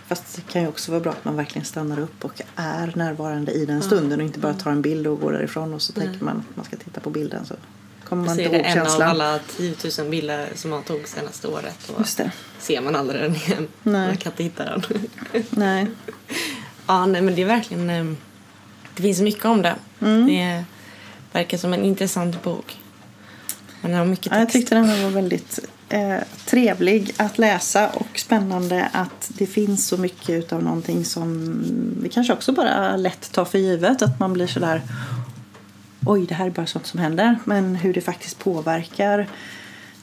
Fast 0.06 0.36
det 0.36 0.52
kan 0.52 0.62
ju 0.62 0.68
också 0.68 0.90
vara 0.90 1.00
bra 1.00 1.12
att 1.12 1.24
man 1.24 1.36
verkligen 1.36 1.64
stannar 1.64 2.00
upp 2.00 2.24
och 2.24 2.40
är 2.56 2.92
närvarande 2.96 3.52
i 3.52 3.66
den 3.66 3.82
stunden 3.82 4.20
och 4.20 4.26
inte 4.26 4.38
bara 4.38 4.54
tar 4.54 4.70
en 4.70 4.82
bild 4.82 5.06
och 5.06 5.20
går 5.20 5.32
därifrån 5.32 5.74
och 5.74 5.82
så 5.82 5.92
tänker 5.92 6.24
man 6.24 6.36
att 6.50 6.56
man 6.56 6.64
ska 6.64 6.76
titta 6.76 7.00
på 7.00 7.10
bilden 7.10 7.44
så 7.44 7.54
kommer 8.04 8.24
man 8.24 8.40
inte 8.40 8.56
är 8.56 8.58
det 8.58 8.58
ihåg 8.58 8.66
en 8.66 8.78
av 8.78 8.84
känslan. 8.84 9.10
alla 9.10 9.38
10 9.56 9.74
000 9.98 10.10
bilder 10.10 10.48
som 10.54 10.70
man 10.70 10.82
tog 10.82 11.08
senaste 11.08 11.48
året. 11.48 11.90
Och 11.94 12.00
Just 12.00 12.18
det. 12.18 12.32
ser 12.58 12.80
man 12.80 12.96
aldrig 12.96 13.22
den 13.22 13.34
igen. 13.34 13.68
Nej. 13.82 14.06
Man 14.06 14.16
kan 14.16 14.32
inte 14.32 14.42
hitta 14.42 14.64
den. 14.64 14.82
Nej. 15.50 15.86
ja, 16.86 17.06
nej 17.06 17.22
men 17.22 17.34
det 17.34 17.42
är 17.42 17.46
verkligen... 17.46 18.16
Det 18.96 19.02
finns 19.02 19.20
mycket 19.20 19.44
om 19.44 19.62
det. 19.62 19.74
Mm. 20.00 20.26
Det 20.26 20.64
verkar 21.32 21.58
som 21.58 21.72
en 21.72 21.84
intressant 21.84 22.42
bok. 22.42 22.78
Man 23.80 23.94
har 23.94 24.04
mycket 24.04 24.26
Ja, 24.26 24.38
jag 24.38 24.46
text. 24.48 24.52
tyckte 24.52 24.74
den 24.74 25.02
var 25.02 25.10
väldigt 25.10 25.58
eh, 25.88 26.16
trevlig 26.46 27.12
att 27.16 27.38
läsa 27.38 27.88
och 27.88 28.18
spännande 28.18 28.88
att 28.92 29.30
det 29.38 29.46
finns 29.46 29.86
så 29.86 29.96
mycket 29.96 30.52
av 30.52 30.62
någonting 30.62 31.04
som 31.04 31.54
vi 32.02 32.08
kanske 32.08 32.32
också 32.32 32.52
bara 32.52 32.96
lätt 32.96 33.32
tar 33.32 33.44
för 33.44 33.58
givet. 33.58 34.02
Att 34.02 34.20
man 34.20 34.32
blir 34.32 34.46
sådär 34.46 34.82
oj, 36.06 36.26
det 36.26 36.34
här 36.34 36.46
är 36.46 36.50
bara 36.50 36.66
sånt 36.66 36.86
som 36.86 37.00
händer. 37.00 37.38
Men 37.44 37.76
hur 37.76 37.94
det 37.94 38.00
faktiskt 38.00 38.38
påverkar 38.38 39.28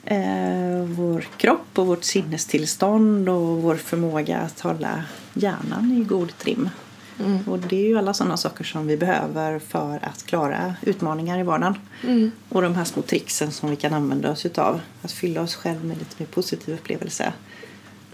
eh, 0.06 0.84
vår 0.86 1.28
kropp 1.38 1.68
och 1.76 1.88
vårt 1.88 2.04
sinnestillstånd 2.04 3.30
och 3.30 3.62
vår 3.62 3.76
förmåga 3.76 4.38
att 4.38 4.60
hålla 4.60 5.04
hjärnan 5.34 5.92
i 6.02 6.04
god 6.04 6.38
trim. 6.38 6.70
Mm. 7.20 7.44
Och 7.48 7.60
det 7.60 7.76
är 7.76 7.88
ju 7.88 7.98
alla 7.98 8.14
sådana 8.14 8.38
saker 8.38 8.64
som 8.64 8.88
vi 8.88 8.98
behöver 8.98 9.60
för 9.60 10.00
att 10.04 10.26
klara 10.26 10.76
utmaningar 10.82 11.40
i 11.40 11.44
vardagen. 11.44 11.76
Mm. 12.04 12.32
Och 12.50 12.62
de 12.62 12.76
här 12.76 12.84
små 12.84 13.02
tricksen 13.02 13.52
som 13.52 13.70
vi 13.70 13.76
kan 13.76 13.94
använda 13.94 14.32
oss 14.32 14.46
utav. 14.46 14.82
Att 15.02 15.12
fylla 15.12 15.42
oss 15.42 15.56
själv 15.56 15.86
med 15.86 15.98
lite 15.98 16.16
mer 16.18 16.26
positiv 16.26 16.76
upplevelse. 16.76 17.34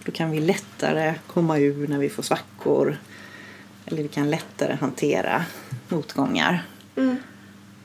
Då 0.06 0.12
kan 0.12 0.32
vi 0.32 0.40
lättare 0.40 1.16
komma 1.28 1.58
ur 1.58 1.88
när 1.88 1.98
vi 1.98 2.10
får 2.10 2.24
svackor. 2.24 2.98
Eller 3.86 4.04
vi 4.04 4.10
kan 4.10 4.30
lättare 4.30 4.78
hantera 4.82 5.46
motgångar. 5.88 6.66
Mm. 6.96 7.18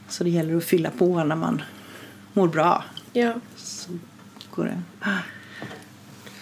Så 0.08 0.24
det 0.24 0.30
gäller 0.30 0.56
att 0.56 0.64
fylla 0.64 0.90
på 0.90 1.24
när 1.24 1.36
man 1.36 1.62
mår 2.32 2.48
bra. 2.48 2.84
Ja. 3.12 3.34
Så 3.56 3.90
går 4.50 4.64
det. 4.64 4.82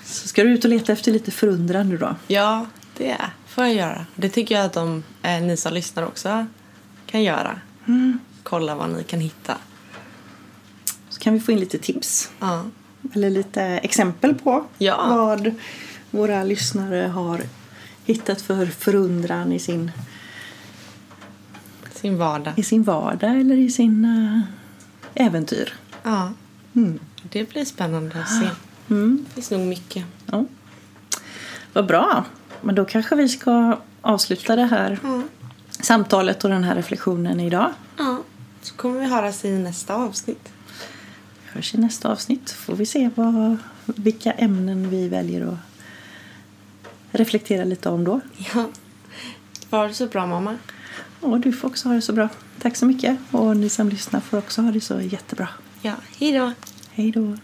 Så 0.04 0.28
ska 0.28 0.44
du 0.44 0.50
ut 0.50 0.64
och 0.64 0.70
leta 0.70 0.92
efter 0.92 1.12
lite 1.12 1.30
förundran 1.30 1.88
nu 1.88 1.98
då? 1.98 2.16
ja, 2.26 2.66
det 2.98 3.16
får 3.46 3.64
jag 3.64 3.74
göra. 3.74 4.06
Det 4.14 4.28
tycker 4.28 4.54
jag 4.54 4.64
att 4.64 4.72
de, 4.72 5.02
eh, 5.22 5.42
ni 5.42 5.56
som 5.56 5.72
lyssnar 5.72 6.02
också 6.06 6.46
kan 7.06 7.22
göra. 7.22 7.60
kolla 8.42 8.74
vad 8.74 8.90
ni 8.90 9.04
kan 9.04 9.20
hitta. 9.20 9.56
Så 11.08 11.20
kan 11.20 11.32
vi 11.34 11.40
få 11.40 11.52
in 11.52 11.60
lite 11.60 11.78
tips. 11.78 12.30
Ja. 12.40 12.64
Eller 13.14 13.30
lite 13.30 13.62
exempel 13.62 14.34
på 14.34 14.64
Ja. 14.78 15.06
vad 15.08 15.54
våra 16.10 16.44
lyssnare 16.44 17.06
har 17.06 17.40
hittat 18.04 18.40
för 18.40 18.66
förundran 18.66 19.52
i 19.52 19.58
sin, 19.58 19.90
Sin 21.92 22.18
vardag. 22.18 22.52
i 22.56 22.62
sin 22.62 22.82
vardag 22.82 23.40
eller 23.40 23.56
i 23.56 23.70
sin 23.70 24.04
eh, 25.14 25.24
äventyr. 25.26 25.74
Ja. 26.02 26.32
Mm. 26.74 26.98
Det 27.22 27.50
blir 27.50 27.64
spännande 27.64 28.20
att 28.20 28.28
se. 28.40 28.48
Mm. 28.90 29.24
Det 29.28 29.34
finns 29.34 29.50
nog 29.50 29.60
mycket. 29.66 30.04
Ja. 30.26 30.44
Vad 31.72 31.86
bra. 31.86 32.24
Men 32.62 32.74
då 32.74 32.84
kanske 32.84 33.14
vi 33.16 33.28
ska 33.28 33.78
avsluta 34.00 34.56
det 34.56 34.64
här 34.66 34.98
Ja. 35.02 35.22
samtalet 35.70 36.44
och 36.44 36.50
den 36.50 36.64
här 36.64 36.74
reflektionen 36.74 37.40
idag. 37.40 37.70
ja. 37.98 38.18
Så 38.62 38.74
kommer 38.74 39.00
vi 39.00 39.06
höras 39.06 39.44
i 39.44 39.50
nästa 39.58 39.94
avsnitt. 39.94 40.48
Vi 41.44 41.50
hörs 41.54 41.74
i 41.74 41.78
nästa 41.78 42.08
avsnitt. 42.12 42.50
får 42.50 42.74
vi 42.76 42.86
se 42.86 43.10
vad, 43.14 43.56
vilka 43.84 44.32
ämnen 44.32 44.90
vi 44.90 45.08
väljer 45.08 45.46
att 45.46 45.58
reflektera 47.10 47.64
lite 47.64 47.88
om 47.88 48.04
då. 48.04 48.20
Ja. 48.54 48.64
Var 49.70 49.88
det 49.88 49.94
så 49.94 50.06
bra 50.06 50.26
mamma. 50.26 50.56
Och 51.20 51.40
du 51.40 51.52
får 51.52 51.68
också 51.68 51.88
ha 51.88 51.94
det 51.94 52.02
så 52.02 52.12
bra. 52.12 52.28
Tack 52.62 52.76
så 52.76 52.86
mycket. 52.86 53.18
Och 53.30 53.56
ni 53.56 53.68
som 53.68 53.88
lyssnar 53.88 54.20
får 54.20 54.38
också 54.38 54.62
ha 54.62 54.70
det 54.72 54.80
så 54.80 55.00
jättebra. 55.00 55.48
Ja, 55.82 55.92
hej 56.18 56.32
då. 56.32 56.52
Hej 56.92 57.10
då. 57.12 57.36